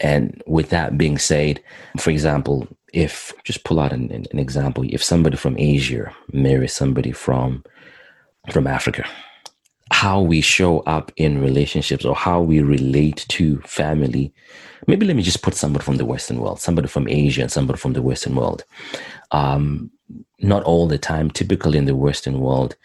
And 0.00 0.42
with 0.46 0.70
that 0.70 0.98
being 0.98 1.18
said, 1.18 1.62
for 1.98 2.10
example, 2.10 2.66
if 2.92 3.32
just 3.44 3.64
pull 3.64 3.78
out 3.78 3.92
an, 3.92 4.10
an 4.10 4.38
example, 4.38 4.84
if 4.88 5.02
somebody 5.02 5.36
from 5.36 5.58
Asia 5.58 6.12
marries 6.32 6.72
somebody 6.72 7.12
from 7.12 7.64
from 8.50 8.66
Africa, 8.66 9.06
how 9.90 10.20
we 10.20 10.40
show 10.40 10.80
up 10.80 11.12
in 11.16 11.40
relationships 11.40 12.04
or 12.04 12.14
how 12.14 12.40
we 12.40 12.60
relate 12.60 13.26
to 13.28 13.60
family 13.62 14.32
maybe 14.86 15.06
let 15.06 15.16
me 15.16 15.22
just 15.22 15.42
put 15.42 15.54
somebody 15.54 15.84
from 15.84 15.96
the 15.96 16.04
Western 16.04 16.40
world, 16.40 16.60
somebody 16.60 16.88
from 16.88 17.08
Asia 17.08 17.42
and 17.42 17.52
somebody 17.52 17.78
from 17.78 17.92
the 17.92 18.02
Western 18.02 18.34
world. 18.34 18.64
Um, 19.30 19.90
not 20.40 20.62
all 20.64 20.86
the 20.86 20.98
time, 20.98 21.30
typically 21.30 21.78
in 21.78 21.84
the 21.84 21.94
Western 21.94 22.40
world, 22.40 22.76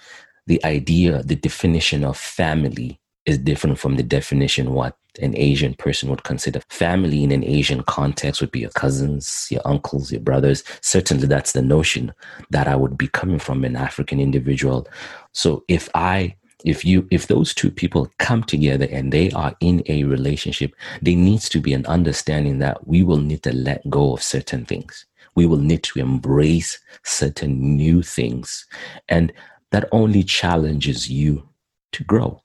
the 0.47 0.63
idea, 0.63 1.23
the 1.23 1.35
definition 1.35 2.03
of 2.03 2.17
family 2.17 2.99
is 3.25 3.39
different 3.39 3.79
from 3.79 3.95
the 3.95 4.03
definition 4.03 4.73
what 4.73 4.95
an 5.21 5.35
Asian 5.35 5.73
person 5.73 6.09
would 6.09 6.23
consider 6.23 6.59
family 6.69 7.23
in 7.23 7.31
an 7.31 7.43
Asian 7.43 7.81
context 7.83 8.41
would 8.41 8.51
be 8.51 8.59
your 8.59 8.69
cousins, 8.71 9.47
your 9.49 9.61
uncles, 9.65 10.11
your 10.11 10.21
brothers. 10.21 10.63
Certainly, 10.81 11.27
that's 11.27 11.53
the 11.53 11.61
notion 11.61 12.13
that 12.51 12.67
I 12.67 12.75
would 12.75 12.97
be 12.97 13.07
coming 13.07 13.39
from 13.39 13.63
an 13.63 13.75
African 13.75 14.19
individual. 14.19 14.87
So, 15.31 15.63
if 15.67 15.89
I 15.95 16.35
if 16.65 16.83
you 16.83 17.07
if 17.11 17.27
those 17.27 17.53
two 17.53 17.71
people 17.71 18.11
come 18.19 18.43
together 18.43 18.87
and 18.91 19.13
they 19.13 19.31
are 19.31 19.55
in 19.61 19.81
a 19.87 20.03
relationship 20.03 20.75
there 21.01 21.15
needs 21.15 21.47
to 21.47 21.61
be 21.61 21.73
an 21.73 21.85
understanding 21.85 22.59
that 22.59 22.87
we 22.87 23.03
will 23.03 23.17
need 23.17 23.43
to 23.43 23.53
let 23.53 23.87
go 23.89 24.13
of 24.13 24.21
certain 24.21 24.65
things. 24.65 25.05
We 25.35 25.45
will 25.45 25.57
need 25.57 25.83
to 25.83 25.99
embrace 25.99 26.79
certain 27.03 27.75
new 27.75 28.01
things. 28.01 28.65
And 29.09 29.31
that 29.71 29.87
only 29.91 30.23
challenges 30.23 31.09
you 31.09 31.47
to 31.91 32.03
grow. 32.03 32.41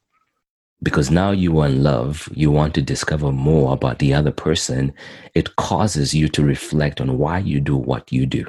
Because 0.83 1.11
now 1.11 1.31
you 1.31 1.59
are 1.61 1.67
in 1.67 1.83
love 1.83 2.29
you 2.35 2.51
want 2.51 2.75
to 2.75 2.83
discover 2.83 3.31
more 3.33 3.75
about 3.75 3.99
the 3.99 4.15
other 4.15 4.33
person 4.33 4.95
it 5.35 5.55
causes 5.57 6.15
you 6.15 6.27
to 6.29 6.43
reflect 6.43 7.01
on 7.03 7.19
why 7.19 7.39
you 7.39 7.61
do 7.61 7.77
what 7.77 8.11
you 8.11 8.27
do. 8.27 8.47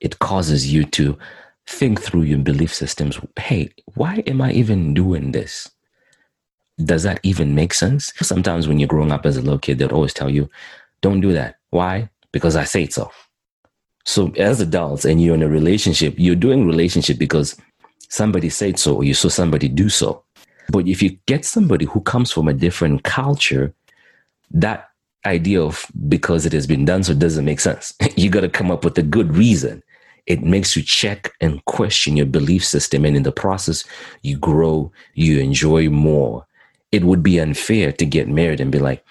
It 0.00 0.18
causes 0.18 0.72
you 0.72 0.84
to 0.84 1.18
think 1.66 2.00
through 2.00 2.22
your 2.22 2.38
belief 2.38 2.74
systems. 2.74 3.18
Hey, 3.38 3.70
why 3.94 4.22
am 4.26 4.40
I 4.40 4.52
even 4.52 4.94
doing 4.94 5.32
this? 5.32 5.70
Does 6.82 7.04
that 7.04 7.20
even 7.22 7.54
make 7.54 7.72
sense? 7.72 8.12
Sometimes 8.16 8.66
when 8.66 8.78
you're 8.78 8.88
growing 8.88 9.12
up 9.12 9.26
as 9.26 9.36
a 9.36 9.42
little 9.42 9.58
kid, 9.58 9.78
they'll 9.78 9.92
always 9.92 10.12
tell 10.12 10.28
you, 10.28 10.50
don't 11.00 11.20
do 11.20 11.32
that. 11.32 11.56
Why? 11.70 12.08
Because 12.32 12.56
I 12.56 12.64
say 12.64 12.88
so. 12.88 13.10
So 14.04 14.32
as 14.36 14.60
adults 14.60 15.04
and 15.04 15.22
you're 15.22 15.34
in 15.34 15.42
a 15.42 15.48
relationship, 15.48 16.14
you're 16.18 16.34
doing 16.34 16.66
relationship 16.66 17.18
because 17.18 17.56
somebody 18.08 18.50
said 18.50 18.78
so 18.78 18.96
or 18.96 19.04
you 19.04 19.14
saw 19.14 19.28
somebody 19.28 19.68
do 19.68 19.88
so. 19.88 20.24
But 20.70 20.88
if 20.88 21.02
you 21.02 21.16
get 21.26 21.44
somebody 21.44 21.84
who 21.84 22.00
comes 22.00 22.32
from 22.32 22.48
a 22.48 22.54
different 22.54 23.04
culture, 23.04 23.72
that 24.50 24.90
idea 25.26 25.62
of 25.62 25.86
because 26.08 26.44
it 26.44 26.52
has 26.52 26.66
been 26.66 26.84
done 26.84 27.02
so 27.02 27.14
doesn't 27.14 27.44
make 27.44 27.60
sense. 27.60 27.94
you 28.16 28.28
got 28.28 28.40
to 28.40 28.48
come 28.48 28.70
up 28.70 28.84
with 28.84 28.98
a 28.98 29.02
good 29.02 29.34
reason 29.34 29.82
it 30.26 30.42
makes 30.42 30.74
you 30.76 30.82
check 30.82 31.32
and 31.40 31.64
question 31.66 32.16
your 32.16 32.26
belief 32.26 32.64
system. 32.64 33.04
And 33.04 33.16
in 33.16 33.22
the 33.24 33.32
process, 33.32 33.84
you 34.22 34.38
grow, 34.38 34.90
you 35.14 35.38
enjoy 35.38 35.90
more. 35.90 36.46
It 36.92 37.04
would 37.04 37.22
be 37.22 37.38
unfair 37.38 37.92
to 37.92 38.06
get 38.06 38.28
married 38.28 38.60
and 38.60 38.72
be 38.72 38.78
like, 38.78 39.04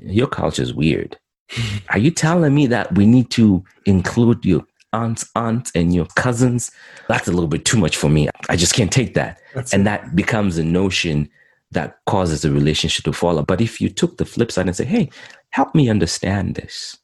your 0.00 0.26
culture 0.26 0.62
is 0.62 0.74
weird. 0.74 1.18
Are 1.88 1.98
you 1.98 2.10
telling 2.10 2.54
me 2.54 2.66
that 2.68 2.94
we 2.94 3.06
need 3.06 3.30
to 3.30 3.64
include 3.86 4.44
your 4.44 4.64
aunts, 4.92 5.28
aunts, 5.34 5.72
and 5.74 5.94
your 5.94 6.06
cousins? 6.16 6.70
That's 7.08 7.28
a 7.28 7.32
little 7.32 7.48
bit 7.48 7.64
too 7.64 7.78
much 7.78 7.96
for 7.96 8.08
me. 8.08 8.28
I 8.48 8.56
just 8.56 8.74
can't 8.74 8.92
take 8.92 9.14
that. 9.14 9.40
That's 9.54 9.72
and 9.72 9.86
that 9.86 10.14
becomes 10.14 10.58
a 10.58 10.64
notion 10.64 11.28
that 11.72 11.98
causes 12.06 12.42
the 12.42 12.50
relationship 12.50 13.04
to 13.04 13.12
fall. 13.12 13.32
Apart. 13.32 13.46
But 13.46 13.60
if 13.60 13.80
you 13.80 13.88
took 13.88 14.16
the 14.16 14.24
flip 14.24 14.52
side 14.52 14.66
and 14.66 14.76
say, 14.76 14.84
hey, 14.84 15.10
help 15.50 15.74
me 15.74 15.88
understand 15.88 16.54
this 16.54 16.96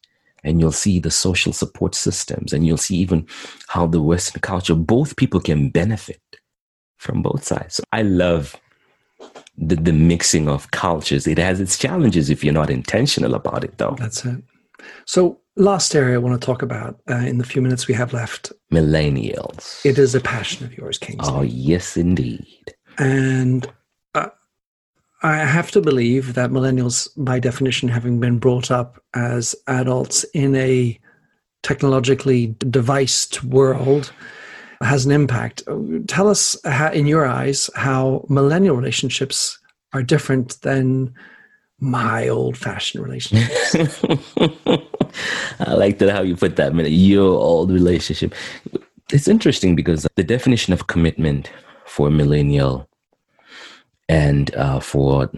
and 0.46 0.60
you'll 0.60 0.72
see 0.72 0.98
the 0.98 1.10
social 1.10 1.52
support 1.52 1.94
systems 1.94 2.52
and 2.52 2.66
you'll 2.66 2.76
see 2.76 2.96
even 2.96 3.26
how 3.66 3.86
the 3.86 4.00
Western 4.00 4.40
culture, 4.40 4.74
both 4.74 5.16
people 5.16 5.40
can 5.40 5.68
benefit 5.68 6.22
from 6.96 7.20
both 7.20 7.44
sides. 7.44 7.76
So 7.76 7.82
I 7.92 8.02
love 8.02 8.54
the, 9.58 9.74
the 9.74 9.92
mixing 9.92 10.48
of 10.48 10.70
cultures. 10.70 11.26
It 11.26 11.38
has 11.38 11.60
its 11.60 11.76
challenges 11.76 12.30
if 12.30 12.44
you're 12.44 12.54
not 12.54 12.70
intentional 12.70 13.34
about 13.34 13.64
it, 13.64 13.76
though. 13.78 13.96
That's 13.98 14.24
it. 14.24 14.42
So, 15.04 15.40
last 15.56 15.94
area 15.96 16.14
I 16.14 16.18
want 16.18 16.40
to 16.40 16.44
talk 16.44 16.62
about 16.62 17.00
uh, 17.10 17.14
in 17.14 17.38
the 17.38 17.44
few 17.44 17.60
minutes 17.60 17.88
we 17.88 17.94
have 17.94 18.12
left 18.12 18.52
millennials. 18.72 19.84
It 19.84 19.98
is 19.98 20.14
a 20.14 20.20
passion 20.20 20.64
of 20.64 20.76
yours, 20.76 20.98
Kingsley. 20.98 21.34
Oh, 21.34 21.42
yes, 21.42 21.96
indeed. 21.96 22.74
And 22.98 23.66
I 25.22 25.36
have 25.38 25.70
to 25.72 25.80
believe 25.80 26.34
that 26.34 26.50
millennials, 26.50 27.08
by 27.16 27.38
definition, 27.38 27.88
having 27.88 28.20
been 28.20 28.38
brought 28.38 28.70
up 28.70 29.02
as 29.14 29.54
adults 29.66 30.24
in 30.34 30.54
a 30.54 30.98
technologically 31.62 32.54
devised 32.68 33.42
world, 33.42 34.12
has 34.82 35.06
an 35.06 35.12
impact. 35.12 35.62
Tell 36.06 36.28
us, 36.28 36.56
how, 36.64 36.92
in 36.92 37.06
your 37.06 37.26
eyes, 37.26 37.70
how 37.74 38.26
millennial 38.28 38.76
relationships 38.76 39.58
are 39.92 40.02
different 40.02 40.60
than 40.60 41.14
my 41.80 42.28
old 42.28 42.56
fashioned 42.56 43.02
relationships. 43.02 43.74
I 45.60 45.74
like 45.74 45.98
that 45.98 46.10
how 46.10 46.22
you 46.22 46.36
put 46.36 46.56
that, 46.56 46.74
Minter. 46.74 46.90
your 46.90 47.38
old 47.38 47.70
relationship. 47.70 48.34
It's 49.12 49.28
interesting 49.28 49.76
because 49.76 50.06
the 50.16 50.24
definition 50.24 50.72
of 50.72 50.88
commitment 50.88 51.50
for 51.86 52.10
millennial 52.10 52.88
and 54.08 54.54
uh, 54.54 54.80
for 54.80 55.30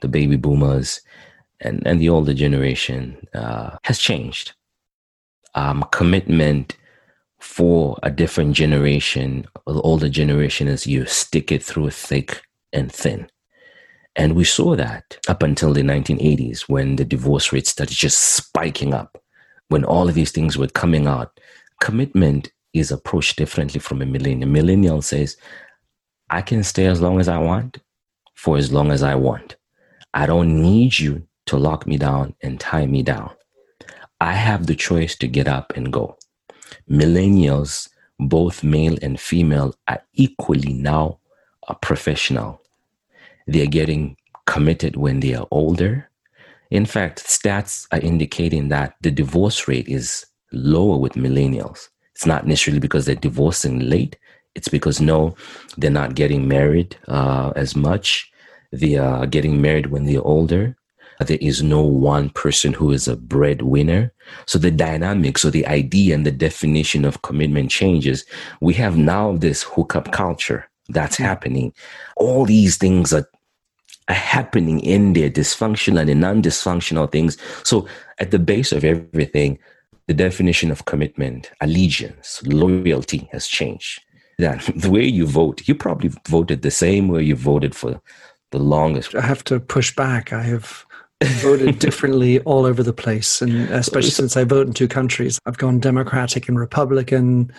the 0.00 0.08
baby 0.08 0.36
boomers 0.36 1.00
and, 1.60 1.86
and 1.86 2.00
the 2.00 2.08
older 2.08 2.34
generation 2.34 3.16
uh, 3.34 3.76
has 3.84 3.98
changed. 3.98 4.52
Um, 5.54 5.84
commitment 5.92 6.76
for 7.40 7.98
a 8.02 8.10
different 8.10 8.54
generation, 8.54 9.46
the 9.66 9.80
older 9.80 10.08
generation, 10.08 10.68
is 10.68 10.86
you 10.86 11.06
stick 11.06 11.52
it 11.52 11.62
through 11.62 11.90
thick 11.90 12.42
and 12.72 12.90
thin. 12.90 13.28
And 14.14 14.34
we 14.34 14.44
saw 14.44 14.76
that 14.76 15.18
up 15.28 15.42
until 15.42 15.72
the 15.72 15.82
1980s 15.82 16.62
when 16.62 16.96
the 16.96 17.04
divorce 17.04 17.52
rate 17.52 17.66
started 17.66 17.96
just 17.96 18.18
spiking 18.18 18.94
up, 18.94 19.18
when 19.68 19.84
all 19.84 20.08
of 20.08 20.14
these 20.14 20.32
things 20.32 20.58
were 20.58 20.68
coming 20.68 21.06
out. 21.06 21.38
Commitment 21.80 22.52
is 22.74 22.90
approached 22.90 23.36
differently 23.36 23.80
from 23.80 24.02
a 24.02 24.06
millennial. 24.06 24.48
Millennial 24.48 25.02
says, 25.02 25.36
I 26.32 26.40
can 26.40 26.64
stay 26.64 26.86
as 26.86 26.98
long 27.02 27.20
as 27.20 27.28
I 27.28 27.36
want 27.36 27.78
for 28.32 28.56
as 28.56 28.72
long 28.72 28.90
as 28.90 29.02
I 29.02 29.14
want. 29.14 29.56
I 30.14 30.24
don't 30.24 30.62
need 30.62 30.98
you 30.98 31.28
to 31.44 31.58
lock 31.58 31.86
me 31.86 31.98
down 31.98 32.34
and 32.42 32.58
tie 32.58 32.86
me 32.86 33.02
down. 33.02 33.30
I 34.18 34.32
have 34.32 34.66
the 34.66 34.74
choice 34.74 35.14
to 35.16 35.28
get 35.28 35.46
up 35.46 35.74
and 35.76 35.92
go. 35.92 36.16
Millennials, 36.90 37.90
both 38.18 38.64
male 38.64 38.96
and 39.02 39.20
female, 39.20 39.74
are 39.88 40.02
equally 40.14 40.72
now 40.72 41.18
a 41.68 41.74
professional. 41.74 42.62
They're 43.46 43.66
getting 43.66 44.16
committed 44.46 44.96
when 44.96 45.20
they 45.20 45.34
are 45.34 45.46
older. 45.50 46.08
In 46.70 46.86
fact, 46.86 47.22
stats 47.24 47.86
are 47.92 48.00
indicating 48.00 48.70
that 48.70 48.94
the 49.02 49.10
divorce 49.10 49.68
rate 49.68 49.86
is 49.86 50.24
lower 50.50 50.96
with 50.96 51.12
millennials. 51.12 51.88
It's 52.14 52.24
not 52.24 52.46
necessarily 52.46 52.80
because 52.80 53.04
they're 53.04 53.16
divorcing 53.16 53.80
late. 53.80 54.16
It's 54.54 54.68
because 54.68 55.00
no, 55.00 55.34
they're 55.76 55.90
not 55.90 56.14
getting 56.14 56.48
married 56.48 56.96
uh, 57.08 57.52
as 57.56 57.74
much. 57.74 58.30
They 58.70 58.96
are 58.96 59.26
getting 59.26 59.60
married 59.60 59.86
when 59.86 60.04
they're 60.04 60.26
older. 60.26 60.76
There 61.20 61.38
is 61.40 61.62
no 61.62 61.82
one 61.82 62.30
person 62.30 62.72
who 62.72 62.90
is 62.90 63.06
a 63.06 63.16
breadwinner. 63.16 64.12
So 64.46 64.58
the 64.58 64.70
dynamics 64.70 65.44
or 65.44 65.50
the 65.50 65.66
idea 65.66 66.14
and 66.14 66.26
the 66.26 66.32
definition 66.32 67.04
of 67.04 67.22
commitment 67.22 67.70
changes. 67.70 68.24
We 68.60 68.74
have 68.74 68.96
now 68.96 69.36
this 69.36 69.62
hookup 69.62 70.10
culture 70.12 70.68
that's 70.88 71.16
mm-hmm. 71.16 71.24
happening. 71.24 71.72
All 72.16 72.44
these 72.44 72.76
things 72.76 73.12
are, 73.12 73.28
are 74.08 74.14
happening 74.14 74.80
in 74.80 75.12
there, 75.12 75.30
dysfunctional 75.30 76.10
and 76.10 76.20
non-dysfunctional 76.20 77.10
things. 77.10 77.38
So 77.62 77.86
at 78.18 78.30
the 78.30 78.38
base 78.38 78.72
of 78.72 78.84
everything, 78.84 79.58
the 80.08 80.14
definition 80.14 80.70
of 80.70 80.86
commitment, 80.86 81.52
allegiance, 81.60 82.42
loyalty 82.44 83.28
has 83.32 83.46
changed. 83.46 84.02
That 84.42 84.70
the 84.76 84.90
way 84.90 85.04
you 85.04 85.26
vote, 85.26 85.66
you 85.66 85.74
probably 85.74 86.10
voted 86.28 86.62
the 86.62 86.70
same 86.70 87.08
way 87.08 87.22
you 87.22 87.36
voted 87.36 87.74
for 87.74 88.00
the 88.50 88.58
longest. 88.58 89.14
I 89.14 89.22
have 89.22 89.44
to 89.44 89.60
push 89.60 89.94
back. 89.94 90.32
I 90.32 90.42
have 90.42 90.84
voted 91.40 91.78
differently 91.86 92.40
all 92.40 92.66
over 92.66 92.82
the 92.82 92.92
place, 92.92 93.40
and 93.40 93.70
especially 93.70 94.10
since 94.10 94.36
I 94.36 94.44
vote 94.44 94.66
in 94.66 94.72
two 94.72 94.88
countries, 94.88 95.38
I've 95.46 95.58
gone 95.58 95.78
Democratic 95.78 96.48
and 96.48 96.58
Republican. 96.58 97.52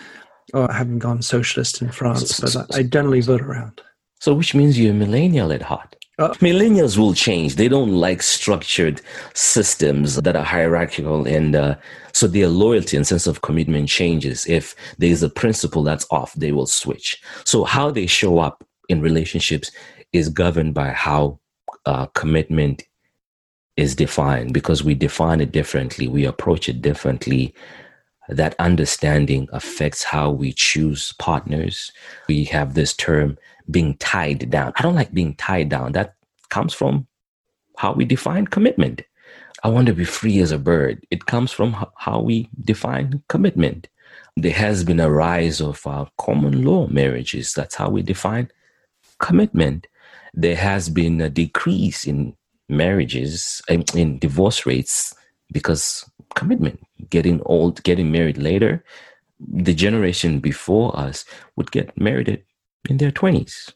Or 0.52 0.70
I 0.70 0.74
haven't 0.74 0.98
gone 0.98 1.22
socialist 1.22 1.80
in 1.80 1.90
France, 1.90 2.38
but 2.38 2.76
I 2.76 2.82
generally 2.82 3.22
vote 3.22 3.40
around. 3.40 3.80
So, 4.20 4.34
which 4.34 4.54
means 4.54 4.78
you're 4.78 4.90
a 4.90 4.94
millennial 4.94 5.50
at 5.52 5.62
heart. 5.62 5.96
Uh, 6.18 6.28
Millennials 6.34 6.96
will 6.96 7.12
change. 7.12 7.56
They 7.56 7.66
don't 7.66 7.92
like 7.92 8.22
structured 8.22 9.00
systems 9.34 10.14
that 10.16 10.36
are 10.36 10.44
hierarchical, 10.44 11.26
and 11.26 11.56
uh, 11.56 11.74
so 12.12 12.28
their 12.28 12.46
loyalty 12.46 12.96
and 12.96 13.06
sense 13.06 13.26
of 13.26 13.42
commitment 13.42 13.88
changes. 13.88 14.46
If 14.46 14.76
there's 14.98 15.24
a 15.24 15.28
principle 15.28 15.82
that's 15.82 16.06
off, 16.12 16.32
they 16.34 16.52
will 16.52 16.66
switch. 16.66 17.20
So, 17.44 17.64
how 17.64 17.90
they 17.90 18.06
show 18.06 18.38
up 18.38 18.64
in 18.88 19.00
relationships 19.00 19.72
is 20.12 20.28
governed 20.28 20.74
by 20.74 20.90
how 20.90 21.40
uh, 21.84 22.06
commitment 22.06 22.84
is 23.76 23.96
defined 23.96 24.54
because 24.54 24.84
we 24.84 24.94
define 24.94 25.40
it 25.40 25.50
differently, 25.50 26.06
we 26.06 26.24
approach 26.24 26.68
it 26.68 26.80
differently. 26.80 27.52
That 28.28 28.54
understanding 28.58 29.48
affects 29.52 30.02
how 30.02 30.30
we 30.30 30.52
choose 30.52 31.12
partners. 31.18 31.92
We 32.26 32.44
have 32.44 32.72
this 32.72 32.94
term 32.94 33.36
being 33.70 33.96
tied 33.96 34.50
down. 34.50 34.72
I 34.76 34.82
don't 34.82 34.94
like 34.94 35.12
being 35.12 35.34
tied 35.34 35.68
down. 35.68 35.92
That 35.92 36.14
comes 36.50 36.74
from 36.74 37.06
how 37.76 37.92
we 37.92 38.04
define 38.04 38.46
commitment. 38.46 39.02
I 39.62 39.68
want 39.68 39.86
to 39.86 39.94
be 39.94 40.04
free 40.04 40.40
as 40.40 40.52
a 40.52 40.58
bird. 40.58 41.04
It 41.10 41.26
comes 41.26 41.50
from 41.50 41.74
how 41.96 42.20
we 42.20 42.50
define 42.60 43.22
commitment. 43.28 43.88
There 44.36 44.52
has 44.52 44.84
been 44.84 45.00
a 45.00 45.10
rise 45.10 45.60
of 45.60 45.86
uh, 45.86 46.06
common 46.18 46.64
law 46.64 46.86
marriages. 46.88 47.52
That's 47.54 47.74
how 47.74 47.88
we 47.88 48.02
define 48.02 48.50
commitment. 49.18 49.86
There 50.34 50.56
has 50.56 50.88
been 50.88 51.20
a 51.20 51.30
decrease 51.30 52.06
in 52.06 52.36
marriages 52.68 53.62
in 53.68 54.18
divorce 54.18 54.66
rates 54.66 55.14
because 55.52 56.08
commitment 56.34 56.80
getting 57.10 57.40
old 57.44 57.82
getting 57.82 58.10
married 58.10 58.38
later 58.38 58.82
the 59.38 59.74
generation 59.74 60.40
before 60.40 60.98
us 60.98 61.24
would 61.56 61.70
get 61.70 61.98
married 62.00 62.42
in 62.88 62.98
their 62.98 63.10
20s 63.10 63.72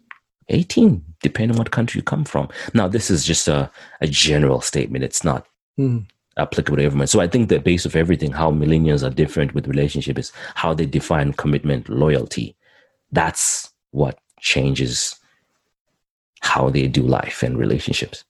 18 0.49 1.05
depending 1.21 1.57
on 1.57 1.59
what 1.59 1.71
country 1.71 1.99
you 1.99 2.03
come 2.03 2.25
from. 2.25 2.49
Now 2.75 2.89
this 2.89 3.11
is 3.11 3.25
just 3.25 3.49
a, 3.49 3.71
a 4.01 4.07
general 4.07 4.61
statement. 4.61 5.05
It's 5.05 5.25
not 5.25 5.47
mm. 5.79 6.07
applicable 6.37 6.77
to 6.77 6.85
everyone 6.85 7.09
so 7.09 7.21
i 7.21 7.27
think 7.27 7.49
the 7.49 7.59
base 7.59 7.85
of 7.85 7.97
everything 7.97 8.31
how 8.31 8.51
millennials 8.53 9.05
are 9.05 9.13
different 9.13 9.53
with 9.55 9.67
relationship 9.67 10.17
is 10.19 10.33
how 10.55 10.73
they 10.73 10.87
define 10.87 11.33
commitment 11.33 11.89
loyalty. 11.89 12.57
That's 13.11 13.73
what 13.91 14.19
changes 14.41 15.17
how 16.41 16.71
they 16.71 16.87
do 16.87 17.03
life 17.03 17.43
and 17.43 17.59
relationships. 17.59 18.25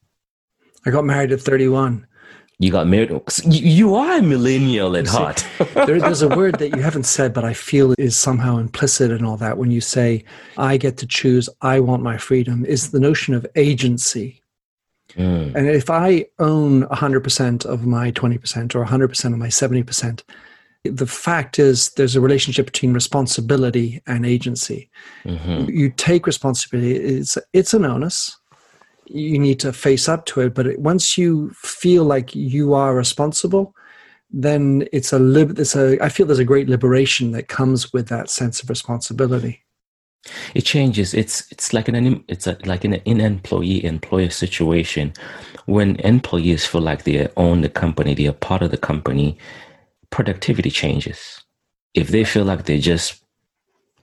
I 0.87 0.91
got 0.91 1.05
married 1.05 1.33
at 1.33 1.41
31. 1.41 2.07
You 2.61 2.73
got 2.73 2.89
married. 2.89 3.11
You 3.45 3.95
are 3.95 4.19
a 4.19 4.23
millennial 4.23 4.97
at 4.97 5.07
heart. 5.07 5.47
there, 5.75 6.01
there's 6.01 6.23
a 6.23 6.29
word 6.29 6.59
that 6.59 6.75
you 6.75 6.83
haven't 6.83 7.05
said, 7.05 7.33
but 7.33 7.45
I 7.45 7.53
feel 7.53 7.95
is 7.99 8.17
somehow 8.17 8.59
implicit 8.59 9.13
in 9.13 9.25
all 9.25 9.37
that. 9.37 9.59
When 9.59 9.71
you 9.71 9.81
say, 9.81 10.25
I 10.57 10.77
get 10.77 10.97
to 10.99 11.07
choose, 11.07 11.49
I 11.61 11.79
want 11.79 12.03
my 12.03 12.17
freedom, 12.17 12.65
is 12.65 12.91
the 12.91 12.99
notion 12.99 13.35
of 13.35 13.47
agency. 13.55 14.43
Mm. 15.15 15.55
And 15.55 15.69
if 15.69 15.89
I 15.89 16.27
own 16.41 16.83
100% 16.85 17.65
of 17.65 17.87
my 17.87 18.11
20% 18.13 18.75
or 18.75 18.85
100% 18.85 19.25
of 19.25 19.39
my 19.39 19.47
70%, 19.47 20.23
the 20.85 21.07
fact 21.07 21.59
is 21.59 21.91
there's 21.91 22.17
a 22.17 22.21
relationship 22.21 22.67
between 22.67 22.93
responsibility 22.93 24.03
and 24.07 24.27
agency. 24.27 24.91
Mm-hmm. 25.25 25.71
You 25.71 25.91
take 25.91 26.27
responsibility, 26.27 26.97
it's, 26.97 27.39
it's 27.53 27.75
an 27.75 27.85
onus 27.85 28.38
you 29.11 29.39
need 29.39 29.61
to 29.61 29.73
face 29.73 30.09
up 30.09 30.27
to 30.27 30.41
it. 30.41 30.55
But 30.55 30.79
once 30.79 31.19
you 31.19 31.51
feel 31.51 32.05
like 32.05 32.35
you 32.35 32.75
are 32.75 32.95
responsible, 32.95 33.75
then 34.31 34.87
it's 34.93 35.13
a 35.13 35.19
lib- 35.19 35.59
it's 35.59 35.75
a 35.77 36.03
I 36.03 36.09
feel 36.09 36.27
there's 36.27 36.39
a 36.39 36.45
great 36.45 36.69
liberation 36.69 37.33
that 37.33 37.49
comes 37.49 37.93
with 37.93 38.09
that 38.09 38.31
sense 38.31 38.63
of 38.63 38.69
responsibility. 38.69 39.65
It 40.55 40.63
changes. 40.63 41.15
It's 41.15 41.51
it's 41.51 41.73
like 41.73 41.89
an 41.89 42.25
it's 42.29 42.47
a, 42.47 42.59
like 42.65 42.85
an 42.85 42.95
in 42.95 43.21
employee 43.21 43.85
employer 43.85 44.31
situation. 44.31 45.13
When 45.67 45.97
employees 45.97 46.67
feel 46.67 46.81
like 46.81 47.05
they 47.05 47.29
own 47.37 47.61
the 47.61 47.69
company, 47.69 48.15
they 48.15 48.27
are 48.27 48.33
part 48.33 48.63
of 48.63 48.71
the 48.71 48.79
company. 48.79 49.39
Productivity 50.11 50.71
changes. 50.71 51.43
If 51.95 52.09
they 52.09 52.25
feel 52.25 52.45
like 52.45 52.65
they're 52.65 52.79
just 52.79 53.23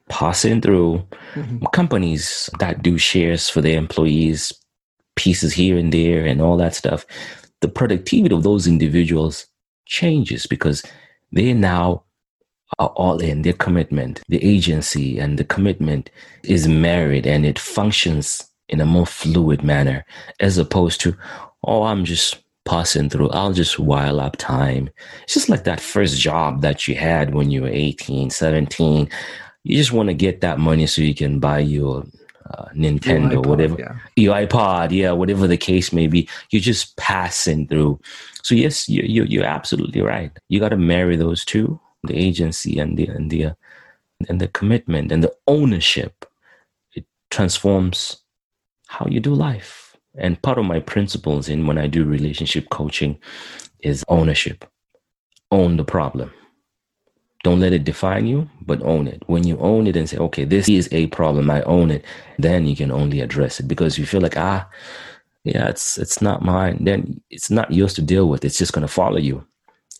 passing 0.10 0.62
through, 0.62 1.06
mm-hmm. 1.34 1.66
companies 1.74 2.50
that 2.60 2.84
do 2.84 2.98
shares 2.98 3.50
for 3.50 3.62
their 3.62 3.78
employees 3.78 4.54
pieces 5.16 5.54
here 5.54 5.78
and 5.78 5.94
there 5.94 6.26
and 6.26 6.42
all 6.42 6.58
that 6.58 6.76
stuff, 6.76 7.06
the 7.62 7.68
productivity 7.68 8.36
of 8.36 8.44
those 8.44 8.68
individuals 8.68 9.48
changes 9.86 10.46
because 10.46 10.84
they 11.32 11.54
now 11.54 12.04
are 12.80 12.90
all 12.90 13.20
in 13.20 13.44
their 13.44 13.54
commitment. 13.54 14.22
The 14.28 14.44
agency 14.44 15.20
and 15.20 15.38
the 15.38 15.44
commitment 15.44 16.10
is 16.44 16.68
married 16.68 17.26
and 17.26 17.46
it 17.46 17.60
functions 17.60 18.44
in 18.70 18.82
a 18.82 18.86
more 18.86 19.06
fluid 19.06 19.64
manner 19.64 20.06
as 20.40 20.58
opposed 20.58 21.00
to, 21.02 21.16
oh, 21.64 21.84
I'm 21.84 22.04
just 22.06 22.38
passing 22.66 23.10
through. 23.10 23.30
I'll 23.30 23.54
just 23.54 23.80
while 23.80 24.20
up 24.20 24.36
time. 24.38 24.90
It's 25.24 25.36
just 25.36 25.50
like 25.50 25.64
that 25.66 25.80
first 25.80 26.20
job 26.20 26.62
that 26.62 26.88
you 26.88 26.96
had 26.96 27.34
when 27.34 27.52
you 27.52 27.62
were 27.62 27.70
18, 27.70 28.32
17. 28.32 29.10
You 29.64 29.78
just 29.78 29.92
want 29.92 30.10
to 30.10 30.14
get 30.14 30.42
that 30.42 30.60
money 30.60 30.88
so 30.88 31.02
you 31.02 31.16
can 31.16 31.40
buy 31.40 31.60
your 31.60 32.04
uh, 32.52 32.66
Nintendo, 32.76 33.34
iPod, 33.34 33.46
whatever, 33.46 33.76
yeah. 33.80 33.98
your 34.16 34.36
iPod, 34.36 34.92
yeah, 34.92 35.12
whatever 35.12 35.48
the 35.48 35.58
case 35.58 35.92
may 35.92 36.08
be. 36.08 36.30
You're 36.52 36.62
just 36.62 36.96
passing 36.98 37.68
through. 37.68 38.00
So 38.44 38.56
yes, 38.56 38.88
you, 38.88 39.04
you 39.04 39.24
you're 39.24 39.46
absolutely 39.46 40.02
right. 40.02 40.32
You 40.50 40.60
got 40.60 40.70
to 40.70 40.78
marry 40.78 41.16
those 41.16 41.44
two: 41.44 41.80
the 42.04 42.16
agency 42.16 42.80
and 42.80 42.98
the 42.98 43.08
and 43.08 43.32
the 43.32 43.46
uh, 43.46 43.54
and 44.30 44.40
the 44.40 44.48
commitment 44.50 45.12
and 45.12 45.24
the 45.24 45.34
ownership. 45.48 46.26
It 46.94 47.06
transforms 47.32 48.18
how 48.88 49.08
you 49.10 49.20
do 49.20 49.34
life. 49.34 49.98
And 50.18 50.42
part 50.42 50.58
of 50.58 50.66
my 50.66 50.80
principles 50.80 51.50
in 51.50 51.68
when 51.68 51.78
I 51.78 51.88
do 51.88 52.06
relationship 52.06 52.70
coaching 52.70 53.18
is 53.80 54.06
ownership. 54.08 54.64
Own 55.52 55.76
the 55.78 55.84
problem 55.84 56.32
don't 57.46 57.60
let 57.60 57.74
it 57.74 57.84
define 57.84 58.26
you, 58.26 58.50
but 58.66 58.82
own 58.82 59.08
it. 59.08 59.22
When 59.28 59.46
you 59.46 59.56
own 59.60 59.86
it 59.86 59.96
and 59.96 60.10
say, 60.10 60.18
okay, 60.18 60.46
this 60.46 60.68
is 60.68 60.90
a 60.92 61.06
problem, 61.08 61.52
I 61.52 61.62
own 61.62 61.92
it, 61.92 62.04
then 62.40 62.66
you 62.66 62.76
can 62.76 62.92
only 62.92 63.22
address 63.22 63.60
it 63.60 63.68
because 63.68 64.00
you 64.00 64.06
feel 64.08 64.22
like, 64.22 64.36
ah, 64.36 64.68
yeah, 65.44 65.68
it's 65.70 66.00
it's 66.00 66.24
not 66.24 66.42
mine, 66.42 66.84
then 66.84 67.22
it's 67.30 67.52
not 67.52 67.72
yours 67.72 67.94
to 67.94 68.02
deal 68.02 68.28
with. 68.30 68.44
It's 68.44 68.58
just 68.58 68.74
gonna 68.74 68.88
follow 68.88 69.20
you. 69.20 69.46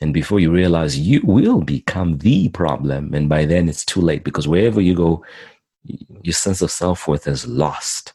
And 0.02 0.12
before 0.12 0.40
you 0.40 0.52
realize 0.52 0.98
you 0.98 1.22
will 1.24 1.62
become 1.62 2.18
the 2.18 2.50
problem. 2.50 3.14
And 3.14 3.30
by 3.30 3.46
then 3.46 3.70
it's 3.70 3.86
too 3.86 4.02
late 4.02 4.24
because 4.24 4.48
wherever 4.48 4.82
you 4.82 4.96
go, 4.96 5.24
your 6.24 6.34
sense 6.34 6.64
of 6.64 6.72
self 6.72 7.08
worth 7.08 7.28
is 7.28 7.46
lost 7.48 8.15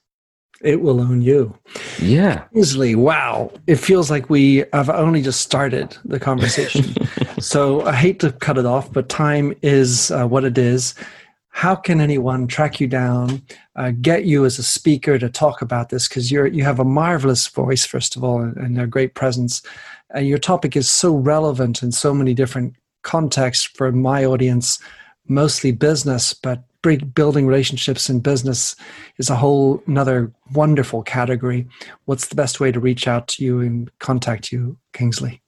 it 0.60 0.80
will 0.82 1.00
own 1.00 1.22
you. 1.22 1.56
Yeah. 2.00 2.44
Easily. 2.54 2.94
Wow. 2.94 3.50
It 3.66 3.76
feels 3.76 4.10
like 4.10 4.28
we 4.28 4.64
have 4.72 4.90
only 4.90 5.22
just 5.22 5.40
started 5.40 5.96
the 6.04 6.20
conversation. 6.20 6.94
so 7.40 7.82
I 7.86 7.92
hate 7.92 8.20
to 8.20 8.32
cut 8.32 8.58
it 8.58 8.66
off, 8.66 8.92
but 8.92 9.08
time 9.08 9.54
is 9.62 10.10
uh, 10.10 10.26
what 10.26 10.44
it 10.44 10.58
is. 10.58 10.94
how 11.52 11.74
can 11.74 12.00
anyone 12.00 12.46
track 12.46 12.80
you 12.80 12.86
down, 12.86 13.42
uh, 13.76 13.92
get 14.00 14.24
you 14.24 14.44
as 14.44 14.58
a 14.58 14.62
speaker 14.62 15.18
to 15.18 15.28
talk 15.28 15.60
about 15.60 15.88
this? 15.88 16.08
Because 16.08 16.30
you're 16.30 16.46
you 16.46 16.62
have 16.64 16.78
a 16.78 16.84
marvelous 16.84 17.46
voice, 17.48 17.84
first 17.84 18.16
of 18.16 18.24
all, 18.24 18.40
and, 18.40 18.56
and 18.56 18.80
a 18.80 18.86
great 18.86 19.14
presence. 19.14 19.62
And 20.10 20.26
your 20.26 20.38
topic 20.38 20.76
is 20.76 20.88
so 20.88 21.14
relevant 21.14 21.82
in 21.82 21.92
so 21.92 22.14
many 22.14 22.34
different 22.34 22.74
contexts 23.02 23.64
for 23.64 23.92
my 23.92 24.24
audience, 24.24 24.78
mostly 25.26 25.72
business, 25.72 26.34
but 26.34 26.62
building 26.82 27.46
relationships 27.46 28.08
in 28.08 28.20
business 28.20 28.76
is 29.18 29.30
a 29.30 29.36
whole 29.36 29.82
another 29.86 30.32
wonderful 30.52 31.02
category. 31.02 31.66
What's 32.06 32.28
the 32.28 32.34
best 32.34 32.60
way 32.60 32.72
to 32.72 32.80
reach 32.80 33.06
out 33.06 33.28
to 33.28 33.44
you 33.44 33.60
and 33.60 33.90
contact 33.98 34.52
you, 34.52 34.78
Kingsley? 34.92 35.42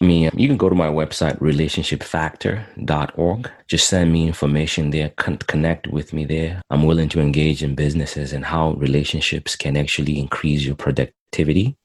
me 0.00 0.28
you 0.34 0.48
can 0.48 0.56
go 0.56 0.68
to 0.68 0.74
my 0.74 0.88
website 0.88 1.38
relationshipfactor.org 1.38 3.50
just 3.66 3.88
send 3.88 4.12
me 4.12 4.26
information 4.26 4.90
there 4.90 5.10
con- 5.10 5.38
connect 5.38 5.86
with 5.88 6.12
me 6.12 6.24
there 6.24 6.60
i'm 6.70 6.84
willing 6.84 7.08
to 7.08 7.20
engage 7.20 7.62
in 7.62 7.74
businesses 7.74 8.32
and 8.32 8.44
how 8.44 8.72
relationships 8.72 9.56
can 9.56 9.76
actually 9.76 10.18
increase 10.18 10.64
your 10.64 10.74
productivity 10.74 11.76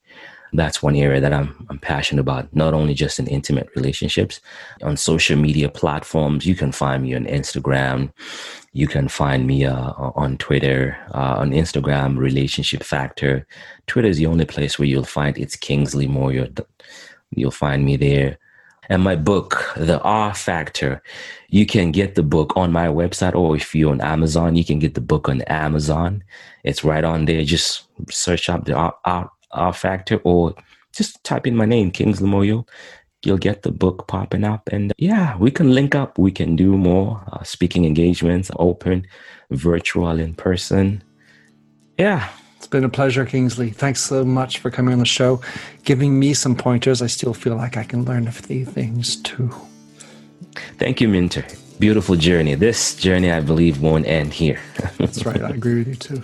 that's 0.53 0.83
one 0.83 0.95
area 0.95 1.19
that 1.19 1.33
I'm, 1.33 1.65
I'm 1.69 1.79
passionate 1.79 2.21
about 2.21 2.53
not 2.55 2.73
only 2.73 2.93
just 2.93 3.19
in 3.19 3.27
intimate 3.27 3.69
relationships 3.75 4.39
on 4.81 4.97
social 4.97 5.37
media 5.37 5.69
platforms 5.69 6.45
you 6.45 6.55
can 6.55 6.71
find 6.71 7.03
me 7.03 7.15
on 7.15 7.25
instagram 7.25 8.11
you 8.73 8.87
can 8.87 9.07
find 9.07 9.47
me 9.47 9.65
uh, 9.65 9.91
on 10.15 10.37
twitter 10.37 10.97
uh, 11.13 11.35
on 11.37 11.51
instagram 11.51 12.17
relationship 12.17 12.83
factor 12.83 13.47
twitter 13.87 14.07
is 14.07 14.17
the 14.17 14.27
only 14.27 14.45
place 14.45 14.77
where 14.77 14.87
you'll 14.87 15.03
find 15.03 15.37
it's 15.37 15.55
kingsley 15.55 16.07
Moyo 16.07 16.47
You'll 17.35 17.51
find 17.51 17.85
me 17.85 17.97
there. 17.97 18.37
And 18.89 19.01
my 19.01 19.15
book, 19.15 19.71
The 19.77 20.01
R 20.01 20.33
Factor, 20.33 21.01
you 21.49 21.65
can 21.65 21.91
get 21.91 22.15
the 22.15 22.23
book 22.23 22.53
on 22.57 22.71
my 22.71 22.87
website, 22.87 23.33
or 23.33 23.55
if 23.55 23.73
you're 23.73 23.91
on 23.91 24.01
Amazon, 24.01 24.55
you 24.55 24.65
can 24.65 24.77
get 24.77 24.93
the 24.93 25.01
book 25.01 25.29
on 25.29 25.41
Amazon. 25.43 26.23
It's 26.63 26.83
right 26.83 27.03
on 27.03 27.25
there. 27.25 27.43
Just 27.45 27.85
search 28.09 28.49
up 28.49 28.65
the 28.65 28.73
R, 28.73 28.93
R, 29.05 29.31
R 29.53 29.73
Factor, 29.73 30.19
or 30.23 30.53
just 30.93 31.23
type 31.23 31.47
in 31.47 31.55
my 31.55 31.65
name, 31.65 31.91
Kingsley 31.91 32.29
Moyo. 32.29 32.67
You'll 33.25 33.37
get 33.37 33.61
the 33.61 33.71
book 33.71 34.07
popping 34.07 34.43
up. 34.43 34.67
And 34.69 34.91
yeah, 34.97 35.37
we 35.37 35.49
can 35.49 35.73
link 35.73 35.95
up. 35.95 36.17
We 36.17 36.31
can 36.31 36.55
do 36.55 36.77
more 36.77 37.23
uh, 37.31 37.43
speaking 37.43 37.85
engagements, 37.85 38.51
open, 38.57 39.07
virtual, 39.49 40.19
in 40.19 40.33
person. 40.35 41.01
Yeah, 41.97 42.29
it's 42.57 42.67
been 42.67 42.83
a 42.83 42.89
pleasure, 42.89 43.25
Kingsley. 43.25 43.69
Thanks 43.69 44.01
so 44.01 44.25
much 44.25 44.59
for 44.59 44.69
coming 44.71 44.93
on 44.93 44.99
the 44.99 45.05
show, 45.05 45.41
giving 45.83 46.19
me 46.19 46.33
some 46.33 46.55
pointers. 46.55 47.01
I 47.01 47.07
still 47.07 47.33
feel 47.33 47.55
like 47.55 47.77
I 47.77 47.83
can 47.83 48.03
learn 48.03 48.27
a 48.27 48.31
few 48.31 48.65
things 48.65 49.17
too. 49.17 49.53
Thank 50.77 51.01
you, 51.01 51.07
Minter. 51.07 51.45
Beautiful 51.79 52.15
journey. 52.15 52.55
This 52.55 52.95
journey, 52.95 53.31
I 53.31 53.39
believe, 53.39 53.81
won't 53.81 54.05
end 54.05 54.33
here. 54.33 54.59
That's 54.97 55.25
right. 55.25 55.41
I 55.41 55.49
agree 55.49 55.79
with 55.79 55.87
you 55.87 55.95
too. 55.95 56.23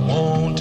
Challenge, 0.00 0.60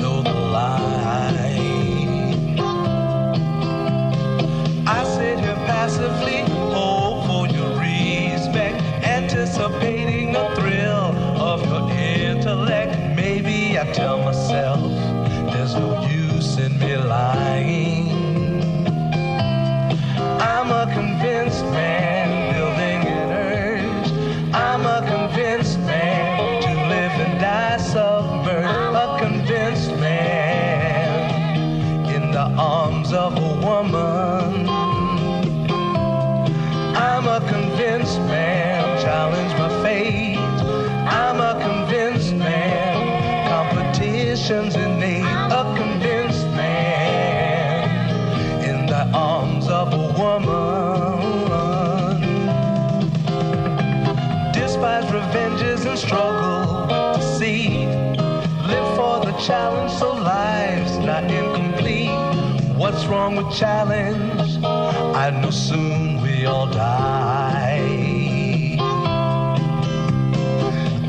challenge? 63.54 64.58
I 64.64 65.30
know 65.30 65.52
soon 65.52 66.22
we 66.22 66.46
all 66.46 66.68
die. 66.68 68.78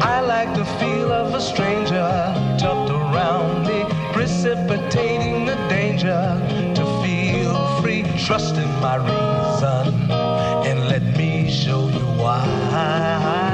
I 0.00 0.20
like 0.20 0.54
the 0.54 0.64
feel 0.78 1.10
of 1.10 1.34
a 1.34 1.40
stranger 1.40 2.10
tucked 2.58 2.90
around 2.90 3.66
me, 3.66 3.84
precipitating 4.12 5.46
the 5.46 5.56
danger 5.68 6.22
to 6.74 6.84
feel 7.02 7.80
free. 7.80 8.04
Trust 8.26 8.56
in 8.56 8.70
my 8.80 8.96
reason 8.96 10.10
and 10.68 10.88
let 10.88 11.02
me 11.16 11.50
show 11.50 11.88
you 11.88 12.06
why. 12.20 13.53